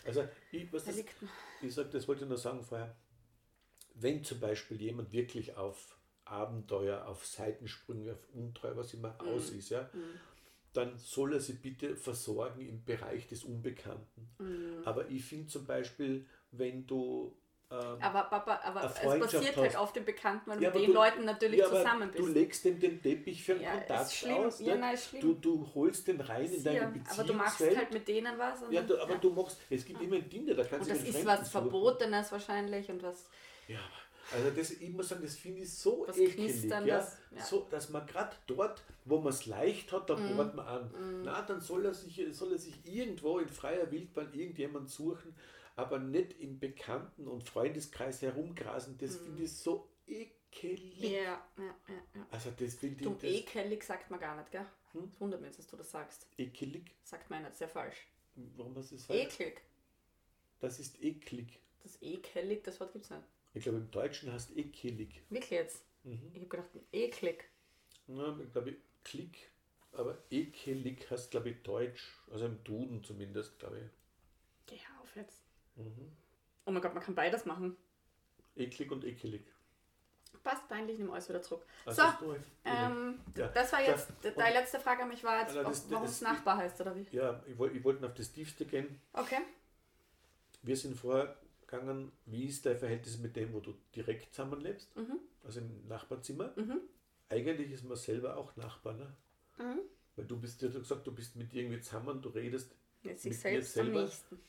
[0.05, 0.97] Also, ich, was das,
[1.63, 2.95] ich sag, das wollte ich nur sagen vorher.
[3.95, 9.29] Wenn zum Beispiel jemand wirklich auf Abenteuer, auf Seitensprünge, auf Untreu, was immer Mhm.
[9.29, 9.89] aus ist, ja,
[10.73, 14.29] dann soll er sie bitte versorgen im Bereich des Unbekannten.
[14.39, 14.83] Mhm.
[14.85, 17.37] Aber ich finde zum Beispiel, wenn du
[17.75, 20.95] ähm, Aber Papa, aber es passiert halt auf dem Bekannten, weil Ja, du mit den
[20.95, 22.19] Leuten natürlich ja, zusammen bist.
[22.19, 24.37] Du legst dem den Teppich für einen Ja, ist Kontakt schlimm.
[24.37, 24.61] aus.
[24.61, 24.81] Ja, ne?
[24.81, 25.21] nein, ist schlimm.
[25.21, 27.19] Du, du holst den rein in deine Ja, Beziehungswelt.
[27.19, 28.63] aber du machst halt mit denen was.
[28.63, 29.19] Und ja, du, aber ja.
[29.19, 31.51] du machst, es gibt immer ein Tinder, da kannst und du das den ist was.
[31.51, 33.27] Verbotenes wahrscheinlich und was.
[33.69, 33.81] Ja,
[34.33, 36.81] also das, ich muss sagen, das finde ich so Was ekelig, ja?
[36.85, 37.01] ja.
[37.31, 37.39] Mhm.
[37.41, 41.23] So, dass man gerade dort, wo man es leicht hat, da bohrt man an.
[41.25, 45.35] Na, dann soll er, sich, soll er sich irgendwo in freier Wildbahn irgendjemand suchen,
[45.77, 48.97] aber nicht im Bekannten- und Freundeskreis herumgrasen.
[48.99, 51.01] Das finde ich so ekelig.
[51.01, 51.75] Ja, ja, ja.
[52.15, 52.27] ja.
[52.31, 54.67] Also das finde Du, ich das ekelig sagt man gar nicht, gell?
[54.93, 55.09] Hm?
[55.11, 56.27] Das wundert mich dass du das sagst.
[56.39, 56.93] ekelig.
[57.03, 58.07] Sagt man nicht, sehr falsch.
[58.57, 59.21] Warum hast du das falsch?
[59.41, 59.61] Eklig.
[60.61, 61.59] Das ist eklig.
[61.83, 63.23] Das ekelig, das Wort gibt's nicht.
[63.53, 65.23] Ich glaube, im Deutschen heißt ekelig.
[65.31, 65.85] Wirklich jetzt?
[66.05, 66.31] Mhm.
[66.33, 67.45] Ich habe gedacht, eklig.
[68.09, 69.51] Ja, ich glaube, Klick,
[69.93, 72.19] aber ekelig heißt, glaube ich, Deutsch.
[72.31, 73.91] Also im Duden zumindest, glaube ich.
[74.67, 75.44] Geh auf jetzt.
[75.77, 76.13] Mhm.
[76.67, 77.77] Oh mein Gott, man kann beides machen.
[78.57, 79.43] Eklig und ekelig.
[80.43, 81.65] Passt peinlich, nimm alles wieder zurück.
[81.87, 82.03] Was so,
[82.67, 83.49] ähm, Ja.
[83.49, 86.17] das war jetzt, Ja, deine letzte Frage an mich war jetzt, ob- das- warum das-
[86.17, 87.07] es Nachbar heißt, oder wie?
[87.13, 89.01] Ja, ich, woll- ich wollte auf das Tiefste gehen.
[89.15, 89.39] Okay.
[90.63, 94.95] Wir sind vorher gegangen, wie ist dein Verhältnis mit dem, wo du direkt zusammenlebst?
[94.97, 95.19] Mhm.
[95.45, 96.53] Also im Nachbarzimmer.
[96.57, 96.81] Mhm.
[97.31, 99.15] Eigentlich ist man selber auch Nachbar, ne?
[99.59, 99.81] Mhm.
[100.17, 102.71] Weil du bist, hast gesagt, du bist mit dir irgendwie zusammen, du redest
[103.03, 104.03] Jetzt Mit dir selbst am selber?
[104.03, 104.41] nächsten.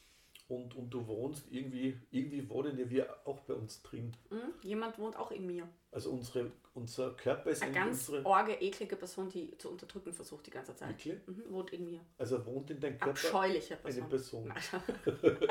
[0.48, 4.12] Und, und du wohnst irgendwie, irgendwie wohnen ja wir auch bei uns drin.
[4.30, 4.54] Mhm.
[4.62, 5.68] Jemand wohnt auch in mir.
[5.92, 8.26] Also unsere, unser Körper ist Eine ganz unsere.
[8.26, 10.90] orge, eklige Person, die zu unterdrücken versucht die ganze Zeit.
[10.90, 11.28] Wirklich?
[11.28, 11.52] Mhm.
[11.52, 12.02] Wohnt in mir.
[12.18, 14.02] Also wohnt in deinem Körper Abscheuliche Person.
[14.02, 14.54] eine Person.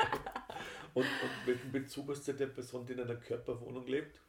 [0.93, 4.21] Und, und welchen Bezug hast du der Person, die in einer Körperwohnung lebt?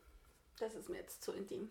[0.59, 1.71] Das ist mir jetzt zu intim.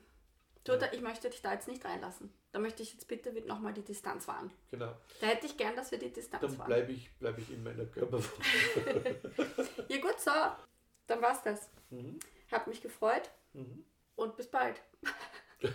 [0.66, 2.34] Da, ich möchte dich da jetzt nicht reinlassen.
[2.52, 4.52] Da möchte ich jetzt bitte nochmal die Distanz wahren.
[4.72, 4.96] Genau.
[5.22, 6.68] Da hätte ich gern, dass wir die Distanz Dann wahren.
[6.68, 8.26] bleibe ich, bleib ich in meiner Körperwohnung.
[9.88, 10.32] Ja gut, so.
[11.08, 11.70] Dann war's das.
[11.92, 12.20] Mhm.
[12.52, 13.86] Hab mich gefreut Mhm.
[14.16, 14.82] und bis bald.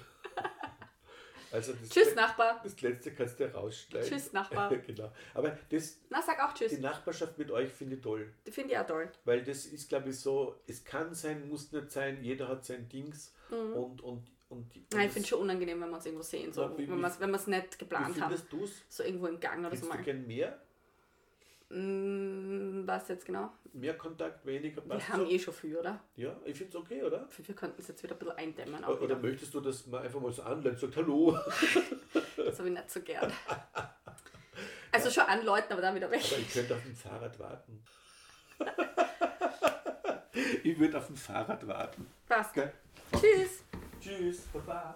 [1.52, 2.60] Also das, Tschüss, Le- Nachbar.
[2.62, 4.08] das letzte kannst du rausschneiden.
[4.08, 4.70] Tschüss, Nachbar.
[4.86, 5.10] genau.
[5.34, 6.78] Aber das, Na, sag auch die Tschüss.
[6.78, 8.32] Nachbarschaft mit euch finde ich toll.
[8.46, 9.10] Die finde ich auch toll.
[9.24, 12.88] Weil das ist, glaube ich, so, es kann sein, muss nicht sein, jeder hat sein
[12.88, 13.34] Dings.
[13.50, 14.84] Und, und, und, die- Mhm.
[14.92, 16.88] Nein, ich und finde es schon unangenehm, wenn wir uns irgendwo sehen, so, Ja, wie-
[16.88, 18.14] wenn wir es wenn wir's nicht geplant haben.
[18.14, 18.82] findest du es?
[18.88, 20.02] So irgendwo im Gang oder so Hättest du mal.
[20.02, 20.58] gern mehr?
[21.72, 23.52] Mm, was jetzt genau?
[23.72, 25.30] Mehr Kontakt, weniger Wir haben so?
[25.30, 26.00] eh schon viel, oder?
[26.16, 27.28] Ja, ich finde es okay, oder?
[27.46, 28.84] Wir könnten es jetzt wieder ein bisschen eindämmen.
[28.84, 29.16] Oder wieder.
[29.18, 31.38] möchtest du, dass man einfach mal so anlädt und sagt, hallo?
[32.36, 33.32] Das habe ich nicht so gern.
[34.90, 36.22] Also schon anläuten, aber dann wieder weg.
[36.26, 37.84] Aber ich könnte auf dem Fahrrad warten.
[40.64, 42.06] ich würde auf dem Fahrrad warten.
[42.28, 42.54] Passt.
[42.54, 42.72] Gell?
[43.12, 43.62] Tschüss.
[44.00, 44.94] Tschüss, Baba.